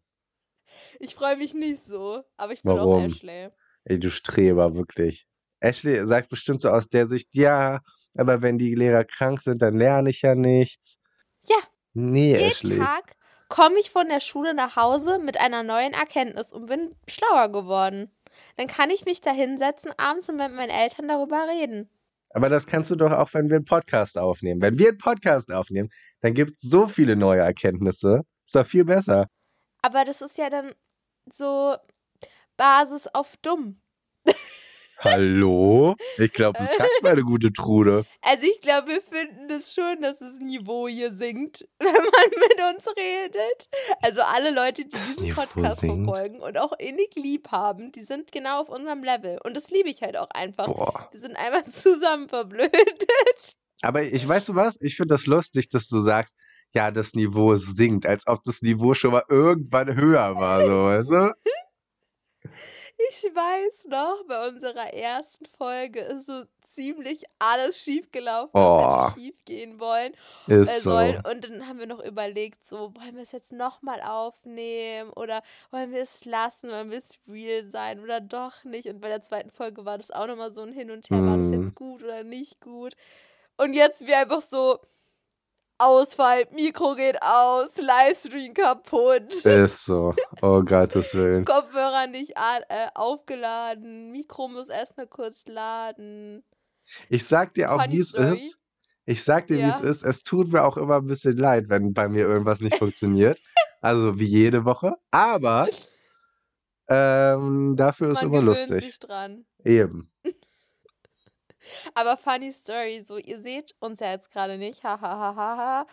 Ich 1.01 1.15
freue 1.15 1.37
mich 1.37 1.53
nicht 1.53 1.85
so, 1.85 2.23
aber 2.37 2.53
ich 2.53 2.63
bin 2.63 2.73
auch 2.73 2.77
Warum? 2.77 3.07
Ashley. 3.07 3.51
Ey, 3.85 3.99
du 3.99 4.11
Streber, 4.11 4.75
wirklich. 4.75 5.27
Ashley 5.61 6.07
sagt 6.07 6.29
bestimmt 6.29 6.61
so 6.61 6.71
aus 6.71 6.89
der 6.89 7.07
Sicht, 7.07 7.35
ja, 7.35 7.81
aber 8.17 8.43
wenn 8.43 8.59
die 8.59 8.75
Lehrer 8.75 9.05
krank 9.05 9.41
sind, 9.41 9.63
dann 9.63 9.77
lerne 9.77 10.11
ich 10.11 10.23
ja 10.23 10.35
nichts. 10.35 10.99
Ja. 11.47 11.57
Nee, 11.93 12.33
Jeden 12.33 12.45
Ashley. 12.51 12.79
Tag 12.79 13.17
komme 13.49 13.79
ich 13.79 13.91
von 13.91 14.09
der 14.09 14.21
Schule 14.21 14.55
nach 14.55 14.77
Hause 14.77 15.19
mit 15.19 15.39
einer 15.39 15.63
neuen 15.63 15.93
Erkenntnis 15.93 16.53
und 16.53 16.67
bin 16.67 16.95
schlauer 17.09 17.51
geworden. 17.51 18.11
Dann 18.57 18.69
kann 18.69 18.91
ich 18.91 19.05
mich 19.05 19.21
da 19.21 19.33
hinsetzen 19.33 19.93
abends 19.99 20.29
und 20.29 20.37
mit 20.37 20.55
meinen 20.55 20.71
Eltern 20.71 21.09
darüber 21.09 21.47
reden. 21.49 21.91
Aber 22.33 22.49
das 22.49 22.67
kannst 22.67 22.91
du 22.93 22.97
doch 22.97 23.11
auch, 23.11 23.35
wenn 23.35 23.49
wir 23.49 23.57
einen 23.57 23.65
Podcast 23.65 24.17
aufnehmen. 24.17 24.63
Wenn 24.63 24.79
wir 24.79 24.91
einen 24.91 24.99
Podcast 24.99 25.53
aufnehmen, 25.53 25.89
dann 26.21 26.33
gibt 26.33 26.53
es 26.53 26.61
so 26.61 26.87
viele 26.87 27.17
neue 27.17 27.41
Erkenntnisse. 27.41 28.23
Ist 28.45 28.55
doch 28.55 28.67
viel 28.67 28.85
besser. 28.85 29.27
Aber 29.83 30.05
das 30.05 30.23
ist 30.23 30.39
ja 30.39 30.49
dann 30.49 30.73
so 31.33 31.77
Basis 32.61 33.09
auf 33.15 33.39
dumm. 33.41 33.81
Hallo? 34.99 35.97
Ich 36.19 36.31
glaube, 36.35 36.59
das 36.59 36.77
sagt 36.77 36.91
meine 37.03 37.23
gute 37.23 37.55
Trude. 37.55 38.05
Also 38.21 38.47
ich 38.47 38.61
glaube, 38.61 38.89
wir 38.89 39.01
finden 39.01 39.49
das 39.49 39.73
schon, 39.73 40.03
dass 40.03 40.19
das 40.19 40.39
Niveau 40.41 40.87
hier 40.87 41.11
sinkt, 41.15 41.67
wenn 41.79 41.95
man 41.95 42.03
mit 42.03 42.77
uns 42.77 42.87
redet. 42.95 43.71
Also 44.03 44.21
alle 44.21 44.51
Leute, 44.51 44.83
die 44.83 44.91
Das 44.91 45.01
diesen 45.01 45.23
Niveau 45.23 45.41
Podcast 45.41 45.81
sinkt? 45.81 46.05
verfolgen 46.05 46.41
und 46.41 46.59
auch 46.59 46.73
innig 46.79 47.15
lieb 47.17 47.51
haben, 47.51 47.93
die 47.93 48.03
sind 48.03 48.31
genau 48.31 48.61
auf 48.61 48.69
unserem 48.69 49.03
Level. 49.03 49.39
Und 49.43 49.57
das 49.57 49.71
liebe 49.71 49.89
ich 49.89 50.03
halt 50.03 50.19
auch 50.19 50.29
einfach. 50.33 50.67
Boah. 50.67 51.09
Wir 51.11 51.19
sind 51.21 51.37
einfach 51.37 51.63
zusammen 51.73 52.29
verblödet. 52.29 53.07
Aber 53.81 54.03
ich 54.03 54.29
weißt 54.29 54.51
du 54.51 54.55
was? 54.55 54.77
Ich 54.83 54.97
finde 54.97 55.15
das 55.15 55.25
lustig, 55.25 55.71
dass 55.71 55.89
du 55.89 56.03
sagst, 56.03 56.37
ja, 56.75 56.91
das 56.91 57.15
Niveau 57.15 57.57
sinkt, 57.57 58.05
als 58.05 58.27
ob 58.27 58.43
das 58.45 58.61
Niveau 58.61 58.93
schon 58.93 59.13
mal 59.13 59.25
irgendwann 59.31 59.97
höher 59.97 60.37
war, 60.37 60.61
so, 60.67 60.85
weißt 60.85 61.11
du? 61.11 61.35
Ich 63.09 63.25
weiß 63.35 63.87
noch, 63.89 64.25
bei 64.27 64.49
unserer 64.49 64.93
ersten 64.93 65.47
Folge 65.47 66.01
ist 66.01 66.27
so 66.27 66.43
ziemlich 66.65 67.25
alles 67.39 67.83
schief 67.83 68.13
gelaufen, 68.13 68.51
was 68.55 68.63
Oh. 68.63 69.07
hätte 69.09 69.21
schief 69.21 69.45
gehen 69.45 69.81
wollen. 69.81 70.15
Ist 70.47 70.69
äh, 70.71 70.79
so. 70.79 70.91
sollen. 70.91 71.21
Und 71.27 71.45
dann 71.45 71.67
haben 71.67 71.79
wir 71.81 71.87
noch 71.87 71.99
überlegt, 72.05 72.65
so, 72.65 72.95
wollen 72.97 73.17
wir 73.17 73.23
es 73.23 73.33
jetzt 73.33 73.53
nochmal 73.53 74.01
aufnehmen 74.03 75.11
oder 75.11 75.43
wollen 75.73 75.91
wir 75.93 76.03
es 76.03 76.25
lassen, 76.25 76.71
wollen 76.71 76.91
wir 76.91 76.99
es 76.99 77.19
real 77.29 77.65
sein 77.65 78.01
oder 78.01 78.21
doch 78.21 78.63
nicht. 78.65 78.87
Und 78.89 79.01
bei 79.01 79.09
der 79.09 79.23
zweiten 79.23 79.51
Folge 79.51 79.85
war 79.85 79.99
das 79.99 80.11
auch 80.13 80.27
nochmal 80.29 80.53
so 80.53 80.63
ein 80.63 80.73
Hin 80.73 80.91
und 80.91 81.11
Her, 81.11 81.25
war 81.25 81.39
das 81.39 81.49
Mhm. 81.49 81.63
jetzt 81.63 81.75
gut 81.75 82.03
oder 82.05 82.23
nicht 82.23 82.61
gut. 82.61 82.95
Und 83.57 83.73
jetzt 83.75 84.07
wir 84.07 84.19
einfach 84.19 84.41
so, 84.41 84.79
Ausfall, 85.81 86.45
Mikro 86.53 86.95
geht 86.95 87.21
aus, 87.23 87.77
Livestream 87.79 88.53
kaputt. 88.53 89.33
Ist 89.45 89.85
so. 89.87 90.15
Oh 90.43 90.63
Gottes 90.65 91.15
Willen. 91.15 91.45
Kopfhörer 91.47 92.07
nicht 92.07 92.35
äh, 92.37 92.87
aufgeladen, 92.95 94.11
Mikro 94.13 94.49
muss 94.49 94.69
erstmal 94.69 95.07
kurz 95.07 95.47
laden. 95.47 96.45
Ich 97.09 97.27
sag 97.27 97.55
dir 97.55 97.73
auch, 97.73 97.89
wie 97.89 97.99
es 97.99 98.15
ist. 98.15 98.59
Ich 99.07 99.25
sag 99.25 99.47
dir, 99.47 99.57
wie 99.59 99.63
es 99.69 99.81
Ja. 99.81 99.89
ist. 99.89 100.03
Es 100.03 100.23
tut 100.23 100.53
mir 100.53 100.63
auch 100.65 100.77
immer 100.77 100.97
ein 100.97 101.07
bisschen 101.07 101.37
leid, 101.37 101.69
wenn 101.69 101.95
bei 101.95 102.09
mir 102.09 102.27
irgendwas 102.27 102.61
nicht 102.61 102.77
funktioniert. 102.77 103.39
Also 103.83 104.19
wie 104.21 104.27
jede 104.27 104.67
Woche. 104.67 104.97
Aber 105.11 105.67
ähm, 106.89 107.77
dafür 107.79 108.11
ist 108.11 108.17
Man 108.23 108.25
immer 108.27 108.41
gewöhnt 108.43 108.59
lustig. 108.69 108.85
sich 108.85 108.99
dran. 108.99 109.47
Eben. 109.65 110.10
Aber 111.95 112.17
funny 112.17 112.53
Story, 112.53 113.03
so 113.07 113.17
ihr 113.17 113.41
seht 113.43 113.75
uns 113.81 114.01
ja 114.01 114.11
jetzt 114.13 114.31
gerade 114.31 114.59
nicht. 114.59 114.83
Ha 114.85 115.01
ha 115.01 115.09
ha 115.19 115.35
ha 115.37 115.57
ha. 115.57 115.87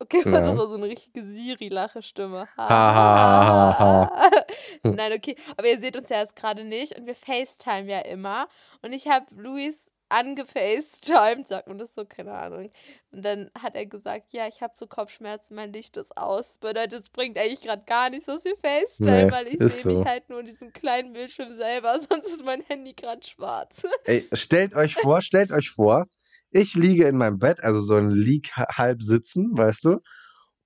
Okay, 0.00 0.22
das 0.24 0.46
Ja. 0.46 0.56
war 0.56 0.68
so 0.68 0.74
eine 0.74 0.86
richtige 0.86 1.22
Siri-Lache-Stimme. 1.22 2.48
Ha, 2.56 2.68
Ha, 2.68 2.94
ha, 2.94 3.78
ha, 3.78 4.10
ha, 4.10 4.30
Nein, 4.84 5.12
okay. 5.12 5.34
Aber 5.56 5.66
ihr 5.68 5.78
seht 5.80 5.96
uns 5.96 6.08
ja 6.08 6.18
jetzt 6.20 6.36
gerade 6.36 6.64
nicht 6.64 6.96
und 6.96 7.06
wir 7.06 7.16
FaceTime 7.16 7.90
ja 7.90 8.00
immer. 8.00 8.48
Und 8.82 8.92
ich 8.92 9.08
habe 9.08 9.26
Luis 9.34 9.90
angefacetimed, 10.08 11.48
sagt 11.48 11.68
man 11.68 11.78
das 11.78 11.94
so, 11.94 12.04
keine 12.04 12.32
Ahnung. 12.32 12.70
Und 13.10 13.24
dann 13.24 13.50
hat 13.58 13.74
er 13.74 13.86
gesagt, 13.86 14.32
ja, 14.32 14.46
ich 14.48 14.62
habe 14.62 14.74
so 14.76 14.86
Kopfschmerzen, 14.86 15.54
mein 15.54 15.72
Licht 15.72 15.96
ist 15.96 16.16
aus. 16.16 16.58
Bedeutet, 16.58 17.02
es 17.04 17.10
bringt 17.10 17.38
eigentlich 17.38 17.60
gerade 17.60 17.82
gar 17.86 18.10
nichts, 18.10 18.26
dass 18.26 18.44
wir 18.44 18.56
FaceTime, 18.56 19.26
Nee, 19.26 19.30
weil 19.30 19.48
ich 19.48 19.58
sehe 19.58 19.68
so. 19.68 19.90
mich 19.90 20.04
halt 20.06 20.28
nur 20.28 20.40
in 20.40 20.46
diesem 20.46 20.72
kleinen 20.72 21.12
Bildschirm 21.12 21.54
selber, 21.56 21.98
sonst 22.08 22.26
ist 22.26 22.44
mein 22.44 22.62
Handy 22.62 22.94
gerade 22.94 23.26
schwarz. 23.26 23.86
Ey, 24.04 24.28
stellt 24.32 24.74
euch 24.74 24.94
vor, 24.94 25.22
stellt 25.22 25.52
euch 25.52 25.70
vor, 25.70 26.06
ich 26.50 26.74
liege 26.74 27.06
in 27.06 27.16
meinem 27.16 27.38
Bett, 27.38 27.62
also 27.62 27.80
so 27.80 27.96
ein 27.96 28.10
Lieg 28.10 28.52
halb 28.56 29.02
sitzen, 29.02 29.50
weißt 29.56 29.84
du, 29.84 29.98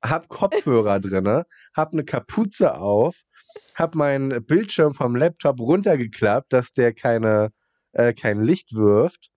hab 0.02 0.28
Kopfhörer 0.28 1.00
drinne, 1.00 1.44
hab 1.74 1.92
eine 1.92 2.04
Kapuze 2.04 2.74
auf, 2.74 3.16
hab 3.74 3.94
meinen 3.94 4.44
Bildschirm 4.44 4.94
vom 4.94 5.16
Laptop 5.16 5.60
runtergeklappt, 5.60 6.52
dass 6.52 6.72
der 6.72 6.94
keine, 6.94 7.50
äh, 7.92 8.12
kein 8.14 8.40
Licht 8.40 8.74
wirft 8.74 9.31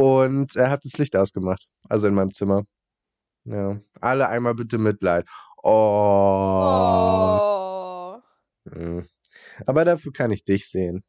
und 0.00 0.56
äh, 0.56 0.68
hab 0.68 0.80
das 0.80 0.96
Licht 0.96 1.14
ausgemacht, 1.14 1.66
also 1.90 2.08
in 2.08 2.14
meinem 2.14 2.32
Zimmer. 2.32 2.62
Ja, 3.44 3.78
alle 4.00 4.28
einmal 4.28 4.54
bitte 4.54 4.78
Mitleid. 4.78 5.26
Oh. 5.62 5.70
Oh. 7.44 8.18
Mhm. 8.64 9.06
Aber 9.66 9.84
dafür 9.84 10.12
kann 10.12 10.30
ich 10.30 10.42
dich 10.44 10.66
sehen. 10.68 11.04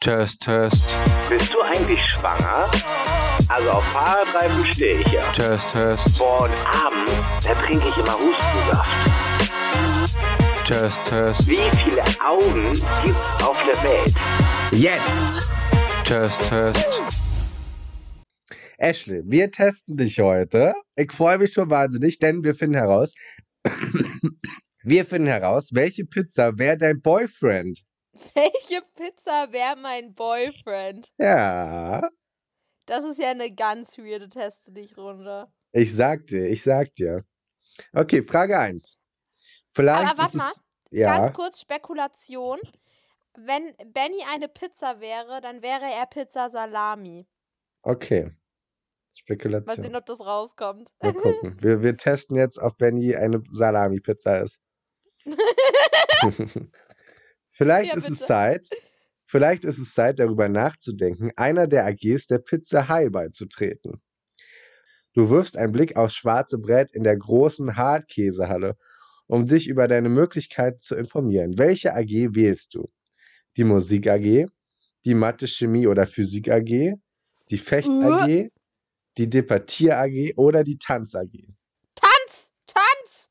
Test, 0.00 0.42
Test, 0.42 0.84
Bist 1.28 1.54
du 1.54 1.60
eigentlich 1.62 2.00
schwanger? 2.08 2.68
Also 3.48 3.70
auf 3.70 3.84
Fahrradreifen 3.84 4.74
stehe 4.74 5.00
ich 5.00 5.06
ja. 5.12 5.22
Test, 5.32 5.70
Test, 5.70 6.18
Boah, 6.18 6.42
und 6.44 6.52
abends, 6.66 7.14
da 7.46 7.54
trinke 7.54 7.88
ich 7.88 7.96
immer 7.96 8.18
Hustensaft. 8.18 8.90
Test, 10.66 11.04
Test. 11.04 11.46
Wie 11.46 11.70
viele 11.84 12.02
Augen 12.20 12.72
gibt's 13.04 13.42
auf 13.44 13.56
der 13.64 13.80
Welt? 13.84 14.14
Jetzt! 14.72 15.48
Test, 16.04 16.48
Test. 16.48 17.25
Ashley, 18.78 19.22
wir 19.24 19.50
testen 19.50 19.96
dich 19.96 20.18
heute. 20.20 20.74
Ich 20.96 21.12
freue 21.12 21.38
mich 21.38 21.52
schon 21.52 21.70
wahnsinnig, 21.70 22.18
denn 22.18 22.44
wir 22.44 22.54
finden 22.54 22.76
heraus, 22.76 23.14
wir 24.82 25.04
finden 25.06 25.28
heraus, 25.28 25.70
welche 25.72 26.04
Pizza 26.04 26.58
wäre 26.58 26.76
dein 26.76 27.00
Boyfriend? 27.00 27.82
Welche 28.34 28.82
Pizza 28.94 29.52
wäre 29.52 29.76
mein 29.76 30.14
Boyfriend? 30.14 31.10
Ja, 31.18 32.08
Das 32.86 33.04
ist 33.04 33.18
ja 33.20 33.30
eine 33.30 33.52
ganz 33.54 33.98
weirde 33.98 34.28
Teste 34.28 34.72
dich 34.72 34.96
runter. 34.96 35.52
ich 35.72 35.94
sag 35.94 36.26
dir, 36.26 36.46
ich 36.48 36.62
sag 36.62 36.92
dir. 36.94 37.24
Okay, 37.92 38.22
Frage 38.22 38.58
1. 38.58 38.96
Vielleicht 39.70 40.10
Aber 40.12 40.18
warte 40.22 40.36
mal. 40.38 40.52
Ja, 40.90 41.18
Ganz 41.18 41.36
kurz 41.36 41.60
Spekulation. 41.60 42.58
Wenn 43.38 43.74
Benny 43.92 44.22
eine 44.32 44.48
Pizza 44.48 45.00
wäre, 45.00 45.40
dann 45.42 45.60
wäre 45.62 45.84
er 45.92 46.06
Pizza 46.06 46.48
Salami. 46.48 47.26
okay. 47.82 48.30
Mal 49.28 49.34
Spekulation. 49.34 49.84
sehen, 49.84 49.96
ob 49.96 50.06
das 50.06 50.20
rauskommt. 50.20 50.90
Mal 51.02 51.12
gucken. 51.12 51.56
Wir, 51.60 51.82
wir 51.82 51.96
testen 51.96 52.36
jetzt, 52.36 52.58
ob 52.58 52.78
Benny 52.78 53.16
eine 53.16 53.40
Salami-Pizza 53.50 54.42
ist. 54.42 54.60
vielleicht 57.50 57.90
Ja, 57.90 57.96
ist 57.96 58.08
es 58.08 58.18
bitte. 58.18 58.26
Zeit, 58.26 58.68
vielleicht 59.24 59.64
ist 59.64 59.78
es 59.78 59.94
Zeit, 59.94 60.18
darüber 60.20 60.48
nachzudenken, 60.48 61.32
einer 61.36 61.66
der 61.66 61.86
AGs 61.86 62.28
der 62.28 62.38
Pizza 62.38 62.88
High 62.88 63.10
beizutreten. 63.10 64.00
Du 65.12 65.30
wirfst 65.30 65.56
einen 65.56 65.72
Blick 65.72 65.96
aufs 65.96 66.14
schwarze 66.14 66.58
Brett 66.58 66.92
in 66.92 67.02
der 67.02 67.16
großen 67.16 67.76
Hartkäsehalle, 67.76 68.76
um 69.26 69.46
dich 69.46 69.66
über 69.66 69.88
deine 69.88 70.08
Möglichkeiten 70.08 70.78
zu 70.78 70.94
informieren. 70.94 71.58
Welche 71.58 71.94
AG 71.94 72.34
wählst 72.34 72.74
du? 72.74 72.88
Die 73.56 73.64
Musik 73.64 74.06
AG, 74.06 74.46
die 75.04 75.14
Mathe, 75.14 75.48
Chemie 75.48 75.86
oder 75.86 76.06
Physik 76.06 76.48
AG 76.50 76.96
die 77.50 77.58
Fecht 77.58 77.88
AG, 77.88 78.50
die 79.18 79.28
Debattier 79.28 79.98
AG 79.98 80.34
oder 80.36 80.64
die 80.64 80.78
Tanz 80.78 81.14
AG? 81.14 81.32
Tanz! 81.94 82.52
Tanz! 82.66 83.30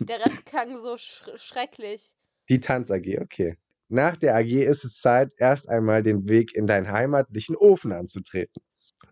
Der 0.00 0.20
Rest 0.20 0.46
klang 0.46 0.78
so 0.80 0.96
sch 0.96 1.22
schrecklich. 1.36 2.14
Die 2.48 2.60
Tanz 2.60 2.90
AG, 2.90 3.18
okay. 3.20 3.56
Nach 3.88 4.16
der 4.16 4.36
AG 4.36 4.50
ist 4.50 4.84
es 4.84 5.00
Zeit, 5.00 5.32
erst 5.36 5.68
einmal 5.68 6.02
den 6.02 6.28
Weg 6.28 6.54
in 6.54 6.66
deinen 6.66 6.90
heimatlichen 6.90 7.56
Ofen 7.56 7.92
anzutreten. 7.92 8.62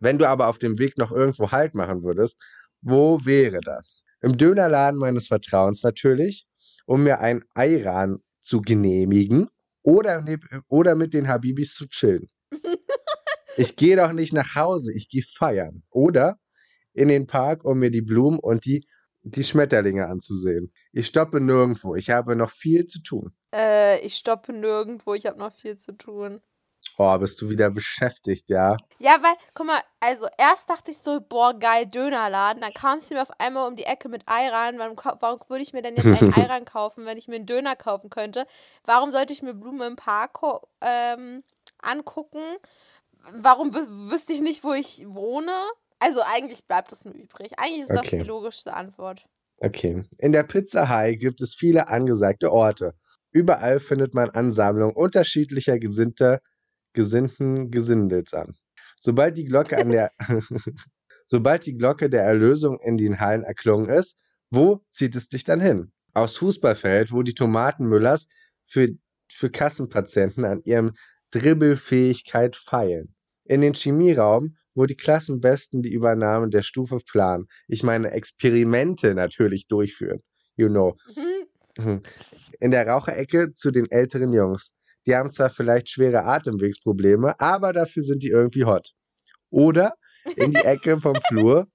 Wenn 0.00 0.18
du 0.18 0.28
aber 0.28 0.48
auf 0.48 0.59
dem 0.59 0.78
Weg 0.78 0.98
noch 0.98 1.11
irgendwo 1.11 1.50
Halt 1.50 1.74
machen 1.74 2.04
würdest, 2.04 2.40
wo 2.80 3.18
wäre 3.24 3.61
das? 3.61 4.04
Im 4.20 4.36
Dönerladen 4.36 4.98
meines 4.98 5.26
Vertrauens 5.26 5.82
natürlich, 5.82 6.46
um 6.86 7.02
mir 7.02 7.20
ein 7.20 7.44
Eiran 7.54 8.22
zu 8.40 8.61
genehmigen 8.61 9.48
oder, 9.82 10.24
oder 10.68 10.94
mit 10.94 11.14
den 11.14 11.28
Habibis 11.28 11.74
zu 11.74 11.88
chillen. 11.88 12.28
Ich 13.59 13.74
gehe 13.74 13.96
doch 13.96 14.12
nicht 14.12 14.32
nach 14.32 14.54
Hause, 14.54 14.92
ich 14.94 15.09
gehe 15.09 15.24
feiern. 15.36 15.82
Oder 15.90 16.38
in 16.92 17.09
den 17.09 17.26
Park, 17.26 17.64
um 17.64 17.80
mir 17.80 17.90
die 17.90 18.02
Blumen 18.02 18.38
und 18.38 18.64
die, 18.64 18.86
die 19.22 19.42
Schmetterlinge 19.42 20.06
anzusehen. 20.06 20.72
Ich 20.92 21.09
stoppe 21.09 21.40
nirgendwo, 21.40 21.96
ich 21.96 22.11
habe 22.11 22.36
noch 22.36 22.50
viel 22.50 22.86
zu 22.86 23.02
tun. 23.02 23.36
Äh, 23.52 23.98
ich 24.06 24.16
stoppe 24.16 24.52
nirgendwo, 24.52 25.14
ich 25.14 25.26
habe 25.26 25.40
noch 25.40 25.52
viel 25.52 25.76
zu 25.76 25.96
tun. 25.96 26.40
Oh, 26.98 27.18
bist 27.18 27.40
du 27.42 27.50
wieder 27.50 27.70
beschäftigt, 27.70 28.48
ja? 28.48 28.76
Ja, 29.00 29.20
weil, 29.22 29.34
guck 29.54 29.66
mal, 29.66 29.80
also 29.98 30.28
erst 30.38 30.70
dachte 30.70 30.92
ich 30.92 30.98
so, 30.98 31.20
boah, 31.20 31.59
geil, 31.59 31.86
Dönerladen. 31.86 32.62
Dann 32.62 32.72
kamst 32.72 33.11
du 33.11 33.14
mir 33.14 33.22
auf 33.22 33.40
einmal 33.40 33.66
um 33.66 33.74
die 33.74 33.84
Ecke 33.84 34.09
mit 34.09 34.22
Eiran. 34.26 34.78
Warum, 34.78 34.96
warum 35.20 35.40
würde 35.48 35.62
ich 35.62 35.72
mir 35.72 35.82
denn 35.82 35.96
jetzt 35.96 36.06
einen 36.06 36.34
Eiran 36.34 36.64
kaufen, 36.64 37.06
wenn 37.06 37.18
ich 37.18 37.26
mir 37.26 37.36
einen 37.36 37.46
Döner 37.46 37.74
kaufen 37.74 38.09
könnte? 38.09 38.46
Warum 38.84 39.11
sollte 39.11 39.32
ich 39.32 39.42
mir 39.42 39.54
Blumen 39.54 39.82
im 39.82 39.96
Park 39.96 40.38
ähm, 40.80 41.42
angucken? 41.82 42.42
Warum 43.35 43.74
wüs 43.74 43.87
wüsste 44.11 44.33
ich 44.33 44.41
nicht, 44.41 44.64
wo 44.64 44.72
ich 44.72 45.05
wohne? 45.07 45.53
Also 45.99 46.20
eigentlich 46.22 46.66
bleibt 46.66 46.93
es 46.93 47.05
nur 47.05 47.14
übrig. 47.14 47.53
Eigentlich 47.59 47.83
ist 47.83 47.91
das 47.91 48.01
Okay. 48.01 48.18
die 48.18 48.24
logischste 48.29 48.74
Antwort. 48.74 49.26
Okay. 49.61 50.05
In 50.18 50.33
der 50.33 50.45
Pizza 50.45 50.89
High 50.89 51.18
gibt 51.18 51.41
es 51.41 51.55
viele 51.55 51.89
angesagte 51.89 52.53
Orte. 52.53 52.95
Überall 53.33 53.81
findet 53.81 54.14
man 54.14 54.31
Ansammlungen 54.31 54.95
unterschiedlicher 54.95 55.79
Gesinnter, 55.79 56.41
gesinnten 56.93 57.70
Gesindels 57.70 58.33
an. 58.35 58.55
Sobald 58.99 59.37
die 59.37 59.45
Glocke 59.45 59.76
an 59.79 59.91
der 59.91 60.12
Sobald 61.29 61.66
die 61.66 61.76
Glocke 61.76 62.09
der 62.09 62.22
Erlösung 62.22 62.79
in 62.81 62.97
den 62.97 63.20
Hallen 63.20 63.45
erklungen 63.45 63.91
ist, 63.91 64.18
wo 64.51 64.81
zieht 64.89 65.14
es 65.14 65.29
dich 65.29 65.45
dann 65.45 65.61
hin? 65.61 65.93
Aufs 66.14 66.39
Fußballfeld, 66.39 67.12
wo 67.12 67.22
die 67.22 67.35
Tomatenmüllers 67.35 68.29
für, 68.64 68.89
für 69.31 69.51
Kassenpatienten 69.51 70.47
an 70.47 70.62
ihrem 70.64 70.95
Dribbelfähigkeit 71.31 72.57
feilen. 72.57 73.14
In 73.49 73.61
den 73.62 73.74
Chemieraum, 73.74 74.57
wo 74.74 74.86
die 74.86 74.96
Klassenbesten 74.96 75.82
die 75.82 75.92
Übernahme 75.92 76.49
der 76.51 76.62
Stufe 76.62 76.99
planen. 77.05 77.49
Ich 77.66 77.82
meine 77.82 78.12
Experimente 78.12 79.14
natürlich 79.14 79.66
durchführen. 79.66 80.22
You 80.57 80.68
know. 80.68 80.96
Mhm. 81.78 82.03
In 82.61 82.70
der 82.70 82.86
Raucherecke 82.86 83.53
zu 83.53 83.70
den 83.70 83.90
älteren 83.90 84.32
Jungs. 84.32 84.74
Die 85.07 85.16
haben 85.16 85.32
zwar 85.32 85.51
vielleicht 85.51 85.88
schwere 85.88 86.24
Atemwegsprobleme, 86.24 87.38
aber 87.40 87.72
dafür 87.72 88.03
sind 88.03 88.22
die 88.22 88.28
irgendwie 88.28 88.64
hot. 88.64 88.90
Oder 89.51 89.94
in 90.36 90.51
die 90.51 90.64
Ecke 90.64 91.01
vom 91.01 91.14
Flur, 91.28 91.66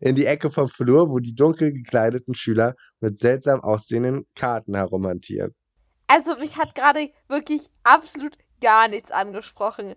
in 0.00 0.14
die 0.14 0.26
Ecke 0.26 0.50
vom 0.50 0.68
Flur, 0.68 1.08
wo 1.08 1.18
die 1.18 1.34
dunkel 1.34 1.72
gekleideten 1.72 2.34
Schüler 2.34 2.74
mit 3.00 3.18
seltsam 3.18 3.60
aussehenden 3.60 4.26
Karten 4.34 4.74
herumhantieren. 4.74 5.54
Also 6.08 6.36
mich 6.36 6.56
hat 6.56 6.74
gerade 6.74 7.10
wirklich 7.28 7.68
absolut 7.84 8.36
gar 8.60 8.88
nichts 8.88 9.10
angesprochen. 9.10 9.94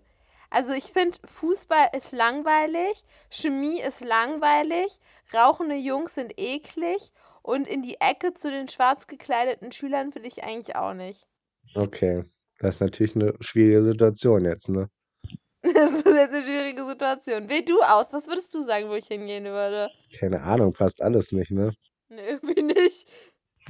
Also 0.54 0.72
ich 0.72 0.84
finde, 0.84 1.18
Fußball 1.24 1.88
ist 1.98 2.12
langweilig, 2.12 3.04
Chemie 3.28 3.80
ist 3.80 4.04
langweilig, 4.04 5.00
rauchende 5.34 5.74
Jungs 5.74 6.14
sind 6.14 6.32
eklig 6.38 7.10
und 7.42 7.66
in 7.66 7.82
die 7.82 7.96
Ecke 7.98 8.34
zu 8.34 8.52
den 8.52 8.68
schwarz 8.68 9.08
gekleideten 9.08 9.72
Schülern 9.72 10.14
will 10.14 10.24
ich 10.24 10.44
eigentlich 10.44 10.76
auch 10.76 10.94
nicht. 10.94 11.26
Okay, 11.74 12.22
das 12.60 12.76
ist 12.76 12.80
natürlich 12.82 13.16
eine 13.16 13.34
schwierige 13.40 13.82
Situation 13.82 14.44
jetzt, 14.44 14.68
ne? 14.68 14.88
Das 15.74 15.90
ist 15.90 16.06
jetzt 16.06 16.32
eine 16.32 16.42
schwierige 16.42 16.86
Situation. 16.86 17.48
Wähl 17.48 17.64
du 17.64 17.80
aus, 17.80 18.12
was 18.12 18.28
würdest 18.28 18.54
du 18.54 18.62
sagen, 18.62 18.90
wo 18.90 18.94
ich 18.94 19.08
hingehen 19.08 19.46
würde? 19.46 19.90
Keine 20.16 20.40
Ahnung, 20.42 20.72
passt 20.72 21.02
alles 21.02 21.32
nicht, 21.32 21.50
ne? 21.50 21.72
Nee, 22.10 22.20
irgendwie 22.28 22.62
nicht. 22.62 23.08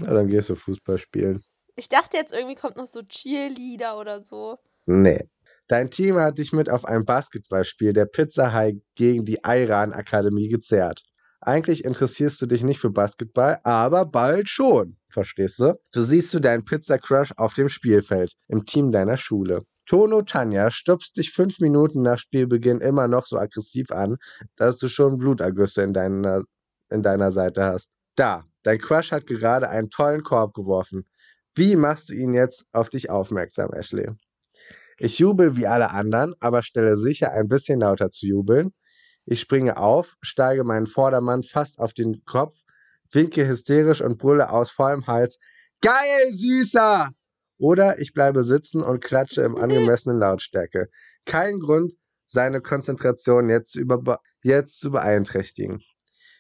Na, 0.01 0.13
dann 0.13 0.29
gehst 0.29 0.51
du 0.51 0.55
Fußball 0.55 0.99
spielen. 0.99 1.43
Ich 1.77 1.89
dachte 1.89 2.19
jetzt 2.19 2.35
irgendwie 2.35 2.57
kommt 2.57 2.77
noch 2.77 2.89
so 2.89 3.03
Cheerleader 3.03 3.99
oder 3.99 4.23
so. 4.23 4.59
Nee. 4.85 5.31
Dein 5.69 5.89
Team 5.89 6.17
hat 6.17 6.39
dich 6.39 6.53
mit 6.53 6.69
auf 6.69 6.85
ein 6.85 7.07
Basketballspiel 7.07 7.95
der 7.95 8.05
Pizza 8.05 8.53
High 8.53 8.75
gegen 8.97 9.25
die 9.25 9.39
Iran 9.45 9.93
Akademie 9.93 10.49
gezerrt. 10.49 11.03
Eigentlich 11.41 11.85
interessierst 11.85 12.41
du 12.43 12.47
dich 12.47 12.63
nicht 12.63 12.81
für 12.81 12.91
Basketball, 12.91 13.61
aber 13.65 14.05
bald 14.05 14.49
schon. 14.49 14.97
Verstehst 15.09 15.59
du? 15.61 15.75
So 15.95 16.03
siehst 16.03 16.33
du 16.35 16.41
deinen 16.41 16.65
Pizza 16.65 16.99
Crush 16.99 17.33
auf 17.37 17.55
dem 17.55 17.69
Spielfeld, 17.69 18.33
im 18.49 18.65
Team 18.67 18.91
deiner 18.91 19.17
Schule. 19.17 19.63
Tono 19.87 20.23
Tanja 20.23 20.71
stupst 20.71 21.17
dich 21.17 21.33
fünf 21.33 21.61
Minuten 21.61 22.03
nach 22.03 22.19
Spielbeginn 22.19 22.81
immer 22.81 23.09
noch 23.09 23.27
so 23.27 23.39
aggressiv 23.39 23.91
an, 23.91 24.17
dass 24.57 24.79
du 24.79 24.89
schon 24.89 25.19
Blutergüsse 25.19 25.83
in 25.83 25.93
deiner, 25.93 26.43
in 26.91 27.03
deiner 27.03 27.31
Seite 27.31 27.65
hast. 27.65 27.89
Da, 28.17 28.45
dein 28.63 28.79
Crush 28.79 29.13
hat 29.13 29.27
gerade 29.27 29.69
einen 29.69 29.91
tollen 29.91 30.23
Korb 30.23 30.55
geworfen. 30.55 31.07
Wie 31.55 31.77
machst 31.77 32.09
du 32.09 32.15
ihn 32.15 32.35
jetzt 32.35 32.65
auf 32.73 32.89
dich 32.89 33.11
aufmerksam, 33.11 33.71
Ashley? 33.73 34.09
Ich 34.99 35.19
jubel 35.19 35.57
wie 35.57 35.67
alle 35.67 35.91
anderen, 35.91 36.35
aber 36.41 36.63
stelle 36.63 36.97
sicher, 36.97 37.33
ein 37.33 37.49
bisschen 37.49 37.81
lauter 37.81 38.11
zu 38.11 38.27
jubeln. 38.27 38.73
Ich 39.27 39.41
springe 39.41 39.77
auf, 39.77 40.17
steige 40.21 40.65
meinen 40.65 40.87
Vordermann 40.87 41.43
fast 41.43 41.79
auf 41.79 41.95
den 41.95 42.25
Kopf, 42.25 42.55
winke 43.11 43.47
hysterisch 43.47 44.03
und 44.03 44.19
brülle 44.19 44.51
aus 44.51 44.71
vollem 44.71 45.07
Hals: 45.07 45.39
Geil, 45.81 46.33
Süßer! 46.33 47.11
Oder 47.59 47.99
ich 47.99 48.13
bleibe 48.13 48.43
sitzen 48.43 48.83
und 48.83 49.03
klatsche 49.03 49.43
im 49.43 49.57
angemessenen 49.57 50.19
Lautstärke. 50.19 50.89
Kein 51.25 51.61
Grund, 51.61 51.95
seine 52.25 52.61
Konzentration 52.61 53.49
jetzt 53.49 53.73
zu, 53.73 53.83
jetzt 54.43 54.81
zu 54.81 54.91
beeinträchtigen. 54.91 55.83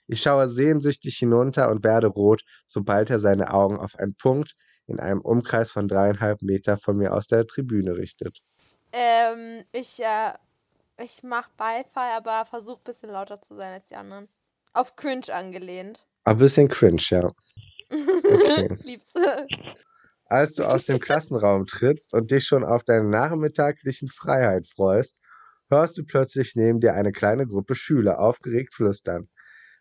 Ich 0.07 0.20
schaue 0.20 0.48
sehnsüchtig 0.48 1.16
hinunter 1.16 1.70
und 1.70 1.82
werde 1.82 2.09
rot, 2.09 2.42
sobald 2.66 3.11
er 3.11 3.18
seine 3.18 3.52
Augen 3.52 3.78
auf 3.78 3.96
einen 3.96 4.16
Punkt 4.16 4.55
in 4.87 5.01
einem 5.01 5.20
Umkreis 5.20 5.72
von 5.72 5.89
dreieinhalb 5.89 6.43
Meter 6.43 6.76
von 6.76 6.97
mir 6.97 7.14
aus 7.14 7.26
der 7.26 7.47
Tribüne 7.47 7.97
richtet. 7.97 8.41
Ähm, 8.93 9.65
ich, 9.73 10.01
äh, 10.01 10.32
ich 11.02 11.23
mach 11.23 11.48
Beifall, 11.51 12.12
aber 12.16 12.44
versuch 12.47 12.78
ein 12.78 12.85
bisschen 12.85 13.11
lauter 13.11 13.40
zu 13.40 13.56
sein 13.56 13.73
als 13.73 13.89
die 13.89 13.97
anderen. 13.97 14.28
Auf 14.73 14.97
Cringe 14.97 15.32
angelehnt. 15.32 16.06
Ein 16.24 16.39
bisschen 16.39 16.69
cringe, 16.69 17.02
ja. 17.11 17.31
Okay. 17.90 18.77
Liebste. 18.82 19.47
Als 20.27 20.55
du 20.55 20.65
aus 20.65 20.86
dem 20.86 20.98
Klassenraum 20.98 21.66
trittst 21.66 22.15
und 22.15 22.31
dich 22.31 22.47
schon 22.47 22.65
auf 22.65 22.82
deine 22.82 23.05
nachmittaglichen 23.05 24.09
Freiheit 24.09 24.66
freust, 24.66 25.20
hörst 25.69 25.98
du 25.98 26.05
plötzlich 26.05 26.56
neben 26.56 26.81
dir 26.81 26.94
eine 26.94 27.12
kleine 27.12 27.47
Gruppe 27.47 27.74
Schüler 27.74 28.19
aufgeregt 28.19 28.73
flüstern. 28.73 29.28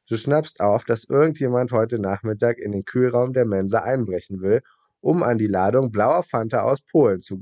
Du 0.10 0.18
schnappst 0.18 0.60
auf, 0.60 0.84
dass 0.84 1.06
irgendjemand 1.06 1.72
heute 1.72 2.00
Nachmittag 2.00 2.58
in 2.58 2.74
den 2.74 2.84
Kühlraum 2.84 3.32
der 3.32 3.46
Mensa 3.46 3.80
einbrechen 3.80 4.42
will, 4.42 4.62
um 5.04 5.22
an 5.22 5.38
die 5.38 5.48
Ladung 5.48 5.92
blauer 5.92 6.24
Fanta 6.24 6.62
aus 6.62 6.82
Polen 6.82 7.20
zu, 7.20 7.38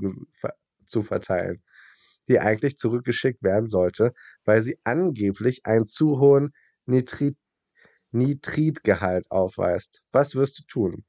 zu 0.84 1.02
verteilen, 1.02 1.62
die 2.28 2.40
eigentlich 2.40 2.76
zurückgeschickt 2.76 3.42
werden 3.42 3.68
sollte, 3.68 4.12
weil 4.44 4.62
sie 4.62 4.78
angeblich 4.84 5.60
einen 5.64 5.84
zu 5.84 6.18
hohen 6.18 6.52
Nitrit 6.86 7.36
Nitritgehalt 8.10 9.30
aufweist. 9.30 10.02
Was 10.10 10.34
wirst 10.34 10.58
du 10.58 10.64
tun? 10.64 11.04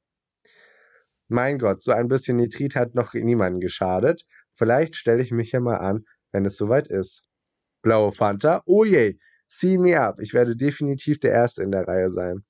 Mein 1.28 1.58
Gott, 1.58 1.82
so 1.82 1.92
ein 1.92 2.08
bisschen 2.08 2.36
Nitrit 2.36 2.76
hat 2.76 2.94
noch 2.94 3.12
niemandem 3.12 3.60
geschadet. 3.60 4.24
Vielleicht 4.52 4.96
stelle 4.96 5.22
ich 5.22 5.32
mich 5.32 5.52
ja 5.52 5.60
mal 5.60 5.78
an, 5.78 6.04
wenn 6.32 6.46
es 6.46 6.56
soweit 6.56 6.88
ist. 6.88 7.24
Blaue 7.82 8.12
Fanta? 8.12 8.62
Oh 8.64 8.84
je, 8.84 9.18
see 9.46 9.76
me 9.76 10.00
up. 10.00 10.20
Ich 10.20 10.32
werde 10.32 10.56
definitiv 10.56 11.18
der 11.18 11.32
Erste 11.32 11.62
in 11.62 11.72
der 11.72 11.86
Reihe 11.86 12.08
sein. 12.08 12.44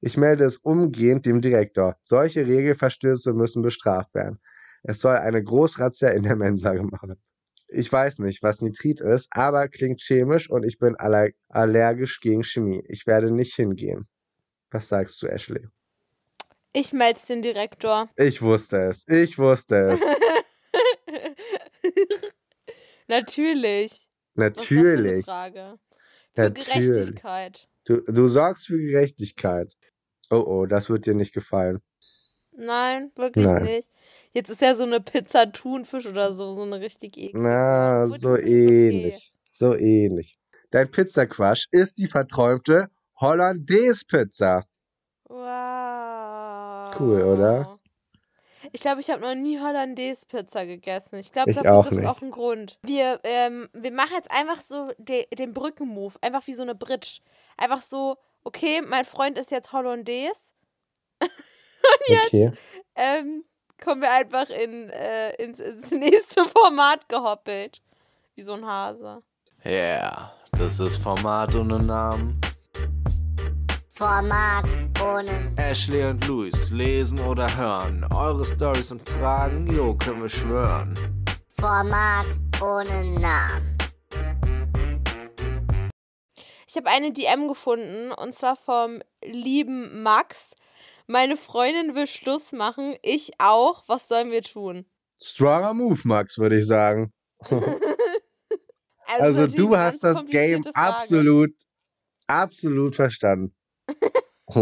Ich 0.00 0.16
melde 0.16 0.44
es 0.44 0.56
umgehend 0.56 1.26
dem 1.26 1.40
Direktor. 1.40 1.96
Solche 2.00 2.46
Regelverstöße 2.46 3.32
müssen 3.34 3.62
bestraft 3.62 4.14
werden. 4.14 4.40
Es 4.82 5.00
soll 5.00 5.16
eine 5.16 5.42
Großrazzia 5.42 6.08
in 6.10 6.22
der 6.22 6.36
Mensa 6.36 6.72
machen. 6.72 7.16
Ich 7.68 7.92
weiß 7.92 8.18
nicht, 8.20 8.42
was 8.42 8.62
Nitrit 8.62 9.00
ist, 9.00 9.28
aber 9.30 9.68
klingt 9.68 10.00
chemisch 10.00 10.50
und 10.50 10.64
ich 10.64 10.78
bin 10.78 10.96
aller 10.96 11.28
allergisch 11.48 12.20
gegen 12.20 12.42
Chemie. 12.42 12.82
Ich 12.88 13.06
werde 13.06 13.32
nicht 13.32 13.54
hingehen. 13.54 14.08
Was 14.70 14.88
sagst 14.88 15.22
du, 15.22 15.26
Ashley? 15.26 15.68
Ich 16.72 16.92
meld's 16.92 17.26
den 17.26 17.42
Direktor. 17.42 18.08
Ich 18.16 18.42
wusste 18.42 18.78
es. 18.78 19.06
Ich 19.08 19.38
wusste 19.38 19.92
es. 19.92 20.00
Natürlich. 23.08 24.08
Natürlich. 24.34 25.26
Für 25.26 26.42
Natürlich. 26.42 26.66
Gerechtigkeit. 26.66 27.68
Du, 27.84 28.00
du 28.00 28.26
sorgst 28.28 28.66
für 28.66 28.78
Gerechtigkeit. 28.78 29.76
Oh 30.30 30.44
oh, 30.46 30.66
das 30.66 30.88
wird 30.88 31.06
dir 31.06 31.14
nicht 31.14 31.34
gefallen. 31.34 31.80
Nein, 32.52 33.10
wirklich 33.16 33.44
Nein. 33.44 33.64
nicht. 33.64 33.88
Jetzt 34.32 34.50
ist 34.50 34.62
ja 34.62 34.74
so 34.74 34.84
eine 34.84 35.00
Pizza 35.00 35.50
Thunfisch 35.50 36.06
oder 36.06 36.32
so, 36.32 36.54
so 36.54 36.62
eine 36.62 36.80
richtig 36.80 37.16
eklige. 37.16 37.40
Na, 37.40 38.04
Obwohl 38.04 38.20
so 38.20 38.34
ist 38.34 38.44
okay. 38.44 38.88
ähnlich. 38.88 39.34
So 39.50 39.74
ähnlich. 39.74 40.38
Dein 40.70 40.90
Pizzaquasch 40.90 41.66
ist 41.72 41.98
die 41.98 42.06
verträumte 42.06 42.88
Hollandaise-Pizza. 43.20 44.64
Wow. 45.28 46.94
Cool, 46.98 47.22
oder? 47.22 47.80
Ich 48.72 48.80
glaube, 48.82 49.00
ich 49.00 49.10
habe 49.10 49.22
noch 49.22 49.34
nie 49.34 49.58
Hollandaise-Pizza 49.58 50.64
gegessen. 50.64 51.16
Ich 51.18 51.32
glaube, 51.32 51.52
dafür 51.52 51.82
gibt 51.82 52.02
es 52.02 52.06
auch 52.06 52.22
einen 52.22 52.30
Grund. 52.30 52.78
Wir, 52.82 53.20
ähm, 53.24 53.68
wir 53.72 53.90
machen 53.90 54.12
jetzt 54.14 54.30
einfach 54.30 54.60
so 54.60 54.92
de 54.98 55.26
den 55.34 55.52
Brückenmove. 55.52 56.18
Einfach 56.20 56.46
wie 56.46 56.52
so 56.52 56.62
eine 56.62 56.74
Bridge. 56.74 57.20
Einfach 57.56 57.82
so, 57.82 58.16
okay, 58.44 58.82
mein 58.82 59.04
Freund 59.04 59.38
ist 59.38 59.50
jetzt 59.50 59.72
Hollandaise. 59.72 60.54
Okay. 62.26 62.52
Ähm, 62.94 63.42
kommen 63.82 64.02
wir 64.02 64.12
einfach 64.12 64.50
in, 64.50 64.90
äh, 64.90 65.30
ins, 65.42 65.58
ins 65.58 65.90
nächste 65.90 66.44
Format 66.44 67.08
gehoppelt. 67.08 67.82
Wie 68.34 68.42
so 68.42 68.54
ein 68.54 68.66
Hase. 68.66 69.22
Yeah, 69.64 70.32
das 70.52 70.80
ist 70.80 70.98
Format 70.98 71.54
ohne 71.54 71.78
Namen. 71.78 72.40
Format 73.90 74.64
ohne 75.02 75.52
Ashley 75.56 76.04
und 76.04 76.26
Luis 76.26 76.70
lesen 76.70 77.18
oder 77.20 77.54
hören. 77.54 78.06
Eure 78.10 78.44
Stories 78.44 78.92
und 78.92 79.06
Fragen, 79.06 79.66
jo, 79.66 79.94
können 79.94 80.22
wir 80.22 80.28
schwören. 80.28 80.94
Format 81.58 82.26
ohne 82.62 83.20
Namen. 83.20 83.69
Ich 86.70 86.76
habe 86.76 86.88
eine 86.88 87.10
DM 87.10 87.48
gefunden 87.48 88.12
und 88.12 88.32
zwar 88.32 88.54
vom 88.54 89.02
lieben 89.24 90.04
Max. 90.04 90.54
Meine 91.08 91.36
Freundin 91.36 91.96
will 91.96 92.06
Schluss 92.06 92.52
machen, 92.52 92.94
ich 93.02 93.32
auch. 93.38 93.82
Was 93.88 94.06
sollen 94.06 94.30
wir 94.30 94.42
tun? 94.42 94.86
Stronger 95.20 95.74
Move, 95.74 95.98
Max, 96.04 96.38
würde 96.38 96.58
ich 96.58 96.66
sagen. 96.66 97.12
Also 99.18 99.40
natürlich 99.40 99.56
du 99.56 99.76
hast 99.76 100.04
das 100.04 100.24
Game 100.26 100.62
Frage. 100.62 100.76
absolut, 100.76 101.50
absolut 102.28 102.94
verstanden. 102.94 103.52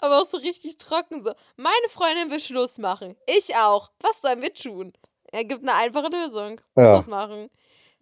Aber 0.00 0.22
auch 0.22 0.24
so 0.24 0.36
richtig 0.36 0.78
trocken 0.78 1.24
so. 1.24 1.32
Meine 1.56 1.88
Freundin 1.88 2.30
will 2.30 2.38
Schluss 2.38 2.78
machen. 2.78 3.16
Ich 3.26 3.56
auch. 3.56 3.90
Was 3.98 4.20
sollen 4.20 4.40
wir 4.42 4.54
tun? 4.54 4.92
Er 5.32 5.44
gibt 5.44 5.62
eine 5.62 5.74
einfache 5.74 6.06
Lösung. 6.06 6.60
Ja. 6.76 6.94
Schluss 6.94 7.08
machen. 7.08 7.50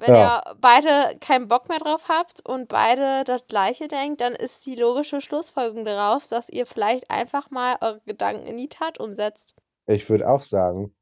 Wenn 0.05 0.15
Ja. 0.17 0.43
ihr 0.45 0.55
beide 0.61 1.17
keinen 1.21 1.47
Bock 1.47 1.69
mehr 1.69 1.79
drauf 1.79 2.09
habt 2.09 2.45
und 2.45 2.69
beide 2.69 3.23
das 3.23 3.47
gleiche 3.47 3.87
denkt, 3.87 4.21
dann 4.21 4.33
ist 4.35 4.67
die 4.67 4.75
logische 4.75 5.21
Schlussfolgerung 5.21 5.85
daraus, 5.85 6.27
dass 6.27 6.49
ihr 6.49 6.67
vielleicht 6.67 7.09
einfach 7.09 7.51
mal 7.51 7.77
eure 7.81 8.01
Gedanken 8.05 8.45
in 8.49 8.57
die 8.57 8.69
Tat 8.69 8.99
umsetzt. 8.99 9.55
Ich 9.87 10.11
würde 10.11 10.29
auch 10.29 10.43
sagen. 10.43 10.93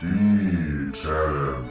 Die 0.00 0.92
Challenge. 1.02 1.68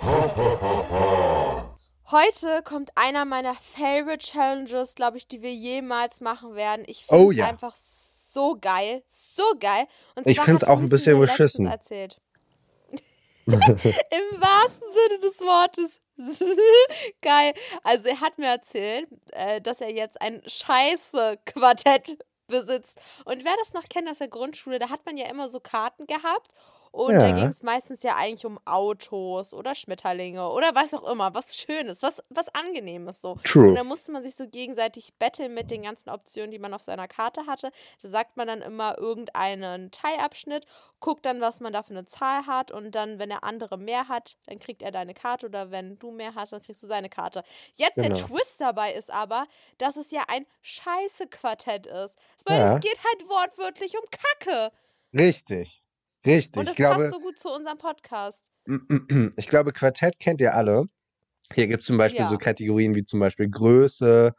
Ha 0.00 0.36
ha 0.36 0.58
ha 0.60 0.86
ha. 0.90 1.74
Heute 2.12 2.62
kommt 2.62 2.90
einer 2.94 3.24
meiner 3.24 3.54
Favorite 3.54 4.18
Challenges, 4.24 4.94
glaube 4.94 5.16
ich, 5.18 5.26
die 5.26 5.42
wir 5.42 5.52
jemals 5.52 6.20
machen 6.20 6.54
werden. 6.54 6.84
Ich 6.86 7.04
finde 7.04 7.24
Oh 7.24 7.30
es 7.32 7.36
ja. 7.36 7.46
einfach 7.48 7.74
so 7.76 8.56
geil. 8.60 9.02
So 9.06 9.42
geil. 9.58 9.86
Und 10.14 10.26
Ich 10.26 10.40
find's 10.40 10.62
hat 10.62 10.68
auch 10.70 10.78
ein 10.78 10.88
bisschen 10.88 11.18
beschissen. 11.18 11.66
Erzählt. 11.66 12.20
Im 14.10 14.40
wahrsten 14.40 14.88
Sinne 14.92 15.18
des 15.20 15.40
Wortes. 15.40 16.00
Geil. 17.22 17.54
Also 17.82 18.08
er 18.08 18.20
hat 18.20 18.36
mir 18.38 18.48
erzählt, 18.48 19.08
äh, 19.32 19.60
dass 19.60 19.80
er 19.80 19.90
jetzt 19.90 20.20
ein 20.20 20.42
scheiße 20.46 21.38
Quartett 21.46 22.18
besitzt. 22.46 23.00
Und 23.24 23.44
wer 23.44 23.54
das 23.60 23.72
noch 23.72 23.84
kennt 23.84 24.10
aus 24.10 24.18
der 24.18 24.28
Grundschule, 24.28 24.78
da 24.78 24.90
hat 24.90 25.06
man 25.06 25.16
ja 25.16 25.30
immer 25.30 25.48
so 25.48 25.60
Karten 25.60 26.06
gehabt. 26.06 26.52
Und 26.90 27.20
da 27.20 27.28
Ja. 27.28 27.34
ging 27.34 27.46
es 27.48 27.62
meistens 27.62 28.02
ja 28.02 28.16
eigentlich 28.16 28.46
um 28.46 28.58
Autos 28.64 29.54
oder 29.54 29.74
Schmetterlinge 29.74 30.48
oder 30.48 30.74
was 30.74 30.94
auch 30.94 31.08
immer, 31.10 31.34
was 31.34 31.56
Schönes, 31.56 32.02
was, 32.02 32.22
was 32.30 32.48
Angenehmes 32.54 33.20
so. 33.20 33.32
Und 33.32 33.44
True. 33.44 33.74
dann 33.74 33.86
musste 33.86 34.12
man 34.12 34.22
sich 34.22 34.34
so 34.36 34.48
gegenseitig 34.48 35.14
betteln 35.18 35.54
mit 35.54 35.70
den 35.70 35.82
ganzen 35.82 36.10
Optionen, 36.10 36.50
die 36.50 36.58
man 36.58 36.74
auf 36.74 36.82
seiner 36.82 37.08
Karte 37.08 37.46
hatte. 37.46 37.70
Da 38.02 38.08
sagt 38.08 38.36
man 38.36 38.46
dann 38.48 38.62
immer 38.62 38.98
irgendeinen 38.98 39.90
Teilabschnitt, 39.90 40.64
guckt 41.00 41.24
dann, 41.26 41.40
was 41.40 41.60
man 41.60 41.72
da 41.72 41.82
für 41.82 41.90
eine 41.90 42.06
Zahl 42.06 42.46
hat 42.46 42.70
und 42.72 42.92
dann, 42.94 43.18
wenn 43.18 43.28
der 43.28 43.44
andere 43.44 43.78
mehr 43.78 44.08
hat, 44.08 44.36
dann 44.46 44.58
kriegt 44.58 44.82
er 44.82 44.90
deine 44.90 45.14
Karte 45.14 45.46
oder 45.46 45.70
wenn 45.70 45.98
du 45.98 46.10
mehr 46.10 46.34
hast, 46.34 46.52
dann 46.52 46.60
kriegst 46.62 46.82
du 46.82 46.86
seine 46.88 47.08
Karte. 47.08 47.44
Jetzt 47.74 48.00
der 48.00 48.10
Genau. 48.10 48.26
Twist 48.26 48.60
dabei 48.60 48.92
ist 48.94 49.12
aber, 49.12 49.46
dass 49.78 49.96
es 49.96 50.10
ja 50.10 50.22
ein 50.28 50.46
Scheiße-Quartett 50.62 51.86
ist. 51.86 52.16
Weil 52.44 52.58
Ja. 52.58 52.74
es 52.74 52.80
geht 52.80 52.98
halt 53.04 53.28
wortwörtlich 53.28 53.94
um 53.96 54.04
Kacke. 54.10 54.72
Richtig. 55.14 55.82
Richtig. 56.26 56.56
Und 56.58 56.66
das 56.66 56.72
ich 56.72 56.76
glaube, 56.78 57.04
passt 57.04 57.12
so 57.14 57.20
gut 57.20 57.38
zu 57.38 57.48
unserem 57.48 57.78
Podcast. 57.78 58.42
ich 59.36 59.48
glaube, 59.48 59.72
Quartett 59.72 60.18
kennt 60.18 60.40
ihr 60.40 60.54
alle. 60.54 60.84
Hier 61.54 61.66
gibt 61.68 61.80
es 61.80 61.86
zum 61.86 61.96
Beispiel 61.96 62.22
Ja. 62.22 62.28
so 62.28 62.36
Kategorien 62.38 62.94
wie 62.94 63.04
zum 63.04 63.20
Beispiel 63.20 63.48
Größe, 63.48 64.32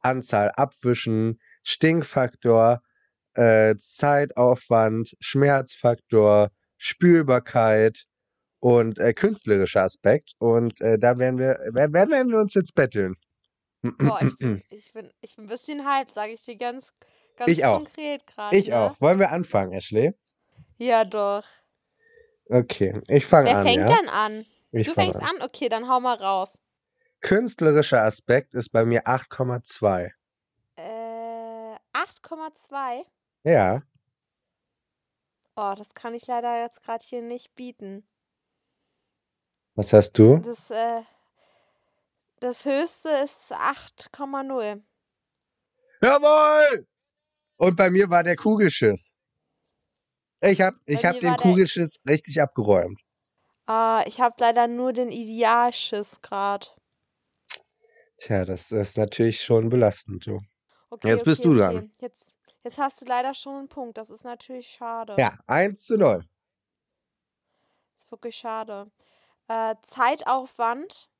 Anzahl 0.00 0.50
Abwischen, 0.56 1.38
Stinkfaktor, 1.62 2.80
äh, 3.34 3.74
Zeitaufwand, 3.76 5.14
Schmerzfaktor, 5.20 6.50
Spülbarkeit 6.78 8.04
und 8.60 8.98
äh, 8.98 9.12
künstlerischer 9.12 9.82
Aspekt. 9.82 10.32
Und 10.38 10.80
äh, 10.80 10.98
da 10.98 11.18
werden 11.18 11.38
wir, 11.38 11.58
wer- 11.72 11.92
wer 11.92 12.08
werden 12.08 12.32
wir 12.32 12.38
uns 12.40 12.54
jetzt 12.54 12.74
betteln. 12.74 13.14
Boah, 13.82 14.20
ich 14.22 14.36
bin, 14.38 14.62
ich 14.70 14.92
bin, 14.92 15.10
ich 15.20 15.36
bin 15.36 15.44
ein 15.44 15.48
bisschen 15.48 15.84
halt, 15.86 16.14
sage 16.14 16.32
ich 16.32 16.42
dir 16.42 16.56
ganz, 16.56 16.94
ganz 17.36 17.50
Ich 17.50 17.62
konkret 17.62 18.26
gerade. 18.26 18.56
Ich 18.56 18.68
ne? 18.68 18.78
auch. 18.80 19.00
Wollen 19.00 19.18
wir 19.18 19.30
anfangen, 19.30 19.72
Ashley? 19.72 20.14
Ja, 20.78 21.04
doch. 21.04 21.44
Okay, 22.48 23.00
ich 23.08 23.26
fange 23.26 23.48
Wer 23.48 23.58
an, 23.58 23.66
fängt 23.66 23.88
ja? 23.88 23.96
denn 23.96 24.08
an? 24.08 24.46
Ich 24.72 24.86
du 24.86 24.94
fängst 24.94 25.20
an? 25.20 25.42
Okay, 25.42 25.68
dann 25.68 25.88
hau 25.88 26.00
mal 26.00 26.14
raus. 26.16 26.58
Künstlerischer 27.20 28.02
Aspekt 28.02 28.54
ist 28.54 28.70
bei 28.70 28.84
mir 28.84 29.06
8,2. 29.06 30.10
Äh, 30.76 31.76
8,2. 31.92 33.04
Ja, 33.42 33.82
Oh, 35.58 35.72
das 35.74 35.94
kann 35.94 36.12
ich 36.12 36.26
leider 36.26 36.60
jetzt 36.60 36.82
gerade 36.82 37.02
hier 37.04 37.22
nicht 37.22 37.54
bieten. 37.54 38.06
was 39.74 39.92
hast 39.94 40.18
du? 40.18 40.38
Das, 40.38 40.70
äh, 40.70 41.02
das 42.40 42.66
höchste 42.66 43.08
ist 43.08 43.52
8,0. 43.52 44.82
Jawohl! 46.02 46.86
Und 47.56 47.74
bei 47.76 47.88
mir 47.88 48.10
war 48.10 48.22
der 48.22 48.36
Kugelschiss. 48.36 49.14
Ich 50.46 50.60
hab, 50.60 50.74
ich 50.86 51.04
hab 51.04 51.18
den 51.20 51.30
war 51.30 51.36
der- 51.36 51.42
Kugelschiss 51.42 52.00
richtig 52.08 52.40
abgeräumt. 52.40 53.00
Ah, 53.66 54.04
ich 54.06 54.20
habe 54.20 54.36
leider 54.38 54.68
nur 54.68 54.92
den 54.92 55.10
Idealschiss 55.10 56.20
gerade. 56.22 56.66
Tja, 58.18 58.44
das 58.44 58.70
ist 58.70 58.96
natürlich 58.96 59.42
schon 59.42 59.68
belastend, 59.68 60.26
du. 60.26 60.40
Okay, 60.90 61.08
Jetzt 61.08 61.24
bist 61.24 61.40
okay, 61.44 61.48
du 61.54 61.62
okay. 61.64 61.74
dran. 61.74 61.92
Jetzt, 62.00 62.28
jetzt 62.62 62.78
hast 62.78 63.00
du 63.00 63.04
leider 63.06 63.34
schon 63.34 63.56
einen 63.56 63.68
Punkt. 63.68 63.98
Das 63.98 64.08
ist 64.10 64.24
natürlich 64.24 64.68
schade. 64.68 65.16
Ja, 65.18 65.36
1 65.48 65.84
zu 65.84 65.96
0. 65.98 66.24
ist 67.98 68.10
wirklich 68.10 68.36
schade. 68.36 68.90
Äh, 69.48 69.74
Zeitaufwand 69.82 71.10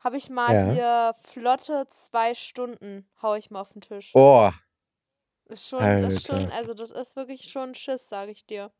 habe 0.00 0.16
ich 0.16 0.30
mal 0.30 0.54
Ja. 0.54 0.72
hier 0.72 1.14
flotte 1.22 1.86
zwei 1.90 2.34
Stunden, 2.34 3.08
hau 3.22 3.34
ich 3.36 3.50
mal 3.50 3.60
auf 3.60 3.70
den 3.70 3.80
Tisch. 3.82 4.10
Oh, 4.14 4.50
Ist 5.48 5.68
schon, 5.68 6.04
ist 6.04 6.26
schon, 6.26 6.36
Alter. 6.36 6.54
also 6.54 6.74
das 6.74 6.90
ist 6.90 7.16
wirklich 7.16 7.50
schon 7.50 7.74
Schiss, 7.74 8.08
sage 8.08 8.30
ich 8.32 8.44
dir. 8.46 8.70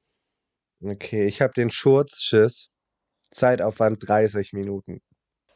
okay. 0.85 1.27
Ich 1.27 1.41
habe 1.41 1.53
den 1.55 1.71
Schurzschiss. 1.71 2.69
Zeitaufwand 3.31 4.09
30 4.09 4.53
Minuten. 4.55 5.03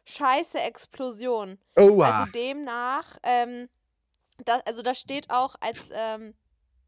Scheiße 0.05 0.59
Explosion. 0.61 1.59
Oha. 1.79 2.21
Also 2.23 2.33
demnach, 2.33 3.17
ähm, 3.23 3.69
da, 4.45 4.61
also 4.67 4.83
da 4.83 4.95
steht 4.95 5.31
auch 5.31 5.55
als, 5.61 5.89
ähm, 5.93 6.35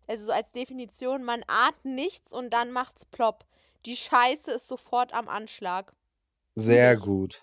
also 0.07 0.27
so 0.27 0.33
als 0.33 0.53
Definition, 0.53 1.23
man 1.25 1.43
ahnt 1.47 1.85
nichts 1.85 2.33
und 2.33 2.51
dann 2.51 2.73
macht's 2.73 3.07
plopp. 3.07 3.47
Die 3.87 3.97
Scheiße 3.97 4.51
ist 4.53 4.67
sofort 4.69 5.15
am 5.15 5.29
Anschlag. 5.29 5.95
Sehr 6.55 6.95
ich. 6.95 7.01
gut. 7.01 7.43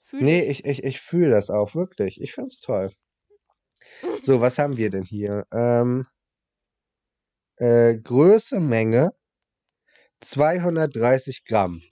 Fühl 0.00 0.22
Nee, 0.22 0.42
ich. 0.48 0.64
ich, 0.64 0.78
ich, 0.78 0.84
ich 0.84 1.00
fühle 1.00 1.30
das 1.30 1.50
auch 1.50 1.74
wirklich. 1.74 2.20
Ich 2.20 2.32
find's 2.32 2.58
toll. 2.58 2.90
So, 4.22 4.40
was 4.40 4.58
haben 4.58 4.76
wir 4.76 4.90
denn 4.90 5.04
hier? 5.04 5.46
Ähm, 5.52 6.06
äh, 7.56 7.96
Größe, 7.96 8.60
Menge 8.60 9.14
230 10.20 11.44
Gramm. 11.44 11.82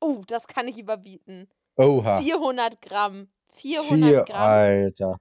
Oh, 0.00 0.22
das 0.26 0.46
kann 0.46 0.68
ich 0.68 0.78
überbieten. 0.78 1.48
Oha. 1.76 2.20
400 2.20 2.80
Gramm. 2.80 3.28
400 3.52 4.10
Vier, 4.10 4.24
Gramm. 4.24 4.42
Alter. 4.42 5.16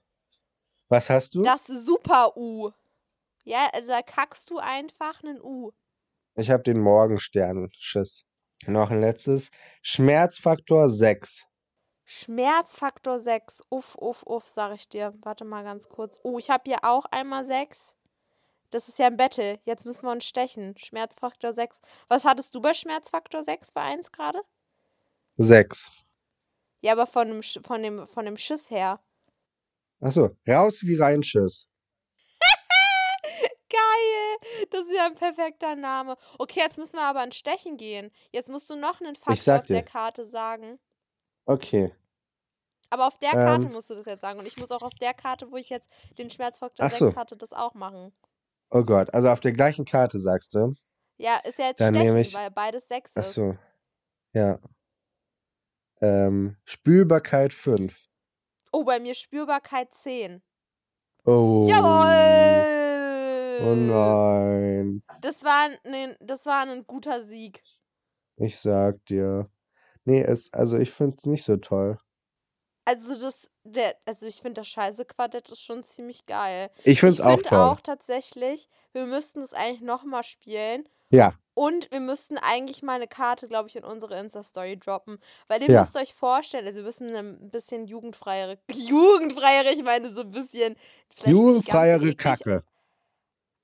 Was 0.90 1.10
hast 1.10 1.36
du? 1.36 1.42
Das 1.44 1.66
Super-U. 1.66 2.72
Ja, 3.46 3.70
also 3.74 3.90
da 3.90 4.02
kackst 4.02 4.50
du 4.50 4.58
einfach 4.58 5.24
einen 5.24 5.42
U. 5.42 5.72
Ich 6.36 6.50
habe 6.50 6.64
den 6.64 6.80
Morgenstern-Schiss. 6.80 8.26
Noch 8.68 8.92
ein 8.92 9.02
letztes. 9.02 9.52
Schmerzfaktor 9.82 10.90
6. 10.90 11.46
Schmerzfaktor 12.06 13.20
6. 13.20 13.64
Uff, 13.70 13.96
uff, 13.96 14.24
uff, 14.24 14.48
sag 14.48 14.74
ich 14.76 14.90
dir. 14.90 15.14
Warte 15.22 15.46
mal 15.46 15.64
ganz 15.64 15.88
kurz. 15.90 16.20
Oh, 16.24 16.38
ich 16.38 16.50
habe 16.50 16.64
hier 16.66 16.78
auch 16.84 17.06
einmal 17.06 17.46
6. 17.46 17.96
Das 18.72 18.90
ist 18.90 19.00
ja 19.00 19.08
ein 19.08 19.18
Battle. 19.18 19.60
Jetzt 19.64 19.86
müssen 19.86 20.04
wir 20.04 20.12
uns 20.12 20.26
stechen. 20.26 20.76
Schmerzfaktor 20.78 21.54
6. 21.54 21.80
Was 22.10 22.26
hattest 22.26 22.54
du 22.56 22.62
bei 22.62 22.74
Schmerzfaktor 22.74 23.44
6 23.44 23.72
für 23.72 23.82
eins 23.82 24.12
gerade? 24.12 24.42
6. 25.38 25.92
Ja, 26.82 26.92
aber 26.94 27.08
von 27.08 27.28
dem, 27.30 27.40
Sch- 27.42 27.66
von 27.66 27.82
dem, 27.82 28.08
von 28.08 28.26
dem 28.26 28.38
Schiss 28.38 28.70
her. 28.70 29.00
Achso, 30.02 30.32
raus 30.50 30.82
wie 30.84 30.98
Reinschiss. 30.98 31.70
Geil! 33.70 34.68
Das 34.70 34.82
ist 34.82 34.96
ja 34.96 35.06
ein 35.06 35.16
perfekter 35.16 35.76
Name. 35.76 36.18
Okay, 36.38 36.60
jetzt 36.60 36.78
müssen 36.78 36.98
wir 36.98 37.04
aber 37.04 37.22
an 37.22 37.32
Stechen 37.32 37.78
gehen. 37.78 38.12
Jetzt 38.32 38.50
musst 38.50 38.70
du 38.70 38.76
noch 38.76 39.00
einen 39.00 39.16
Faktor 39.16 39.56
auf 39.60 39.66
der 39.68 39.82
dir. 39.82 39.84
Karte 39.84 40.26
sagen. 40.26 40.80
Okay. 41.46 41.94
Aber 42.90 43.08
auf 43.08 43.18
der 43.18 43.32
Karte 43.32 43.66
Ähm. 43.66 43.72
musst 43.74 43.90
du 43.90 43.96
das 43.96 44.06
jetzt 44.06 44.22
sagen. 44.22 44.40
Und 44.40 44.46
ich 44.48 44.58
muss 44.58 44.72
auch 44.72 44.82
auf 44.84 44.94
der 44.96 45.14
Karte, 45.14 45.52
wo 45.52 45.58
ich 45.58 45.70
jetzt 45.70 45.90
den 46.18 46.30
Schmerzfaktor 46.30 46.86
Ach 46.86 46.92
6 46.92 47.00
so. 47.00 47.16
hatte, 47.16 47.36
das 47.36 47.52
auch 47.54 47.74
machen. 47.74 48.14
Oh 48.70 48.84
Gott, 48.84 49.14
also 49.14 49.30
auf 49.30 49.40
der 49.40 49.52
gleichen 49.54 49.86
Karte 49.86 50.20
sagst 50.20 50.54
du. 50.56 50.74
Ja, 51.18 51.38
ist 51.44 51.58
ja 51.60 51.66
jetzt 51.68 51.80
Dann 51.82 51.94
Stechen, 51.96 52.18
ich- 52.18 52.34
weil 52.34 52.52
beides 52.52 52.88
6 52.88 53.12
ist. 53.12 53.18
Achso. 53.18 53.58
Ja. 54.34 54.60
Ähm, 56.02 56.58
Spülbarkeit 56.66 57.54
5. 57.54 58.08
Oh, 58.72 58.84
bei 58.84 59.00
mir 59.00 59.14
Spürbarkeit 59.14 59.94
10. 59.94 60.42
Oh. 61.26 61.66
Jawohl! 61.70 63.66
Oh 63.66 63.76
nein. 63.76 65.04
Das 65.22 65.44
war, 65.44 65.70
ein, 65.86 66.16
das 66.20 66.46
war 66.46 66.66
ein 66.66 66.86
guter 66.86 67.22
Sieg. 67.22 67.64
Ich 68.38 68.60
sag 68.60 69.06
dir. 69.06 69.50
Nee, 70.06 70.22
es, 70.22 70.52
also 70.54 70.78
ich 70.78 70.92
find's 70.92 71.26
nicht 71.26 71.44
so 71.44 71.58
toll. 71.58 71.98
Also 72.86 73.18
das, 73.20 73.50
der, 73.64 73.96
also 74.06 74.26
ich 74.26 74.42
finde 74.42 74.62
das 74.62 74.68
scheiße 74.68 75.06
Quartett 75.06 75.50
ist 75.50 75.64
schon 75.64 75.84
ziemlich 75.86 76.26
geil. 76.26 76.70
Ich 76.84 77.00
find's 77.00 77.20
ich 77.20 77.26
auch 77.26 77.36
finde 77.36 77.50
toll. 77.50 77.60
auch 77.60 77.80
tatsächlich, 77.82 78.68
wir 78.92 79.06
müssten 79.06 79.40
es 79.42 79.54
eigentlich 79.54 79.82
nochmal 79.82 80.24
spielen. 80.24 80.88
Ja, 81.10 81.34
Und 81.56 81.92
wir 81.92 82.00
müssten 82.00 82.38
eigentlich 82.40 82.82
mal 82.82 82.96
eine 82.96 83.08
Karte, 83.08 83.48
glaube 83.48 83.70
ich, 83.70 83.76
in 83.76 83.84
unsere 83.84 84.20
Insta-Story 84.20 84.78
droppen. 84.80 85.20
Weil 85.48 85.62
ihr 85.64 85.70
Ja. 85.72 85.82
müsst 85.82 85.96
euch 85.98 86.14
vorstellen, 86.16 86.66
also 86.66 86.80
wir 86.80 86.86
müssen 86.86 87.16
ein 87.16 87.52
bisschen 87.52 87.86
jugendfreiere, 87.86 88.58
jugendfreiere, 88.72 89.72
ich 89.72 89.84
meine 89.84 90.10
so 90.10 90.22
ein 90.22 90.32
bisschen, 90.32 90.76
jugendfreiere 91.26 92.02
eklig, 92.02 92.18
Kacke. 92.18 92.64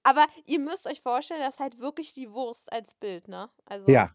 Aber 0.04 0.26
ihr 0.46 0.60
müsst 0.60 0.88
euch 0.88 1.02
vorstellen, 1.02 1.42
das 1.42 1.56
ist 1.56 1.60
halt 1.60 1.80
wirklich 1.80 2.14
die 2.14 2.32
Wurst 2.32 2.72
als 2.72 2.94
Bild, 2.96 3.28
ne? 3.28 3.50
Also 3.66 3.88
Ja, 3.92 4.10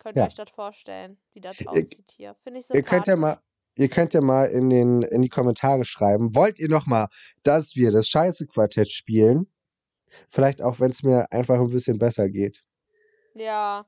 könnt 0.00 0.16
ihr 0.16 0.22
ja. 0.22 0.26
euch 0.28 0.34
das 0.34 0.50
vorstellen, 0.50 1.18
wie 1.32 1.40
das 1.40 1.60
Ihr- 1.60 1.70
aussieht 1.70 2.10
hier. 2.16 2.34
Finde 2.42 2.58
ich 2.58 2.66
ihr 2.74 2.82
könnt 2.82 3.06
ja 3.06 3.14
sympathisch. 3.14 3.20
mal, 3.20 3.42
ihr 3.76 3.88
könnt 3.88 4.14
ja 4.14 4.20
mal 4.20 4.46
in, 4.46 4.68
den, 4.70 5.02
in 5.02 5.22
die 5.22 5.28
Kommentare 5.28 5.84
schreiben, 5.84 6.34
wollt 6.34 6.58
ihr 6.58 6.68
noch 6.68 6.86
mal, 6.86 7.06
dass 7.44 7.76
wir 7.76 7.92
das 7.92 8.08
scheiße 8.08 8.46
Quartett 8.48 8.90
spielen? 8.90 9.46
Vielleicht 10.28 10.60
auch, 10.60 10.80
wenn 10.80 10.90
es 10.90 11.04
mir 11.04 11.30
einfach 11.30 11.60
ein 11.60 11.70
bisschen 11.70 11.98
besser 11.98 12.28
geht. 12.28 12.64
Ja, 13.34 13.86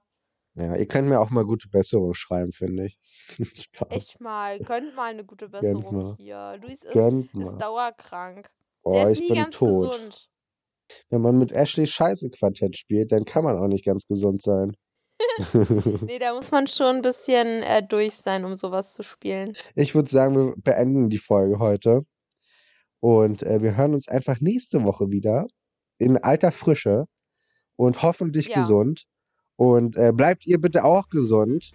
Ja, 0.54 0.76
ihr 0.76 0.86
könnt 0.86 1.08
mir 1.08 1.18
auch 1.18 1.30
mal 1.30 1.44
gute 1.44 1.68
Besserung 1.68 2.14
schreiben, 2.14 2.52
finde 2.52 2.86
ich. 2.86 2.98
Spaß. 3.54 3.88
echt 3.90 4.20
mal. 4.20 4.58
Gönnt 4.60 4.94
mal 4.94 5.10
eine 5.10 5.24
gute. 5.24 5.48
Besserung 5.48 6.14
hier. 6.16 6.58
Luis 6.62 6.84
ist, 6.84 6.94
ist 6.94 7.56
dauerkrank. 7.58 8.50
Oh, 8.84 8.92
Der 8.92 9.04
ist 9.08 9.12
ich 9.14 9.20
nie 9.20 9.28
bin 9.28 9.36
ganz 9.36 9.56
tot. 9.56 9.92
gesund. 9.92 10.28
Wenn 11.08 11.22
man 11.22 11.38
mit 11.38 11.52
Ashley 11.52 11.86
scheiße 11.86 12.28
Quartett 12.30 12.76
spielt, 12.76 13.12
dann 13.12 13.24
kann 13.24 13.44
man 13.44 13.56
auch 13.56 13.66
nicht 13.66 13.84
ganz 13.84 14.06
gesund 14.06 14.42
sein. 14.42 14.76
Nee, 16.02 16.18
da 16.18 16.34
muss 16.34 16.50
man 16.50 16.66
schon 16.66 16.96
ein 16.96 17.02
bisschen 17.02 17.62
äh, 17.62 17.82
durch 17.86 18.14
sein, 18.14 18.44
um 18.44 18.56
sowas 18.56 18.94
zu 18.94 19.02
spielen. 19.02 19.54
Ich 19.74 19.94
würde 19.94 20.10
sagen, 20.10 20.34
wir 20.36 20.54
beenden 20.56 21.08
die 21.10 21.18
Folge 21.18 21.58
heute. 21.58 22.02
Und 23.00 23.42
äh, 23.42 23.62
wir 23.62 23.76
hören 23.76 23.94
uns 23.94 24.08
einfach 24.08 24.40
nächste 24.40 24.84
Woche 24.84 25.10
wieder 25.10 25.46
in 25.98 26.16
alter 26.18 26.52
Frische 26.52 27.06
und 27.76 28.02
hoffentlich 28.02 28.48
Ja. 28.48 28.56
gesund. 28.56 29.04
Und 29.56 29.96
äh, 29.96 30.12
bleibt 30.14 30.46
ihr 30.46 30.60
bitte 30.60 30.84
auch 30.84 31.08
gesund. 31.08 31.72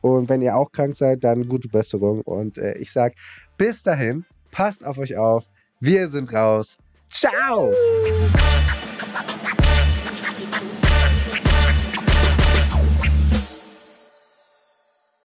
Und 0.00 0.28
wenn 0.28 0.42
ihr 0.42 0.56
auch 0.56 0.70
krank 0.70 0.94
seid, 0.96 1.24
dann 1.24 1.48
gute 1.48 1.68
Besserung. 1.68 2.22
Und 2.22 2.58
äh, 2.58 2.76
ich 2.78 2.92
sag 2.92 3.14
bis 3.56 3.82
dahin, 3.82 4.24
passt 4.52 4.84
auf 4.86 4.98
euch 4.98 5.16
auf. 5.16 5.46
Wir 5.80 6.08
sind 6.08 6.32
raus. 6.32 6.78
Ciao! 7.10 7.72